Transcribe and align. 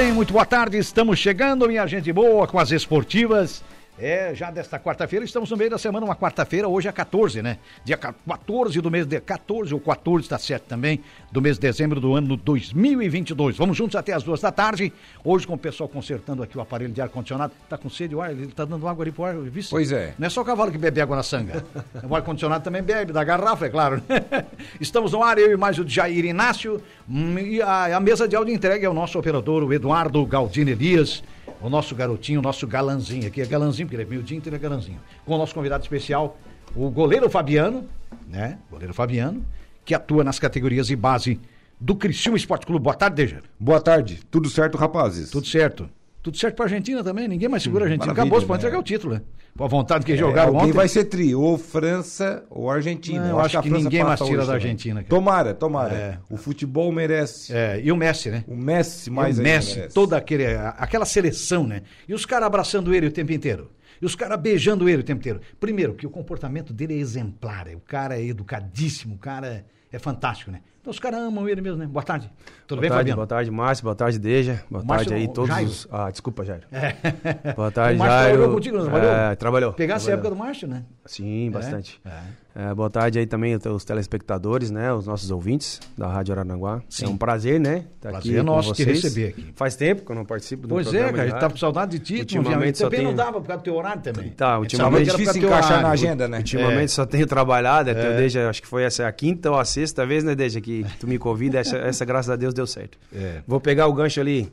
Bem, 0.00 0.12
muito 0.12 0.32
boa 0.32 0.46
tarde. 0.46 0.78
Estamos 0.78 1.18
chegando, 1.18 1.66
minha 1.66 1.84
gente 1.84 2.12
boa, 2.12 2.46
com 2.46 2.56
as 2.56 2.70
esportivas. 2.70 3.64
É, 3.98 4.32
já 4.32 4.48
desta 4.48 4.78
quarta-feira, 4.78 5.24
estamos 5.24 5.50
no 5.50 5.56
meio 5.56 5.70
da 5.70 5.76
semana, 5.76 6.06
uma 6.06 6.14
quarta-feira, 6.14 6.68
hoje 6.68 6.86
é 6.86 6.92
14, 6.92 7.42
né? 7.42 7.58
Dia 7.84 7.96
14 7.96 8.80
do 8.80 8.92
mês 8.92 9.04
de 9.04 9.20
14 9.20 9.74
ou 9.74 9.80
14, 9.80 10.24
está 10.24 10.38
certo 10.38 10.66
também, 10.66 11.02
do 11.32 11.42
mês 11.42 11.56
de 11.56 11.62
dezembro 11.62 12.00
do 12.00 12.14
ano 12.14 12.36
2022. 12.36 13.56
Vamos 13.56 13.76
juntos 13.76 13.96
até 13.96 14.12
as 14.12 14.22
duas 14.22 14.40
da 14.40 14.52
tarde. 14.52 14.92
Hoje 15.24 15.48
com 15.48 15.54
o 15.54 15.58
pessoal 15.58 15.88
consertando 15.88 16.44
aqui 16.44 16.56
o 16.56 16.60
aparelho 16.60 16.92
de 16.92 17.00
ar-condicionado. 17.00 17.52
Tá 17.68 17.76
com 17.76 17.90
sede 17.90 18.14
o 18.14 18.20
ar? 18.20 18.30
Ele 18.30 18.46
tá 18.46 18.64
dando 18.64 18.86
água 18.86 19.02
ali 19.02 19.10
pro 19.10 19.24
ar, 19.24 19.34
viu? 19.34 19.64
Pois 19.68 19.90
é. 19.90 20.14
Não 20.16 20.28
é 20.28 20.30
só 20.30 20.42
o 20.42 20.44
cavalo 20.44 20.70
que 20.70 20.78
bebe 20.78 21.00
água 21.00 21.16
na 21.16 21.24
sanga. 21.24 21.64
o 22.08 22.14
ar-condicionado 22.14 22.62
também 22.62 22.84
bebe, 22.84 23.12
da 23.12 23.24
garrafa, 23.24 23.66
é 23.66 23.68
claro. 23.68 24.00
Estamos 24.80 25.10
no 25.10 25.24
ar, 25.24 25.38
eu 25.38 25.50
e 25.50 25.56
mais 25.56 25.76
o 25.76 25.88
Jair 25.88 26.24
Inácio. 26.24 26.80
E 27.10 27.62
a, 27.62 27.96
a 27.96 28.00
mesa 28.00 28.28
de 28.28 28.36
áudio 28.36 28.54
entregue 28.54 28.84
é 28.84 28.88
o 28.88 28.94
nosso 28.94 29.18
operador, 29.18 29.62
o 29.62 29.72
Eduardo 29.72 30.24
Galdino 30.26 30.70
Elias 30.70 31.22
o 31.60 31.68
nosso 31.68 31.94
garotinho, 31.94 32.40
o 32.40 32.42
nosso 32.42 32.66
galanzinho 32.66 33.26
aqui, 33.26 33.40
é 33.40 33.46
galanzinho, 33.46 33.86
porque 33.86 33.96
ele 33.96 34.04
é 34.04 34.06
miudinho, 34.06 34.38
então 34.38 34.50
ele 34.50 34.56
é 34.56 34.58
galanzinho. 34.58 35.00
Com 35.24 35.34
o 35.34 35.38
nosso 35.38 35.54
convidado 35.54 35.82
especial, 35.82 36.38
o 36.74 36.88
goleiro 36.90 37.28
Fabiano, 37.28 37.88
né? 38.28 38.58
Goleiro 38.70 38.94
Fabiano, 38.94 39.44
que 39.84 39.94
atua 39.94 40.22
nas 40.22 40.38
categorias 40.38 40.86
de 40.86 40.96
base 40.96 41.40
do 41.80 41.96
Criciúma 41.96 42.36
Esporte 42.36 42.66
Clube. 42.66 42.84
Boa 42.84 42.94
tarde, 42.94 43.16
Deja. 43.16 43.40
Boa 43.58 43.80
tarde, 43.80 44.20
tudo 44.30 44.48
certo, 44.48 44.76
rapazes? 44.76 45.30
Tudo 45.30 45.46
certo. 45.46 45.88
Tudo 46.28 46.36
certo 46.36 46.56
pra 46.56 46.66
Argentina 46.66 47.02
também, 47.02 47.26
ninguém 47.26 47.48
mais 47.48 47.62
segura 47.62 47.84
a 47.84 47.86
Argentina. 47.86 48.06
maravilha, 48.08 48.22
Acabou, 48.22 48.38
você 48.38 48.46
pode 48.46 48.62
né? 48.62 48.68
entregar 48.68 48.78
o 48.78 48.82
título, 48.84 49.14
né? 49.14 49.22
Com 49.56 49.64
a 49.64 49.66
vontade 49.66 50.04
que 50.04 50.12
É, 50.12 50.16
jogaram 50.16 50.54
ontem. 50.54 50.72
vai 50.72 50.86
ser 50.86 51.04
tri, 51.04 51.34
ou 51.34 51.56
França 51.56 52.44
ou 52.50 52.70
Argentina. 52.70 53.22
Não, 53.22 53.30
eu 53.30 53.40
acho 53.40 53.58
a 53.58 53.62
que 53.62 53.70
França 53.70 53.84
ninguém 53.84 54.04
mais 54.04 54.20
tira 54.20 54.44
da. 54.44 54.52
Argentina, 54.52 54.96
cara. 55.02 55.08
Tomara, 55.08 55.54
tomara. 55.54 55.94
É. 55.94 56.18
O 56.28 56.36
futebol 56.36 56.92
merece. 56.92 57.50
É, 57.54 57.80
e 57.82 57.90
o 57.90 57.96
Messi, 57.96 58.28
né? 58.28 58.44
O 58.46 58.54
Messi 58.54 59.10
mais 59.10 59.38
o 59.38 59.40
ainda 59.40 59.50
Messi, 59.54 59.88
toda 59.94 60.18
aquele, 60.18 60.44
aquela 60.76 61.06
seleção, 61.06 61.66
né? 61.66 61.80
E 62.06 62.12
os 62.12 62.26
caras 62.26 62.46
abraçando 62.46 62.94
ele 62.94 63.06
o 63.06 63.10
tempo 63.10 63.32
inteiro. 63.32 63.70
E 64.02 64.04
os 64.04 64.14
caras 64.14 64.38
beijando 64.38 64.86
ele 64.86 65.00
o 65.00 65.04
tempo 65.04 65.20
inteiro. 65.20 65.40
Primeiro, 65.58 65.94
que 65.94 66.06
o 66.06 66.10
comportamento 66.10 66.74
dele 66.74 66.92
é 66.92 66.98
exemplar. 66.98 67.68
O 67.74 67.80
cara 67.80 68.18
é 68.20 68.24
educadíssimo, 68.26 69.14
o 69.14 69.18
cara 69.18 69.46
é, 69.46 69.64
é 69.96 69.98
fantástico, 69.98 70.50
né? 70.50 70.60
Então 70.88 70.94
os 70.94 71.00
caras 71.00 71.20
amam 71.20 71.46
ele 71.46 71.60
mesmo, 71.60 71.76
né? 71.76 71.86
Boa 71.86 72.02
tarde. 72.02 72.30
Tudo 72.66 72.78
Boa 72.78 72.80
bem, 72.80 72.88
tarde, 72.88 73.00
Fabiano? 73.02 73.16
boa 73.16 73.26
tarde, 73.26 73.50
Márcio. 73.50 73.84
Boa 73.84 73.94
tarde, 73.94 74.18
Deja. 74.18 74.62
Boa 74.70 74.82
Márcio, 74.82 75.08
tarde 75.10 75.22
aí, 75.22 75.28
todos 75.34 75.50
Jairo. 75.50 75.68
os. 75.68 75.86
Ah, 75.92 76.10
desculpa, 76.10 76.44
Jairo. 76.46 76.62
É. 76.72 77.52
Boa 77.52 77.70
tarde, 77.70 77.96
O 77.96 77.98
Márcio 77.98 78.16
Jairo. 78.16 78.32
trabalhou 78.32 78.54
contigo, 78.54 78.76
não 78.78 78.84
trabalhou? 78.86 79.10
É, 79.12 79.36
trabalhou. 79.36 79.72
Pegasse 79.74 80.04
a 80.04 80.16
trabalhou. 80.16 80.18
época 80.32 80.34
do 80.42 80.46
Márcio, 80.48 80.66
né? 80.66 80.84
Sim, 81.04 81.50
bastante. 81.50 82.00
É. 82.06 82.10
É, 82.54 82.74
boa 82.74 82.90
tarde 82.90 83.18
aí 83.18 83.26
também 83.26 83.56
aos 83.64 83.84
telespectadores, 83.84 84.70
né? 84.70 84.92
Os 84.92 85.06
nossos 85.06 85.30
ouvintes 85.30 85.80
da 85.96 86.08
Rádio 86.08 86.32
Aranaguá. 86.34 86.82
Sim. 86.88 87.04
É 87.04 87.08
um 87.08 87.16
prazer, 87.16 87.60
né? 87.60 87.84
Estar 87.94 88.10
Prazer 88.10 88.32
aqui 88.32 88.38
com 88.38 88.46
nosso 88.46 88.72
te 88.72 88.84
receber 88.84 89.28
aqui. 89.28 89.52
Faz 89.54 89.76
tempo 89.76 90.04
que 90.04 90.10
eu 90.10 90.16
não 90.16 90.24
participo 90.24 90.62
do 90.62 90.74
Pois 90.74 90.86
é, 90.88 90.90
programa 90.90 91.12
cara, 91.12 91.22
a 91.22 91.30
gente 91.30 91.40
tá 91.40 91.50
com 91.50 91.56
saudade 91.56 91.98
de 91.98 92.04
ti. 92.04 92.20
Ultimamente 92.20 92.78
só 92.78 92.84
também 92.84 93.04
não 93.04 93.14
dava 93.14 93.40
por 93.40 93.46
causa 93.46 93.62
do 93.62 93.64
teu 93.64 93.76
horário 93.76 94.02
também. 94.02 94.30
Tá, 94.30 94.54
gente 94.54 94.62
ultimamente 94.62 95.10
É 95.10 95.16
difícil 95.16 95.42
encaixar 95.44 95.82
na 95.82 95.90
agenda, 95.90 96.26
né? 96.26 96.38
Ultimamente 96.38 96.90
só 96.90 97.06
tenho 97.06 97.26
trabalhado, 97.26 97.90
até 97.90 98.12
É. 98.12 98.16
Deja, 98.16 98.48
acho 98.48 98.62
que 98.62 98.68
foi 98.68 98.82
essa 98.82 99.06
a 99.06 99.12
quinta 99.12 99.50
ou 99.50 99.58
a 99.58 99.64
sexta 99.64 100.04
vez, 100.04 100.24
né, 100.24 100.34
Deja, 100.34 100.60
que 100.60 100.84
tu 100.98 101.06
me 101.06 101.18
convida, 101.18 101.58
essa, 101.58 101.76
essa 101.76 102.04
graças 102.04 102.30
a 102.30 102.36
Deus 102.36 102.52
deu 102.54 102.66
certo. 102.66 102.98
É. 103.14 103.42
Vou 103.46 103.60
pegar 103.60 103.86
o 103.86 103.92
gancho 103.92 104.20
ali 104.20 104.50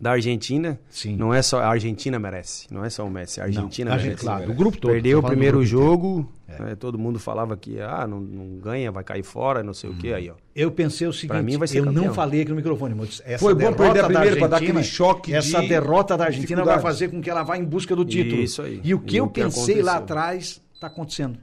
da 0.00 0.12
Argentina. 0.12 0.78
Sim. 0.90 1.16
Não 1.16 1.32
é 1.32 1.40
só 1.42 1.60
a 1.60 1.68
Argentina 1.68 2.18
merece, 2.18 2.66
não 2.70 2.84
é 2.84 2.90
só 2.90 3.06
o 3.06 3.10
Messi, 3.10 3.40
a 3.40 3.44
Argentina 3.44 3.90
Não, 3.90 3.96
a 3.96 3.98
merece. 3.98 4.16
gente, 4.16 4.20
claro, 4.24 4.46
do 4.46 4.52
grupo 4.54 4.76
todo. 4.78 4.90
Perdeu 4.90 5.18
o 5.18 5.22
primeiro 5.22 5.64
jogo, 5.64 6.30
É. 6.48 6.62
né, 6.62 6.74
todo 6.74 6.98
mundo 6.98 7.18
falava 7.18 7.56
que 7.56 7.80
ah, 7.80 8.06
não, 8.06 8.20
não 8.20 8.58
ganha, 8.58 8.90
vai 8.92 9.02
cair 9.04 9.22
fora, 9.22 9.62
não 9.62 9.72
sei 9.72 9.88
o 9.90 9.94
que 9.94 10.12
aí, 10.12 10.28
ó. 10.30 10.34
Eu 10.54 10.70
pensei 10.70 11.06
o 11.06 11.12
seguinte, 11.12 11.28
Pra 11.28 11.42
mim 11.42 11.56
vai 11.56 11.66
ser 11.68 11.78
eu 11.78 11.86
não 11.86 11.94
campeão. 11.94 12.14
falei 12.14 12.40
aqui 12.42 12.50
no 12.50 12.56
microfone, 12.56 12.94
mas 12.94 13.22
essa 13.24 13.38
Foi 13.38 13.54
bom 13.54 13.60
derrota 13.60 13.82
perder 13.82 13.98
a 14.00 14.02
da 14.02 14.08
primeira 14.08 14.36
pra 14.36 14.46
dar 14.48 14.56
aquele 14.58 14.82
choque 14.82 15.30
de 15.30 15.36
Essa 15.36 15.60
derrota 15.62 16.16
da 16.16 16.24
Argentina 16.26 16.64
vai 16.64 16.80
fazer 16.80 17.08
com 17.08 17.20
que 17.20 17.30
ela 17.30 17.42
vá 17.42 17.56
em 17.56 17.64
busca 17.64 17.94
do 17.96 18.04
título. 18.04 18.42
Isso 18.42 18.62
aí. 18.62 18.80
E 18.84 18.92
o 18.94 18.98
que 19.00 19.14
E 19.16 19.18
eu 19.18 19.24
o 19.24 19.28
que 19.30 19.40
pensei 19.42 19.80
lá 19.82 19.96
aconteceu. 19.96 20.16
atrás 20.16 20.60
está 20.74 20.86
acontecendo. 20.88 21.38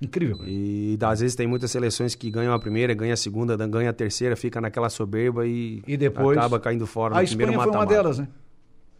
Incrível. 0.00 0.38
cara. 0.38 0.48
E 0.50 0.98
às 1.02 1.20
vezes 1.20 1.34
tem 1.36 1.46
muitas 1.46 1.70
seleções 1.70 2.14
que 2.14 2.30
ganham 2.30 2.52
a 2.54 2.58
primeira, 2.58 2.94
ganham 2.94 3.12
a 3.12 3.16
segunda, 3.16 3.56
ganham 3.66 3.90
a 3.90 3.92
terceira, 3.92 4.34
fica 4.36 4.60
naquela 4.60 4.88
soberba 4.88 5.46
e, 5.46 5.82
E 5.86 5.96
depois 5.96 6.38
acaba 6.38 6.58
caindo 6.58 6.86
fora 6.86 7.16
A 7.16 7.20
no 7.22 7.26
primeiro 7.28 7.52
Espanha 7.52 7.68
foi 7.72 7.76
uma 7.78 7.86
delas, 7.86 8.18
né? 8.18 8.28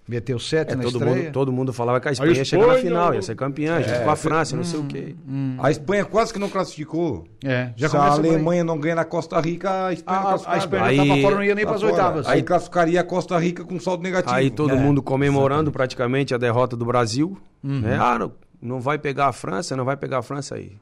Meteu 0.09 0.41
sete 0.41 0.73
É, 0.73 0.75
na 0.75 0.83
todo, 0.83 0.97
estreia. 0.97 1.17
mundo, 1.17 1.33
todo 1.33 1.53
mundo 1.53 1.73
falava 1.73 2.01
que 2.01 2.09
a 2.09 2.11
Espanha 2.13 2.33
ia 2.33 2.43
Espanha, 2.43 2.63
chegar 2.63 2.75
na 2.75 2.81
final, 2.83 3.15
ia 3.15 3.23
ser 3.23 3.37
campeã, 3.37 3.81
junto 3.81 4.01
com 4.03 4.11
a 4.11 4.17
França, 4.17 4.57
não 4.57 4.65
sei 4.65 4.81
o 4.81 4.85
quê. 4.85 5.15
A 5.59 5.71
Espanha 5.71 6.05
quase 6.05 6.33
que 6.33 6.39
não 6.41 6.49
classificou. 6.49 7.25
É, 7.45 7.71
já 7.77 7.89
Se 7.89 7.97
a. 7.97 8.07
Alemanha 8.07 8.65
não 8.65 8.77
ganha 8.77 8.97
na 8.97 9.05
Costa 9.05 9.39
Rica, 9.41 9.87
a 9.87 9.93
Espanha 9.93 10.19
A, 10.19 10.23
não 10.23 10.31
a, 10.31 10.53
a. 10.55 10.59
Espanha 10.59 10.83
Aí- 10.85 10.99
estava 10.99 11.21
fora, 11.21 11.35
não 11.37 11.45
ia 11.45 11.55
nem 11.55 11.65
Tá 11.65 11.69
para 11.69 11.77
as 11.77 11.83
fora. 11.83 11.93
oitavas. 11.93 12.27
Aí 12.27 12.43
classificaria 12.43 13.01
a 13.01 13.05
Costa 13.05 13.39
Rica 13.39 13.63
com 13.65 13.79
saldo 13.79 14.03
negativo. 14.03 14.35
Aí 14.35 14.51
todo 14.51 14.75
É, 14.75 14.77
mundo 14.77 15.01
comemorando 15.01 15.71
praticamente 15.71 16.35
a 16.35 16.39
derrota 16.39 16.77
do 16.77 16.85
Brasil. 16.85 17.39
Uhum. 17.63 17.81
né? 17.81 17.97
Ah, 18.01 18.19
não, 18.19 18.33
não 18.61 18.81
vai 18.81 18.99
pegar 18.99 19.27
a 19.29 19.33
França, 19.33 19.77
não 19.77 19.85
vai 19.85 19.97
pegar 19.97 20.19
a 20.19 20.23
França 20.23 20.57
aí. 20.57 20.73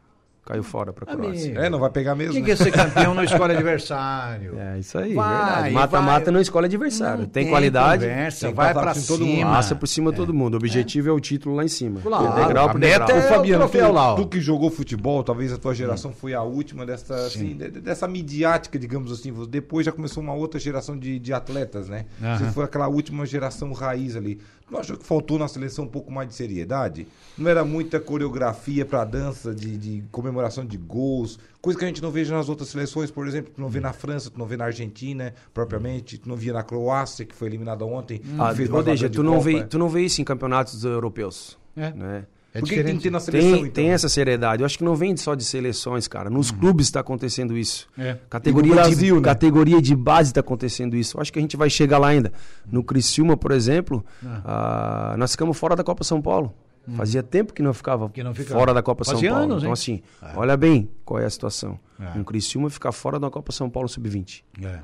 Caiu 0.48 0.62
fora 0.62 0.94
pra 0.94 1.04
Croácia. 1.04 1.44
Amigo, 1.50 1.60
É, 1.60 1.69
não 1.69 1.78
vai 1.78 1.91
pegar 1.91 2.14
mesmo. 2.14 2.32
Quem 2.32 2.41
né? 2.41 2.48
quer 2.48 2.56
ser 2.56 2.70
campeão 2.72 3.12
não 3.14 3.22
escolhe 3.22 3.53
adversário. 3.54 4.56
É 4.59 4.78
isso 4.78 4.97
aí. 4.97 5.14
Mata-mata 5.14 6.31
não 6.32 6.41
escolhe 6.41 6.64
adversário. 6.66 7.20
Não 7.22 7.28
tem, 7.28 7.48
qualidade, 7.50 8.03
conversa, 8.06 8.47
tem 8.47 8.54
vai 8.54 8.72
para 8.72 8.94
cima 8.94 9.03
de 9.03 9.09
todo 9.09 9.26
mundo. 9.26 9.42
passa 9.47 9.75
por 9.75 9.86
cima 9.86 10.10
de 10.10 10.16
todo 10.16 10.32
mundo. 10.34 10.54
O 10.54 10.56
objetivo 10.56 11.09
é. 11.10 11.12
o 11.12 11.20
título 11.20 11.54
lá 11.54 11.64
em 11.64 11.69
cima. 11.69 12.00
Claro, 12.00 12.34
degrau 12.47 12.66
a 12.66 12.70
por 12.70 12.78
meta 12.81 13.04
degrau. 13.04 13.19
é- 13.19 13.28
Fabiano, 13.28 13.64
o 13.64 13.69
troféu 13.69 13.88
tu, 13.88 13.92
lá, 13.94 14.12
ó. 14.12 14.16
tu 14.16 14.26
que 14.26 14.41
jogou 14.41 14.70
futebol, 14.70 15.22
talvez 15.22 15.53
a 15.53 15.59
tua 15.59 15.75
geração 15.75 16.12
foi 16.12 16.32
a 16.32 16.42
última 16.42 16.86
dessa, 16.86 17.15
assim, 17.15 17.54
de- 17.56 17.70
de- 17.70 17.80
dessa 17.80 18.09
midiática, 18.09 18.78
digamos 18.78 19.12
assim. 19.12 19.32
Depois 19.48 19.84
já 19.84 19.92
começou 19.92 20.22
uma 20.22 20.32
outra 20.34 20.59
geração 20.59 20.97
de, 20.98 21.19
de 21.19 21.32
atletas, 21.32 21.88
né? 21.88 22.06
Você 22.38 22.44
foi 22.53 22.65
aquela 22.65 22.88
última 22.88 23.26
geração 23.26 23.72
raiz 23.72 24.16
ali. 24.16 24.41
Não 24.71 24.81
achou 24.81 24.97
que 24.97 25.05
faltou 25.05 25.39
na 25.39 25.49
seleção 25.49 25.84
um 25.87 25.89
pouco 25.89 26.11
mais 26.12 26.29
de 26.29 26.34
seriedade? 26.34 27.06
Não 27.37 27.51
era 27.51 27.65
muita 27.65 27.99
coreografia 27.99 28.84
pra 28.84 29.05
dança, 29.05 29.55
de, 29.55 29.77
de 29.77 30.05
comemoração 30.11 30.65
de 30.65 30.77
gols, 30.77 31.39
coisa 31.61 31.79
que 31.79 31.84
a 31.84 31.89
gente 31.89 32.03
não 32.03 32.11
veja 32.11 32.34
nas 32.34 32.49
outras 32.49 32.69
seleções, 32.69 33.11
por 33.11 33.27
exemplo, 33.27 33.53
tu 33.55 33.61
não 33.61 33.69
vê 33.69 33.81
na 33.81 33.93
França, 33.93 34.31
tu 34.31 34.39
não 34.39 34.47
vê 34.47 34.57
na 34.57 34.67
Argentina, 34.67 35.34
propriamente, 35.55 36.19
tu 36.19 36.28
não 36.28 36.37
via 36.37 36.53
na 36.53 36.62
Croácia, 36.62 37.25
que 37.25 37.34
foi 37.34 37.49
eliminada 37.49 37.84
ontem. 37.84 38.21
Ah, 38.39 38.51
que 38.51 38.57
fez 38.57 38.71
uma 38.71 38.83
tu 38.83 39.23
não, 39.23 39.34
Copa. 39.34 39.45
vê, 39.45 39.65
tu 39.65 39.78
não 39.78 39.89
vê 39.89 40.03
isso 40.03 40.21
em 40.21 40.25
campeonatos 40.25 40.84
europeus. 40.84 41.59
É. 41.77 41.91
Né? 41.93 42.27
É 42.59 42.61
Por 42.61 42.69
que 42.69 42.83
tem 42.83 42.97
que 42.97 43.03
ter 43.05 43.11
na 43.11 43.21
seleção, 43.21 43.51
Tem, 43.51 43.61
então? 43.61 43.73
tem 43.73 43.91
essa 43.91 44.09
seriedade. 44.09 44.63
Eu 44.63 44.67
acho 44.67 44.77
que 44.79 44.85
não 44.85 44.95
vem 44.97 45.17
só 45.17 45.35
de 45.35 45.45
seleções, 45.45 46.07
cara. 46.09 46.29
Nos 46.29 46.51
clubes 46.51 46.87
está 46.87 47.01
acontecendo 47.01 47.57
isso. 47.57 47.89
É. 47.97 48.17
Categoria, 48.29 48.75
Brasil, 48.75 49.15
de, 49.17 49.21
né? 49.21 49.25
categoria 49.25 49.81
de 49.83 49.95
base 49.97 50.31
está 50.31 50.41
acontecendo 50.41 50.97
isso. 50.97 51.17
Eu 51.17 51.21
acho 51.23 51.33
que 51.33 51.39
a 51.39 51.43
gente 51.43 51.57
vai 51.57 51.71
chegar 51.71 51.99
lá 51.99 52.09
ainda. 52.09 52.33
No 52.71 52.83
Criciúma, 52.85 53.37
por 53.37 53.53
exemplo, 53.53 54.05
ah, 54.45 55.15
nós 55.19 55.33
ficamos 55.33 55.57
fora 55.59 55.75
da 55.77 55.85
Copa 55.85 56.05
São 56.05 56.21
Paulo. 56.21 56.55
Fazia 56.97 57.23
tempo 57.23 57.53
que 57.53 57.61
não 57.61 57.75
ficava, 57.75 58.09
Que 58.09 58.23
não 58.23 58.35
ficava. 58.35 58.59
fora 58.59 58.73
da 58.73 58.83
Copa 58.83 59.05
Fazia 59.05 59.29
São 59.29 59.37
Paulo. 59.39 59.53
anos, 59.53 59.63
então, 59.63 59.73
assim, 59.73 60.01
olha 60.35 60.57
bem 60.57 60.89
qual 61.05 61.21
é 61.21 61.27
a 61.27 61.31
situação. 61.31 61.79
É. 62.01 62.19
Um 62.19 62.25
Criciúma 62.25 62.71
ficar 62.71 62.93
fora 62.93 63.21
da 63.21 63.28
Copa 63.31 63.53
São 63.53 63.69
Paulo 63.69 63.89
Sub-20. 63.91 64.43
É. 64.63 64.78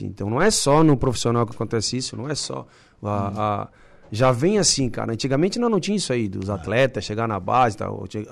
Então 0.00 0.30
não 0.30 0.40
é 0.40 0.50
só 0.50 0.82
no 0.82 0.96
profissional 0.96 1.44
que 1.46 1.54
acontece 1.54 1.98
isso, 1.98 2.16
não 2.16 2.28
é 2.30 2.34
só. 2.34 2.66
a- 3.02 3.32
a- 3.36 3.68
já 4.10 4.32
vem 4.32 4.58
assim, 4.58 4.88
cara. 4.88 5.12
Antigamente 5.12 5.58
nós 5.58 5.70
não 5.70 5.80
tinha 5.80 5.96
isso 5.96 6.12
aí, 6.12 6.28
dos 6.28 6.48
atletas 6.50 7.04
chegar 7.04 7.26
na 7.26 7.38
base 7.40 7.76
e 7.76 7.78
tal. 7.78 8.06
Tinha, 8.08 8.24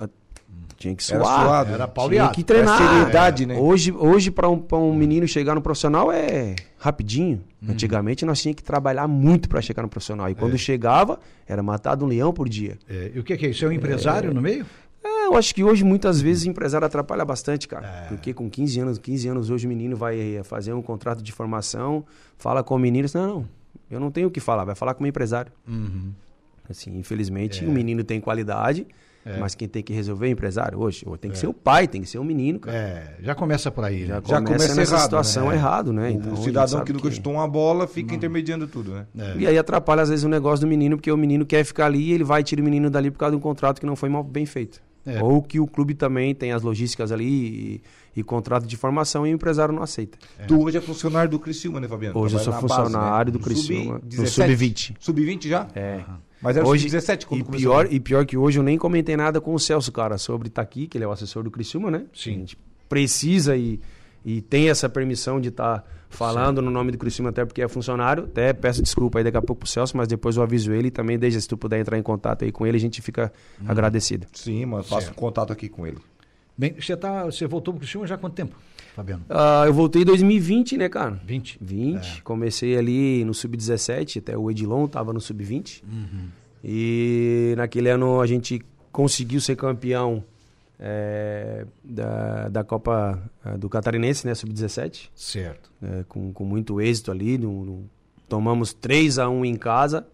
que 0.95 1.13
Era 1.13 1.25
suar. 1.25 1.47
suado. 1.47 1.69
Era 1.69 1.75
Era 1.85 1.89
Paulo 1.89 2.11
Tinha 2.11 2.29
que 2.29 2.43
treinar. 2.43 2.81
É 2.81 2.87
seriedade, 2.87 3.47
né? 3.47 3.57
Hoje, 3.59 3.93
hoje 3.93 4.31
para 4.31 4.49
um, 4.49 4.59
pra 4.59 4.77
um 4.77 4.95
menino 4.95 5.27
chegar 5.27 5.55
no 5.55 5.63
profissional 5.63 6.13
é 6.13 6.55
rapidinho. 6.79 7.43
Antigamente 7.67 8.25
nós 8.27 8.41
tínhamos 8.43 8.57
que 8.57 8.63
trabalhar 8.65 9.09
muito 9.09 9.49
para 9.49 9.61
chegar 9.63 9.83
no 9.83 9.89
profissional. 9.89 10.29
E 10.29 10.35
quando 10.35 10.59
chegava, 10.59 11.19
era 11.47 11.63
matado 11.63 12.05
um 12.05 12.09
leão 12.09 12.33
por 12.33 12.49
dia. 12.49 12.77
É, 12.89 13.13
E 13.15 13.19
o 13.19 13.25
que, 13.25 13.37
que 13.37 13.47
é 13.47 13.51
isso? 13.51 13.65
É 13.65 13.69
um 13.69 13.73
empresário 13.73 14.35
no 14.35 14.43
meio? 14.43 14.67
É, 15.03 15.27
eu 15.27 15.37
acho 15.37 15.55
que 15.55 15.63
hoje 15.63 15.85
muitas 15.85 16.21
vezes 16.21 16.45
o 16.45 16.49
empresário 16.49 16.87
atrapalha 16.87 17.25
bastante, 17.25 17.69
cara. 17.69 18.07
Porque 18.09 18.33
com 18.35 18.51
15 18.51 18.81
anos, 18.81 18.99
15 18.99 19.29
anos 19.29 19.51
hoje 19.51 19.67
o 19.67 19.69
menino 19.69 19.97
vai 19.97 20.37
eh, 20.37 20.43
fazer 20.43 20.73
um 20.73 20.81
contrato 20.83 21.23
de 21.23 21.31
formação, 21.31 22.05
fala 22.39 22.63
com 22.63 22.75
o 22.75 22.79
menino, 22.79 23.07
não, 23.15 23.27
não, 23.27 23.49
eu 23.91 24.01
não 24.01 24.11
tenho 24.11 24.29
o 24.29 24.31
que 24.31 24.41
falar, 24.41 24.65
vai 24.65 24.75
falar 24.75 24.95
com 24.95 25.05
o 25.05 25.07
empresário. 25.07 25.53
Assim, 26.69 26.97
infelizmente 26.99 27.65
o 27.65 27.71
menino 27.71 28.03
tem 28.03 28.21
qualidade 28.21 28.87
Mas 29.41 29.55
quem 29.55 29.67
tem 29.67 29.83
que 29.83 29.93
resolver 29.93 30.27
é 30.27 30.29
o 30.31 30.33
empresário 30.33 30.79
hoje. 30.79 31.03
Ou 31.07 31.17
tem 31.17 31.31
que 31.31 31.39
ser 31.39 31.47
o 31.47 31.55
pai, 31.55 31.89
tem 31.89 32.03
que 32.03 32.09
ser 32.09 32.19
o 32.19 32.25
menino, 32.25 32.61
cara. 32.61 32.77
É, 32.77 33.17
já 33.21 33.35
começa 33.35 33.71
por 33.71 33.85
aí. 33.85 34.07
Já, 34.07 34.17
né? 34.17 34.23
Já 34.27 34.37
começa, 34.37 34.45
começa 34.45 34.75
nessa 34.75 34.95
errado, 34.95 35.05
situação 35.05 35.49
né? 35.49 35.55
errado, 35.55 35.93
né? 35.93 36.09
O 36.09 36.13
Então, 36.13 36.37
gente 36.37 36.45
cidadão 36.45 36.85
que 36.85 36.93
nunca 36.93 37.11
chutou 37.11 37.33
uma 37.33 37.49
bola 37.49 37.87
fica 37.87 38.15
intermediando 38.15 38.67
tudo, 38.67 38.93
né? 38.93 39.07
É. 39.17 39.37
E 39.39 39.47
aí 39.47 39.57
atrapalha 39.57 40.03
às 40.03 40.11
vezes 40.11 40.25
o 40.25 40.29
negócio 40.29 40.67
do 40.67 40.69
menino, 40.69 40.97
porque 40.97 41.11
o 41.11 41.17
menino 41.17 41.47
quer 41.47 41.65
ficar 41.65 41.87
ali 41.87 42.11
e 42.11 42.13
ele 42.13 42.25
vai 42.25 42.43
e 42.43 42.45
tira 42.45 42.61
o 42.61 42.65
menino 42.65 42.91
dali 42.91 43.11
por 43.11 43.19
causa 43.19 43.31
de 43.33 43.39
um 43.39 43.41
contrato 43.41 43.81
que 43.81 43.87
não 43.87 43.97
foi 43.97 44.11
mal 44.11 44.23
bem 44.23 44.45
feito. 44.45 44.83
É. 45.07 45.23
Ou 45.23 45.43
que 45.43 45.61
o 45.61 45.67
clube 45.67 45.95
também 45.95 46.35
tem 46.35 46.53
as 46.53 46.63
logísticas 46.63 47.13
ali 47.13 47.25
e, 47.27 47.83
e 48.17 48.23
contrato 48.23 48.67
de 48.67 48.77
formação 48.77 49.27
e 49.27 49.33
o 49.33 49.35
empresário 49.35 49.75
não 49.75 49.83
aceita. 49.83 50.19
Tu 50.47 50.61
hoje 50.63 50.79
é 50.79 50.81
funcionário 50.81 51.31
do 51.31 51.39
Criciúma, 51.39 51.81
né, 51.81 51.89
Fabiano? 51.89 52.19
Hoje 52.19 52.35
eu 52.37 52.41
sou 52.41 52.53
base, 52.53 52.63
funcionário 52.67 53.33
né? 53.33 53.39
do 53.39 53.43
Criciúma, 53.43 53.95
Sub- 53.95 54.03
no 54.05 54.09
17? 54.09 54.31
Sub-20. 54.57 54.97
Sub-20 55.01 55.49
já? 55.49 55.69
É. 55.75 56.01
Mas 56.41 56.57
era 56.57 56.67
Hoje, 56.67 56.89
sub-17 56.91 57.25
quando 57.27 57.41
e 57.41 57.45
começou. 57.45 57.71
pior, 57.73 57.89
e 57.91 57.99
pior 58.01 58.27
que 58.27 58.37
hoje 58.37 58.59
eu 58.59 58.63
nem 58.63 58.77
comentei 58.79 59.17
nada 59.17 59.41
com 59.41 59.55
o 59.55 59.59
Celso, 59.59 59.91
cara, 59.91 60.19
sobre 60.19 60.49
estar 60.49 60.63
aqui, 60.63 60.87
que 60.87 60.97
ele 60.99 61.05
é 61.05 61.09
o 61.09 61.11
assessor 61.13 61.43
do 61.43 61.51
Criciúma, 61.51 61.91
né? 61.91 62.05
Sim. 62.15 62.31
A 62.31 62.39
gente 62.39 62.59
precisa 62.89 63.57
e, 63.57 63.81
e 64.25 64.41
tem 64.43 64.69
essa 64.69 64.89
permissão 64.89 65.41
de 65.41 65.49
estar 65.49 65.85
falando 66.11 66.63
no 66.63 66.71
nome 66.71 66.93
do 66.93 66.99
Criciúma, 66.99 67.31
até 67.31 67.45
porque 67.45 67.61
é 67.63 67.67
funcionário. 67.67 68.25
Até 68.25 68.53
peço 68.53 68.81
desculpa 68.83 69.19
aí 69.19 69.25
daqui 69.25 69.37
a 69.39 69.43
pouco 69.43 69.61
pro 69.61 69.69
Celso, 69.69 69.97
mas 69.97 70.07
depois 70.07 70.37
eu 70.37 70.43
aviso 70.43 70.71
ele 70.73 70.89
e 70.89 70.91
também 70.91 71.19
desde 71.19 71.41
se 71.41 71.49
tu 71.49 71.57
puder 71.57 71.81
entrar 71.81 71.99
em 71.99 72.03
contato 72.03 72.45
aí 72.45 72.53
com 72.53 72.65
ele, 72.67 72.77
a 72.77 72.81
gente 72.81 73.03
fica 73.03 73.33
Hum. 73.61 73.65
agradecido. 73.67 74.27
Sim, 74.33 74.67
mano, 74.67 74.85
faço 74.85 75.13
contato 75.15 75.53
aqui 75.53 75.69
com 75.69 75.87
ele. 75.87 75.99
Bem, 76.57 76.75
você, 76.81 76.97
tá, 76.97 77.25
você 77.25 77.47
voltou 77.47 77.75
pro 77.75 77.81
Criciúma 77.81 78.07
já 78.07 78.15
há 78.15 78.19
quanto 78.19 78.35
tempo, 78.35 78.55
Fabiano? 78.95 79.25
Ah, 79.29 79.65
eu 79.67 79.75
voltei 79.75 80.03
em 80.03 80.05
2020, 80.05 80.77
né, 80.77 80.89
cara? 80.89 81.21
20? 81.27 81.59
20. 81.61 82.23
Comecei 82.23 82.77
ali 82.77 83.25
no 83.25 83.35
Sub-17, 83.35 84.19
até 84.19 84.37
o 84.39 84.51
Edilon 84.51 84.87
tava 84.87 85.13
no 85.13 85.21
Sub-20. 85.21 85.83
E 86.63 87.55
naquele 87.57 87.91
ano 87.91 88.21
a 88.21 88.27
gente 88.27 88.63
conseguiu 88.91 89.41
ser 89.41 89.57
campeão 89.57 90.25
eh, 90.79 91.67
da, 91.83 92.49
da 92.49 92.65
Copa 92.65 93.21
eh, 93.45 93.59
do 93.59 93.69
Catarinense, 93.69 94.27
né, 94.27 94.35
Sub-17. 94.35 95.11
Certo. 95.15 95.71
eh, 95.83 96.05
com, 96.09 96.33
com 96.33 96.45
muito 96.45 96.81
êxito 96.81 97.11
ali. 97.11 97.37
no- 97.37 97.65
no- 97.65 97.91
tomamos 98.29 98.73
3 98.73 99.19
a 99.19 99.29
1 99.29 99.45
em 99.45 99.55
casa 99.57 100.07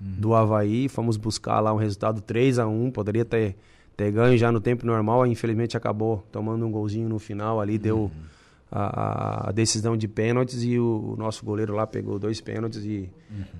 do 0.00 0.34
Havaí. 0.34 0.88
Fomos 0.88 1.16
buscar 1.16 1.58
lá 1.60 1.72
um 1.72 1.76
resultado 1.78 2.20
3 2.20 2.58
a 2.58 2.66
1 2.66 2.90
Poderia 2.90 3.24
ter, 3.24 3.56
ter 3.96 4.10
ganho 4.12 4.36
já 4.36 4.52
no 4.52 4.60
tempo 4.60 4.84
normal. 4.86 5.26
Infelizmente 5.26 5.76
acabou 5.76 6.24
tomando 6.30 6.66
um 6.66 6.70
golzinho 6.70 7.08
no 7.08 7.18
final 7.18 7.60
ali. 7.60 7.78
Deu 7.78 8.10
a, 8.70 9.48
a- 9.48 9.52
decisão 9.52 9.96
de 9.96 10.06
pênaltis 10.08 10.62
e 10.64 10.78
o, 10.78 11.12
o 11.14 11.16
nosso 11.16 11.44
goleiro 11.44 11.74
lá 11.74 11.86
pegou 11.86 12.18
dois 12.18 12.40
pênaltis 12.40 12.84
e 12.84 13.08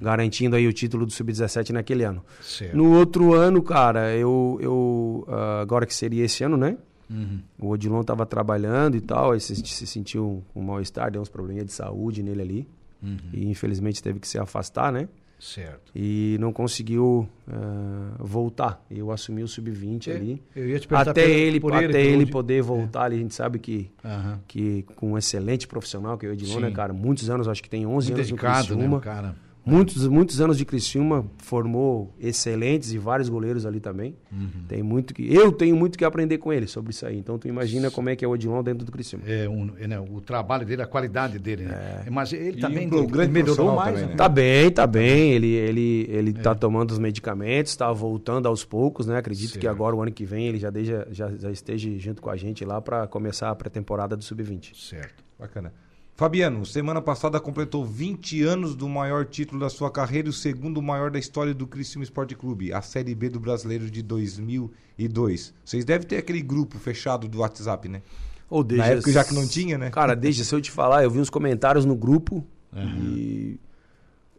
garantindo 0.00 0.56
aí 0.56 0.66
o 0.66 0.72
título 0.72 1.06
do 1.06 1.12
Sub-17 1.12 1.70
naquele 1.70 2.04
ano. 2.04 2.24
Certo. 2.42 2.76
No 2.76 2.92
outro 2.96 3.32
ano, 3.34 3.62
cara, 3.62 4.14
eu, 4.14 4.58
eu 4.60 5.24
ah, 5.28 5.60
agora 5.60 5.86
que 5.86 5.94
seria 5.94 6.24
esse 6.24 6.42
ano, 6.44 6.56
né? 6.56 6.76
Uhum. 7.08 7.40
O 7.60 7.68
Odilon 7.70 8.00
estava 8.00 8.26
trabalhando 8.26 8.96
e 8.96 9.00
tal, 9.00 9.30
aí 9.30 9.40
se, 9.40 9.54
se 9.54 9.86
sentiu 9.86 10.42
um, 10.54 10.60
um 10.60 10.64
mal-estar, 10.64 11.08
deu 11.10 11.22
uns 11.22 11.28
probleminhas 11.28 11.66
de 11.66 11.72
saúde 11.72 12.20
nele 12.22 12.42
ali. 12.42 12.68
Uhum. 13.00 13.16
E 13.32 13.48
infelizmente 13.48 14.02
teve 14.02 14.18
que 14.18 14.26
se 14.26 14.38
afastar, 14.38 14.92
né? 14.92 15.08
Certo. 15.38 15.92
E 15.94 16.36
não 16.40 16.52
conseguiu 16.52 17.28
ah, 17.46 18.14
voltar. 18.18 18.84
Eu 18.90 19.10
assumi 19.10 19.42
o 19.42 19.48
sub-20 19.48 20.10
ali. 20.14 20.42
Eu 20.54 20.68
ia 20.68 20.78
te 20.78 20.88
perguntar 20.88 21.10
Até 21.10 21.22
pelo- 21.24 21.34
ele, 21.34 21.60
por 21.60 21.72
até 21.74 21.88
pelo 21.88 21.98
ele 21.98 22.26
poder 22.26 22.62
voltar 22.62 23.04
ali, 23.04 23.16
a 23.16 23.18
gente 23.18 23.34
sabe 23.34 23.58
que, 23.58 23.90
Aham. 24.04 24.40
que 24.48 24.82
com 24.96 25.12
um 25.12 25.18
excelente 25.18 25.66
profissional, 25.68 26.16
que 26.16 26.24
é 26.26 26.30
o 26.30 26.32
Edilon, 26.32 26.60
né, 26.60 26.70
cara? 26.70 26.92
Muitos 26.92 27.28
anos, 27.28 27.48
acho 27.48 27.62
que 27.62 27.68
tem 27.70 27.86
11 27.86 28.10
Muito 28.12 28.18
anos 28.18 28.30
no 28.30 28.36
dedicado, 28.36 28.68
né, 28.70 28.74
Criciúma. 28.76 28.96
o 28.96 29.00
cara? 29.00 29.36
Muitos, 29.66 30.06
muitos 30.06 30.40
anos 30.40 30.56
de 30.56 30.64
Criciúma, 30.64 31.26
formou 31.38 32.14
excelentes 32.20 32.92
e 32.92 32.98
vários 32.98 33.28
goleiros 33.28 33.66
ali 33.66 33.80
também. 33.80 34.14
Uhum. 34.30 34.48
Tem 34.68 34.80
muito 34.80 35.12
que 35.12 35.34
eu 35.34 35.50
tenho 35.50 35.74
muito 35.74 35.98
que 35.98 36.04
aprender 36.04 36.38
com 36.38 36.52
ele 36.52 36.68
sobre 36.68 36.92
isso 36.92 37.04
aí. 37.04 37.18
Então 37.18 37.36
tu 37.36 37.48
imagina 37.48 37.90
como 37.90 38.08
é 38.08 38.14
que 38.14 38.24
é 38.24 38.28
o 38.28 38.30
Odilon 38.30 38.62
dentro 38.62 38.86
do 38.86 38.92
Criciúma. 38.92 39.24
É, 39.26 39.48
um, 39.48 39.72
é, 39.76 39.88
né, 39.88 39.98
o 39.98 40.20
trabalho 40.20 40.64
dele, 40.64 40.82
a 40.82 40.86
qualidade 40.86 41.40
dele, 41.40 41.64
né? 41.64 42.04
Mas 42.08 42.32
ele 42.32 42.58
E 42.58 42.60
também 42.60 42.86
um 42.86 43.06
grande 43.06 43.32
melhorou 43.32 43.74
mais, 43.74 43.88
também, 43.88 44.02
né? 44.02 44.10
né? 44.10 44.16
Tá 44.16 44.28
bem, 44.28 44.70
tá 44.70 44.86
bem. 44.86 45.32
Ele 45.32 45.48
ele 45.48 46.06
ele 46.10 46.32
tá 46.32 46.54
tomando 46.54 46.92
os 46.92 46.98
medicamentos, 47.00 47.74
tá 47.74 47.92
voltando 47.92 48.46
aos 48.46 48.64
poucos, 48.64 49.08
né? 49.08 49.18
Acredito 49.18 49.54
que 49.54 49.66
Certo. 49.66 49.68
agora 49.74 49.96
o 49.96 50.00
ano 50.00 50.12
que 50.12 50.24
vem 50.24 50.46
ele 50.46 50.58
já 50.60 50.70
deixa, 50.70 51.08
já, 51.10 51.28
já 51.30 51.50
esteja 51.50 51.90
junto 51.98 52.22
com 52.22 52.30
a 52.30 52.36
gente 52.36 52.64
lá 52.64 52.80
para 52.80 53.08
começar 53.08 53.50
a 53.50 53.54
pré-temporada 53.54 54.16
do 54.16 54.22
sub-20. 54.22 54.76
Certo. 54.76 55.24
Bacana. 55.36 55.72
Fabiano, 56.16 56.64
semana 56.64 57.02
passada 57.02 57.38
completou 57.38 57.84
20 57.84 58.42
anos 58.42 58.74
do 58.74 58.88
maior 58.88 59.26
título 59.26 59.60
da 59.60 59.68
sua 59.68 59.90
carreira 59.90 60.28
e 60.28 60.30
o 60.30 60.32
segundo 60.32 60.80
maior 60.80 61.10
da 61.10 61.18
história 61.18 61.52
do 61.52 61.66
Criciúma 61.66 62.04
Esporte 62.04 62.34
Clube, 62.34 62.72
a 62.72 62.80
Série 62.80 63.14
B 63.14 63.28
do 63.28 63.38
Brasileiro 63.38 63.90
de 63.90 64.00
2002. 64.00 65.52
Vocês 65.62 65.84
devem 65.84 66.08
ter 66.08 66.16
aquele 66.16 66.40
grupo 66.40 66.78
fechado 66.78 67.28
do 67.28 67.40
WhatsApp, 67.40 67.86
né? 67.86 68.00
Ou 68.48 68.64
Na 68.64 68.86
época 68.86 69.12
já 69.12 69.24
que 69.24 69.34
não 69.34 69.46
tinha, 69.46 69.76
né? 69.76 69.90
Cara, 69.90 70.16
deixa 70.16 70.42
se 70.42 70.54
eu 70.54 70.60
te 70.62 70.70
falar, 70.70 71.04
eu 71.04 71.10
vi 71.10 71.18
uns 71.18 71.28
comentários 71.28 71.84
no 71.84 71.94
grupo 71.94 72.42
e 72.74 73.60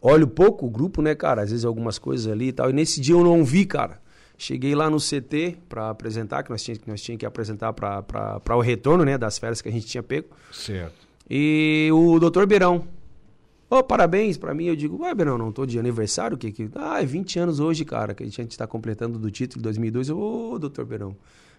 olho 0.02 0.26
pouco 0.26 0.66
o 0.66 0.70
grupo, 0.70 1.00
né, 1.00 1.14
cara? 1.14 1.42
Às 1.42 1.50
vezes 1.50 1.64
algumas 1.64 1.96
coisas 1.96 2.26
ali 2.26 2.48
e 2.48 2.52
tal. 2.52 2.70
E 2.70 2.72
nesse 2.72 3.00
dia 3.00 3.14
eu 3.14 3.22
não 3.22 3.44
vi, 3.44 3.64
cara. 3.64 4.00
Cheguei 4.36 4.74
lá 4.74 4.90
no 4.90 4.98
CT 4.98 5.58
para 5.68 5.90
apresentar, 5.90 6.42
que 6.42 6.50
nós 6.50 6.60
tínhamos 6.60 6.84
nós 6.88 7.00
tinha 7.00 7.16
que 7.16 7.24
apresentar 7.24 7.72
para 7.72 8.56
o 8.56 8.60
retorno, 8.60 9.04
né, 9.04 9.16
das 9.16 9.38
férias 9.38 9.62
que 9.62 9.68
a 9.68 9.72
gente 9.72 9.86
tinha 9.86 10.02
pego. 10.02 10.28
Certo. 10.50 11.06
E 11.30 11.88
o 11.92 12.18
doutor 12.18 12.46
Beirão. 12.46 12.84
Ô, 13.70 13.82
parabéns 13.82 14.38
pra 14.38 14.54
mim. 14.54 14.64
Eu 14.64 14.76
digo, 14.76 15.02
ué, 15.02 15.14
Beirão, 15.14 15.36
não 15.36 15.52
tô 15.52 15.66
de 15.66 15.78
aniversário? 15.78 16.38
Que, 16.38 16.50
que... 16.50 16.70
Ah, 16.74 17.02
é 17.02 17.04
20 17.04 17.38
anos 17.38 17.60
hoje, 17.60 17.84
cara, 17.84 18.14
que 18.14 18.22
a 18.22 18.26
gente 18.26 18.56
tá 18.56 18.66
completando 18.66 19.18
do 19.18 19.30
título 19.30 19.58
de 19.60 19.64
2002. 19.64 20.08
Eu, 20.08 20.18
Ô, 20.18 20.58
doutor 20.58 20.86
Beirão. 20.86 21.14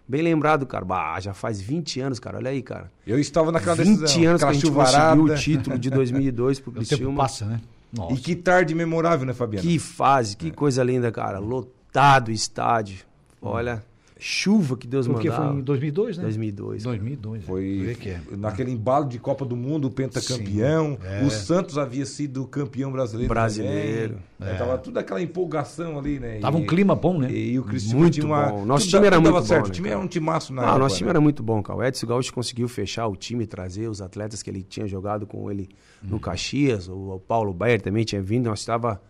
Bem 0.07 0.24
lembrado, 0.24 0.66
cara. 0.66 0.83
Bah, 0.83 1.19
já 1.19 1.36
faz 1.36 1.62
20 1.62 2.00
anos, 2.01 2.19
cara. 2.19 2.38
Olha 2.38 2.50
aí, 2.50 2.63
cara. 2.63 2.92
Eu 3.06 3.19
estava 3.19 3.51
naquela 3.51 3.75
20 3.75 4.00
decisão. 4.00 4.30
anos 4.30 4.42
que 4.44 4.50
a 4.50 4.54
gente 4.54 4.66
chuvarada. 4.66 5.16
conseguiu 5.21 5.33
o 5.33 5.38
título 5.38 5.77
de 5.77 5.89
2002 5.92 6.60
pro 6.60 6.71
O 6.71 6.74
tempo 6.74 6.88
Criciúma. 6.88 7.18
passa, 7.21 7.45
né? 7.45 7.62
Nossa. 7.94 8.13
E 8.13 8.18
que 8.18 8.36
tarde 8.36 8.74
memorável, 8.74 9.25
né, 9.27 9.33
Fabiano? 9.33 9.68
Que 9.68 9.77
fase, 9.77 10.36
que 10.36 10.50
coisa 10.50 10.83
linda, 10.83 11.12
cara. 11.12 11.38
Lotado 11.38 12.30
o 12.30 12.31
estádio. 12.31 13.06
Olha, 13.39 13.83
chuva 14.21 14.75
que 14.75 14.86
Deus 14.86 15.07
Porque 15.07 15.30
mandava. 15.30 15.51
foi 15.54 15.60
em 15.62 15.63
2002, 15.63 16.18
né? 16.18 16.24
2002. 16.24 16.83
2002. 16.83 17.45
Foi 17.45 17.98
que 18.00 18.10
é. 18.10 18.19
naquele 18.38 18.69
embalo 18.71 19.06
de 19.07 19.18
Copa 19.18 19.45
do 19.45 19.56
Mundo, 19.56 19.86
o 19.88 19.89
pentacampeão. 19.92 20.98
Sim, 21.01 21.07
é. 21.07 21.24
O 21.25 21.30
Santos 21.30 21.77
havia 21.77 22.06
sido 22.06 22.45
campeão 22.45 22.92
brasileiro. 22.92 23.30
Brasileiro. 23.30 24.18
também. 24.38 24.54
É. 24.54 24.57
Tava 24.57 24.77
tudo 24.77 24.98
aquela 24.98 25.21
empolgação 25.21 25.98
ali, 25.98 26.19
né? 26.19 26.39
Tava 26.39 26.57
um 26.57 26.63
E- 26.63 26.68
clima 26.68 26.95
bom, 26.95 27.18
né? 27.18 27.31
E, 27.31 27.57
o 27.57 27.63
Criciúma 27.63 28.00
Muito 28.01 28.13
tinha 28.16 28.25
uma... 28.25 28.48
bom. 28.50 28.66
Nosso 28.66 28.86
tudo 28.86 28.95
time 28.95 29.07
era 29.07 29.19
muito 29.21 29.33
bom, 29.33 29.42
certo. 29.42 29.63
né, 29.66 29.69
o 29.69 29.71
time 29.71 29.88
cara? 29.88 30.00
era 30.00 30.06
um 30.06 30.10
timaço 30.10 30.54
na 30.54 30.62
Ah, 30.62 30.66
época, 30.66 30.80
nosso 30.80 30.95
time 30.98 31.06
né? 31.07 31.12
era 31.12 31.21
muito 31.21 31.42
bom, 31.42 31.63
cara. 31.63 31.80
O 31.80 31.83
Edson 31.83 32.06
Gaúcho 32.07 32.33
conseguiu 32.33 32.68
fechar 32.68 33.07
o 33.07 33.16
time, 33.16 33.48
trazer 33.48 33.88
os 33.89 34.01
atletas 34.01 34.44
que 34.44 34.50
ele 34.50 34.63
tinha 34.63 34.86
jogado 34.86 35.25
com 35.25 35.49
ele 35.49 35.69
Uhum. 36.04 36.09
no 36.11 36.19
Caxias. 36.19 36.90
O, 36.90 37.16
o 37.16 37.19
Paulo 37.19 37.54
Bayer 37.54 37.81
também 37.81 38.04
tinha 38.04 38.21
vindo. 38.21 38.45
Nós 38.49 38.59
estava 38.59 39.02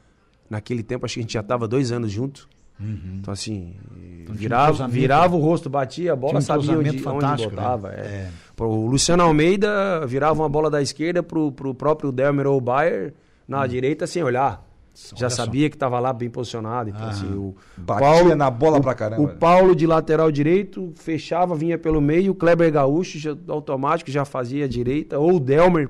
naquele 0.49 0.83
tempo, 0.83 1.05
acho 1.05 1.15
que 1.15 1.19
a 1.19 1.23
gente 1.23 1.33
já 1.33 1.39
estava 1.41 1.67
dois 1.67 1.91
anos 1.91 2.11
junto. 2.79 3.15
Então, 3.17 3.33
assim, 3.33 3.75
um 4.29 4.33
virava, 4.33 4.88
virava 4.88 5.36
o 5.36 5.39
rosto, 5.39 5.69
batia 5.69 6.13
a 6.13 6.15
bola, 6.15 6.38
um 6.38 6.41
sabia 6.41 6.77
onde, 6.77 6.89
entrosamento 6.89 7.09
onde 7.09 7.21
fantástico, 7.21 7.55
né? 7.55 7.62
botava. 7.62 7.93
é. 7.93 8.29
É. 8.57 8.63
O 8.63 8.86
Luciano 8.88 9.24
Almeida 9.24 10.05
virava 10.05 10.41
uma 10.41 10.50
bola 10.50 10.69
da 10.69 10.81
esquerda 10.81 11.24
pro, 11.24 11.51
pro 11.51 11.74
próprio 11.74 12.12
Delmer 12.12 12.48
ou 12.48 12.59
Bayer 12.59 13.13
na 13.48 13.65
direita 13.67 14.05
sem 14.07 14.21
olhar. 14.24 14.65
Já 15.15 15.27
Olha 15.27 15.29
só. 15.29 15.45
sabia 15.45 15.69
que 15.69 15.75
estava 15.77 15.98
lá 16.00 16.12
bem 16.12 16.29
posicionado. 16.29 16.89
Então, 16.89 17.01
Ah. 17.05 17.09
assim, 17.09 17.25
o 17.33 17.55
Batia 17.77 18.36
na 18.36 18.50
bola 18.51 18.79
o, 18.79 18.81
pra 18.81 18.93
caramba. 18.93 19.21
O 19.21 19.27
Paulo 19.29 19.74
de 19.74 19.88
lateral 19.88 20.29
direito 20.29 20.91
fechava, 20.95 21.55
vinha 21.55 21.77
pelo 21.77 22.01
meio. 22.01 22.33
O 22.33 22.36
Kleber 22.36 22.69
Gaúcho 22.69 23.17
já, 23.17 23.33
automático 23.48 24.12
já 24.12 24.25
fazia 24.25 24.65
a 24.65 24.67
direita. 24.67 25.17
Ou 25.17 25.38
o 25.38 25.39
Delmer 25.39 25.89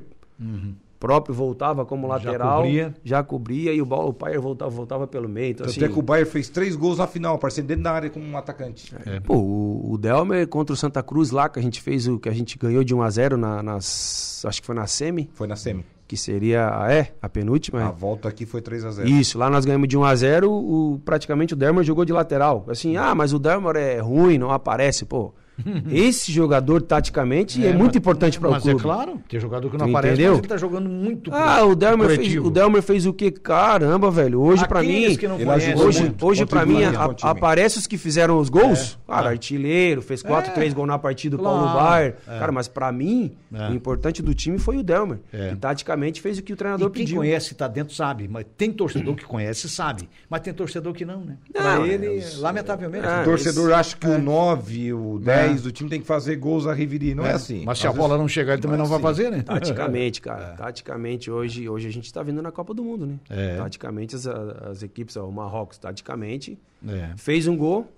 próprio 1.00 1.34
voltava 1.34 1.86
como 1.86 2.08
Já 2.08 2.14
lateral. 2.16 2.62
cobria. 2.64 2.94
Já 3.04 3.24
cobria. 3.24 3.74
E 3.74 3.82
o 3.82 3.88
Paulo 3.88 4.14
Paier 4.14 4.42
voltava, 4.42 4.70
voltava 4.72 5.08
pelo 5.08 5.30
meio. 5.30 5.52
Então, 5.52 5.66
Tanto 5.66 5.76
assim, 5.78 5.86
é 5.86 5.88
que 5.94 5.98
o 5.98 6.02
Bayern 6.02 6.30
fez 6.30 6.50
três 6.50 6.76
gols 6.76 6.98
na 6.98 7.08
final, 7.08 7.36
aparecendo 7.36 7.68
dentro 7.68 7.84
da 7.84 7.92
área 7.92 8.10
como 8.10 8.26
um 8.26 8.38
atacante. 8.38 8.94
É. 9.06 9.20
Pô, 9.20 9.36
o, 9.36 9.94
o 9.94 9.98
Delmer 9.98 10.48
contra 10.48 10.74
o 10.74 10.78
Santa 10.78 11.02
Cruz 11.02 11.32
lá, 11.32 11.48
que 11.48 11.58
a 11.58 11.62
gente 11.62 11.82
fez 11.82 12.08
o 12.08 12.20
que 12.20 12.28
a 12.28 12.34
gente 12.34 12.58
ganhou 12.58 12.84
de 12.84 12.94
1 12.94 13.02
a 13.02 13.10
0 13.10 13.38
na, 13.38 13.64
nas. 13.64 14.44
Acho 14.46 14.62
que 14.62 14.66
foi 14.66 14.76
na 14.76 14.88
Semi, 14.88 15.30
Foi 15.34 15.48
na 15.48 15.56
semi. 15.56 15.86
que 16.08 16.18
seria. 16.18 16.70
É, 16.90 17.14
a 17.22 17.30
penúltima. 17.30 17.86
A 17.86 17.92
volta 17.92 18.28
aqui 18.28 18.46
foi 18.46 18.62
3 18.62 18.84
a 18.86 18.92
0 18.92 19.08
Isso, 19.10 19.38
lá 19.38 19.50
nós 19.50 19.64
ganhamos 19.66 19.88
de 19.88 19.98
1 19.98 20.04
a 20.04 20.16
0 20.16 20.52
o, 20.52 21.00
praticamente 21.06 21.54
o 21.54 21.58
Dermer 21.58 21.84
jogou 21.84 22.04
de 22.06 22.12
lateral. 22.14 22.66
Assim, 22.68 22.98
ah, 22.98 23.16
mas 23.16 23.34
o 23.34 23.40
Dermer 23.40 23.76
é 23.78 24.00
ruim, 24.00 24.38
não 24.38 24.52
aparece. 24.52 25.06
Pô, 25.06 25.34
Esse 25.92 26.32
jogador, 26.32 26.82
taticamente, 26.82 27.66
é, 27.66 27.74
muito 27.74 27.98
importante 27.98 28.40
para 28.40 28.50
o 28.50 28.52
Mas 28.52 28.64
clube. 28.64 28.80
é 28.80 28.82
claro, 28.84 29.22
tem 29.28 29.40
jogador 29.40 29.70
que 29.70 29.78
não 29.78 29.86
Tu 29.88 29.90
aparece, 29.90 30.14
entendeu? 30.14 30.32
mas 30.32 30.40
ele 30.40 30.48
tá 30.48 30.58
jogando 30.58 30.90
muito 30.90 31.32
Ah, 31.34 31.58
pro- 31.60 31.70
o 31.72 31.76
Delmer, 31.76 32.08
fez, 32.16 32.36
o 32.38 32.50
Delmer 32.50 32.82
fez 32.82 33.06
o 33.06 33.14
quê? 33.14 33.32
Caramba, 33.32 34.10
velho. 34.12 34.40
Hoje, 34.42 34.68
pra 34.68 34.80
Aqueles 34.82 35.18
mim. 35.18 35.26
ajudou 35.26 35.86
Hoje, 35.88 36.02
muito, 36.02 36.26
hoje 36.26 36.46
pra 36.46 36.66
mim, 36.66 36.84
a- 36.84 37.16
aparece 37.30 37.78
os 37.80 37.88
que 37.88 37.98
fizeram 37.98 38.40
os 38.40 38.50
gols. 38.50 38.98
É. 39.08 39.12
Cara, 39.12 39.30
artilheiro, 39.30 40.02
fez 40.02 40.22
4, 40.22 40.52
É. 40.52 40.54
3 40.54 40.74
gols 40.74 40.88
na 40.88 40.98
partida 41.00 41.36
do 41.38 41.44
Claro. 41.44 41.60
Paulo 41.66 41.74
Baier. 41.80 42.16
É. 42.28 42.40
Cara, 42.40 42.52
mas 42.52 42.68
pra 42.68 42.92
mim, 42.92 43.32
É. 43.54 43.70
o 43.70 43.74
importante 43.74 44.22
do 44.22 44.34
time 44.34 44.58
foi 44.60 44.78
o 44.78 44.84
Delmer. 44.84 45.20
É. 45.34 45.50
Que 45.50 45.56
taticamente 45.58 46.22
fez 46.22 46.38
o 46.38 46.44
que 46.44 46.54
o 46.54 46.56
E 46.56 46.58
treinador 46.58 46.90
quem 46.90 47.04
pediu. 47.04 47.18
conhece, 47.18 47.56
tá 47.56 47.68
dentro, 47.68 47.94
sabe. 47.94 48.28
Mas 48.28 48.46
tem 48.58 48.72
torcedor 48.72 49.16
que 49.16 49.26
conhece, 49.26 49.68
sabe. 49.70 50.08
Mas 50.30 50.42
tem 50.42 50.54
torcedor 50.54 50.94
que 50.94 51.06
não, 51.06 51.20
né? 51.22 51.38
Não, 51.54 51.62
Pra 51.62 51.88
é, 51.88 51.90
ele, 51.90 52.18
os- 52.20 52.40
lamentavelmente. 52.40 53.06
é, 53.06 53.22
O 53.22 53.24
torcedor 53.26 53.74
acha 53.74 53.96
que 53.98 54.08
o 54.08 54.20
9, 54.20 54.94
o 54.94 55.20
10 55.20 55.49
do 55.56 55.72
time 55.72 55.90
tem 55.90 56.00
que 56.02 56.08
fazer 56.08 56.36
gols 56.38 56.66
a 56.68 56.74
revirir. 56.74 57.16
Não 57.16 57.26
é, 57.26 57.34
assim. 57.34 57.64
Mas 57.66 57.80
se 57.80 57.88
a 57.88 57.92
bola 57.92 58.10
vezes- 58.10 58.22
não 58.22 58.28
chegar, 58.28 58.54
ele 58.54 58.62
também 58.62 58.78
não, 58.78 58.86
é 58.86 58.88
vai 58.88 58.98
assim. 58.98 59.04
fazer, 59.04 59.30
né? 59.32 59.42
Taticamente, 59.42 60.22
cara. 60.22 60.56
Taticamente, 60.56 61.30
hoje, 61.32 61.68
hoje 61.70 61.88
a 61.88 61.92
gente 61.92 62.12
tá 62.14 62.22
vindo 62.24 62.42
na 62.42 62.52
Copa 62.52 62.74
do 62.74 62.84
Mundo, 62.84 63.06
né? 63.06 63.16
É. 63.30 63.58
Taticamente, 63.58 64.16
as, 64.16 64.26
as 64.28 64.84
equipes, 64.84 65.16
o 65.16 65.32
Marrocos, 65.32 65.78
taticamente, 65.78 66.58
É, 66.88 67.12
fez 67.18 67.48
um 67.48 67.58
gol, 67.58 67.92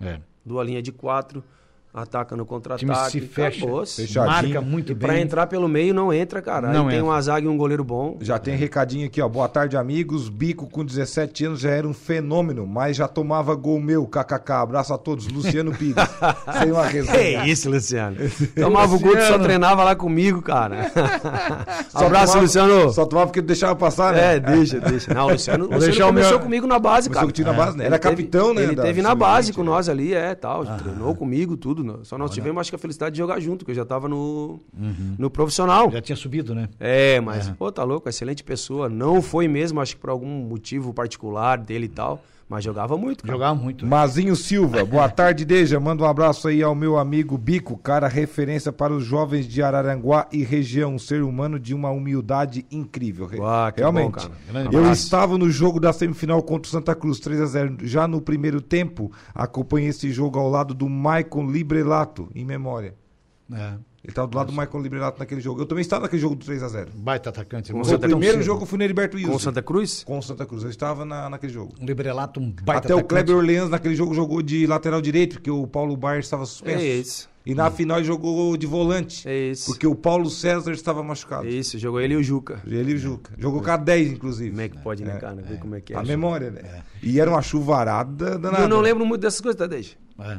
é. 0.00 0.18
duas 0.44 0.66
linhas 0.66 0.82
de 0.82 0.92
quatro, 0.92 1.42
ataca 2.02 2.36
no 2.36 2.44
contra-ataque. 2.46 3.10
se 3.10 3.20
fecha. 3.20 3.66
Fechadinho. 3.86 4.24
marca 4.26 4.60
muito 4.60 4.92
E 4.92 4.94
bem. 4.94 5.08
pra 5.08 5.20
entrar 5.20 5.46
pelo 5.46 5.68
meio 5.68 5.92
não 5.94 6.12
entra, 6.12 6.40
cara. 6.42 6.72
Não 6.72 6.84
Aí 6.84 6.88
tem 6.90 6.98
entra. 6.98 7.10
uma 7.10 7.20
zaga 7.20 7.46
e 7.46 7.48
um 7.48 7.56
goleiro 7.56 7.82
bom. 7.84 8.16
Já 8.20 8.38
tem 8.38 8.56
recadinho 8.56 9.06
aqui, 9.06 9.20
ó. 9.20 9.28
Boa 9.28 9.48
tarde, 9.48 9.76
amigos. 9.76 10.28
Bico 10.28 10.66
com 10.68 10.84
17 10.84 11.44
anos 11.46 11.60
já 11.60 11.70
era 11.70 11.86
um 11.86 11.94
fenômeno, 11.94 12.66
mas 12.66 12.96
já 12.96 13.08
tomava 13.08 13.54
gol 13.54 13.80
meu, 13.80 14.06
kkk. 14.06 14.52
Abraço 14.52 14.92
a 14.94 14.98
todos. 14.98 15.26
Luciano 15.28 15.72
Pires. 15.72 15.94
Sem 16.60 16.72
uma 16.72 16.86
Que 16.86 16.92
resenha. 17.00 17.46
isso, 17.46 17.70
Luciano. 17.70 18.16
Tomava 18.54 18.94
o 18.94 18.98
gol 18.98 19.10
que 19.12 19.16
só 19.18 19.22
Luciano. 19.22 19.44
treinava 19.44 19.84
lá 19.84 19.94
comigo, 19.94 20.40
cara. 20.42 20.90
Só 21.88 22.06
Abraço, 22.06 22.26
tomava- 22.34 22.40
Luciano. 22.40 22.92
Só 22.92 23.06
tomava 23.06 23.26
porque 23.28 23.40
deixava 23.40 23.74
passar, 23.74 24.12
né? 24.12 24.36
É, 24.36 24.40
deixa, 24.40 24.80
deixa. 24.80 25.12
Não, 25.14 25.26
o 25.26 25.30
Luciano, 25.32 25.64
o 25.64 25.68
deixar 25.68 25.86
Luciano 25.86 26.10
o 26.10 26.12
meu- 26.14 26.22
começou 26.24 26.38
comigo 26.40 26.66
na 26.66 26.78
base, 26.78 27.08
Começou 27.08 27.14
cara. 27.14 27.26
contigo 27.26 27.48
na 27.50 27.54
base, 27.56 27.76
né? 27.76 27.84
Ele 27.84 27.94
Era 27.94 27.98
teve- 27.98 28.14
capitão, 28.16 28.54
né, 28.54 28.62
Ele 28.62 28.74
da 28.74 28.82
teve 28.82 29.02
na 29.02 29.14
base 29.14 29.52
com 29.52 29.62
né? 29.62 29.70
nós 29.70 29.88
ali, 29.88 30.14
é, 30.14 30.34
tal. 30.34 30.64
Treinou 30.64 31.14
comigo, 31.14 31.56
tudo. 31.56 31.82
Né? 31.96 32.04
Só 32.04 32.18
nós 32.18 32.30
tivemos, 32.30 32.60
acho 32.60 32.70
que 32.70 32.76
a 32.76 32.78
felicidade 32.78 33.14
de 33.14 33.18
jogar 33.18 33.40
junto, 33.40 33.64
que 33.64 33.70
eu 33.70 33.74
já 33.74 33.84
tava 33.84 34.08
no, 34.08 34.60
no 35.18 35.30
profissional. 35.30 35.90
Já 35.90 36.00
tinha 36.00 36.16
subido, 36.16 36.54
né? 36.54 36.68
É, 36.78 37.20
mas, 37.20 37.48
pô, 37.50 37.72
tá 37.72 37.82
louco, 37.84 38.08
excelente 38.08 38.44
pessoa. 38.44 38.88
Não 38.88 39.20
foi 39.22 39.48
mesmo, 39.48 39.80
acho 39.80 39.96
que 39.96 40.00
por 40.00 40.10
algum 40.10 40.28
motivo 40.28 40.92
particular 40.92 41.58
dele 41.58 41.86
e 41.86 41.88
tal, 41.88 42.22
mas 42.48 42.64
jogava 42.64 42.96
muito, 42.96 43.22
cara. 43.24 43.34
Jogava 43.34 43.54
muito. 43.54 43.86
Mazinho 43.86 44.34
Silva, 44.34 44.84
boa 44.84 45.08
tarde, 45.10 45.44
Deja. 45.44 45.78
Manda 45.78 46.02
um 46.02 46.06
abraço 46.06 46.48
aí 46.48 46.62
ao 46.62 46.74
meu 46.74 46.96
amigo 46.96 47.36
Bico, 47.36 47.76
cara, 47.76 48.08
referência 48.08 48.72
para 48.72 48.92
os 48.92 49.04
jovens 49.04 49.46
de 49.46 49.62
Araranguá 49.62 50.26
e 50.32 50.42
região. 50.42 50.94
Um 50.94 50.98
ser 50.98 51.22
humano 51.22 51.58
de 51.58 51.74
uma 51.74 51.90
humildade 51.90 52.64
incrível. 52.70 53.28
Uau, 53.36 53.72
que 53.72 53.80
Realmente. 53.80 54.28
bom, 54.28 54.58
eu 54.72 54.90
estava 54.90 55.36
no 55.36 55.50
jogo 55.50 55.78
da 55.78 55.92
semifinal 55.92 56.42
contra 56.42 56.68
o 56.68 56.70
Santa 56.70 56.94
Cruz 56.94 57.20
3 57.20 57.40
a 57.42 57.46
0 57.46 57.76
Já 57.82 58.08
no 58.08 58.20
primeiro 58.20 58.62
tempo, 58.62 59.12
acompanhei 59.34 59.90
esse 59.90 60.10
jogo 60.10 60.38
ao 60.38 60.48
lado 60.48 60.72
do 60.72 60.88
Maicon 60.88 61.50
Librelato, 61.50 62.30
em 62.34 62.44
memória. 62.44 62.94
É. 63.52 63.74
Ele 64.02 64.12
estava 64.12 64.28
do 64.28 64.36
lado 64.36 64.46
do 64.46 64.52
Maicon 64.52 64.80
Librelato 64.80 65.18
naquele 65.18 65.40
jogo. 65.40 65.60
Eu 65.60 65.66
também 65.66 65.82
estava 65.82 66.02
naquele 66.02 66.22
jogo 66.22 66.36
do 66.36 66.44
3 66.44 66.62
a 66.62 66.68
0 66.68 66.90
Baita 66.94 67.30
atacante. 67.30 67.72
Com. 67.72 67.84
Foi 67.84 67.94
o 67.96 67.98
Cruz. 67.98 68.12
primeiro 68.12 68.42
jogo 68.42 68.58
que 68.58 68.62
eu 68.62 68.68
fui 68.68 68.78
no 68.78 68.84
Heriberto 68.84 69.16
Wilson. 69.16 69.30
Com 69.32 69.36
o 69.36 69.40
Santa 69.40 69.62
Cruz? 69.62 70.04
Com 70.04 70.18
o 70.18 70.22
Santa 70.22 70.46
Cruz. 70.46 70.62
Eu 70.62 70.70
estava 70.70 71.04
na, 71.04 71.28
naquele 71.28 71.52
jogo. 71.52 71.74
Um 71.80 71.84
Librelato, 71.84 72.38
um 72.38 72.50
baita 72.50 72.86
Até 72.86 72.94
o 72.94 72.98
atacante. 72.98 73.08
Kleber 73.08 73.36
Orleans 73.36 73.68
naquele 73.70 73.96
jogo 73.96 74.14
jogou 74.14 74.40
de 74.40 74.66
lateral 74.68 75.00
direito, 75.02 75.34
porque 75.34 75.50
o 75.50 75.66
Paulo 75.66 75.96
Baier 75.96 76.20
estava 76.20 76.46
suspenso. 76.46 76.78
É 76.80 76.86
isso. 76.86 77.28
E 77.44 77.54
na 77.54 77.70
final 77.70 77.96
ele 77.96 78.06
jogou 78.06 78.56
de 78.58 78.66
volante, 78.66 79.26
É 79.26 79.50
isso. 79.50 79.66
porque 79.66 79.86
o 79.86 79.94
Paulo 79.94 80.28
César 80.28 80.70
estava 80.72 81.02
machucado. 81.02 81.46
É 81.46 81.50
isso, 81.50 81.78
jogou 81.78 81.98
ele 81.98 82.12
e 82.12 82.16
o 82.18 82.22
Juca. 82.22 82.60
Ele 82.66 82.92
e 82.92 82.94
o 82.94 82.98
Juca. 82.98 83.32
Jogou 83.38 83.62
com 83.62 83.70
a 83.70 83.76
10, 83.78 84.12
inclusive. 84.12 84.50
Como 84.50 84.60
é 84.60 84.68
que 84.68 84.78
pode, 84.78 85.02
né, 85.02 85.16
cara? 85.16 85.36
Ver 85.36 85.58
como 85.58 85.74
é 85.74 85.80
que 85.80 85.94
é. 85.94 85.96
A 85.96 86.02
memória, 86.02 86.50
né? 86.50 86.82
E 87.02 87.18
era 87.18 87.30
uma 87.30 87.40
chuvarada 87.40 88.38
danada. 88.38 88.64
Eu 88.64 88.68
não 88.68 88.80
lembro 88.80 89.06
muito 89.06 89.22
dessas 89.22 89.40
coisas, 89.40 89.58
tá, 89.58 89.66
Deixa. 89.66 89.96
É. 90.20 90.38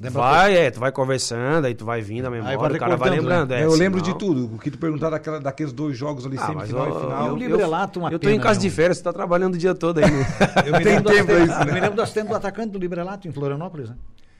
Lembra 0.00 0.22
Vai, 0.22 0.56
é, 0.56 0.70
tu 0.70 0.80
vai 0.80 0.90
conversando, 0.90 1.66
aí 1.66 1.74
tu 1.74 1.84
vai 1.84 2.00
vindo 2.00 2.24
a 2.24 2.30
memória, 2.30 2.56
vai 2.58 2.70
o 2.70 2.78
cara 2.78 2.96
vai 2.96 3.10
recordando, 3.10 3.20
lembrando. 3.28 3.50
né? 3.50 3.60
é, 3.60 3.64
eu 3.66 3.74
lembro 3.74 4.00
senão- 4.02 4.12
de 4.14 4.18
tudo. 4.18 4.54
O 4.54 4.58
que 4.58 4.70
tu 4.70 4.78
perguntar 4.78 5.10
daquela, 5.10 5.38
daqueles 5.38 5.74
dois 5.74 5.94
jogos 5.94 6.24
ali, 6.24 6.38
Ah, 6.38 6.46
semifinal 6.46 6.86
eu- 6.88 6.96
e 6.96 7.00
final. 7.02 7.26
eu- 7.28 7.36
Librelato, 7.36 7.98
uma 7.98 8.08
Eu 8.10 8.18
tô 8.18 8.26
pena, 8.26 8.36
em 8.36 8.40
casa 8.40 8.58
né? 8.58 8.62
de 8.62 8.70
férias, 8.70 8.96
você 8.96 9.04
tá 9.04 9.12
trabalhando 9.12 9.56
o 9.56 9.58
dia 9.58 9.74
todo 9.74 9.98
aí. 9.98 10.10
né? 10.10 10.26
Eu 10.66 10.72
me 10.78 10.84
lembro 10.84 11.12
tempo 11.12 11.26
tempos- 11.28 11.48
isso, 11.50 11.58
né? 11.58 11.66
Eu 11.68 11.74
me 11.74 11.80
lembro 11.80 11.96
das 11.98 12.12
tempos 12.14 12.30
do 12.30 12.36
atacante 12.36 12.70
do 12.72 12.78
Librelato 12.78 13.28
em 13.28 13.30
Florianópolis, 13.32 13.90
né? 13.90 13.96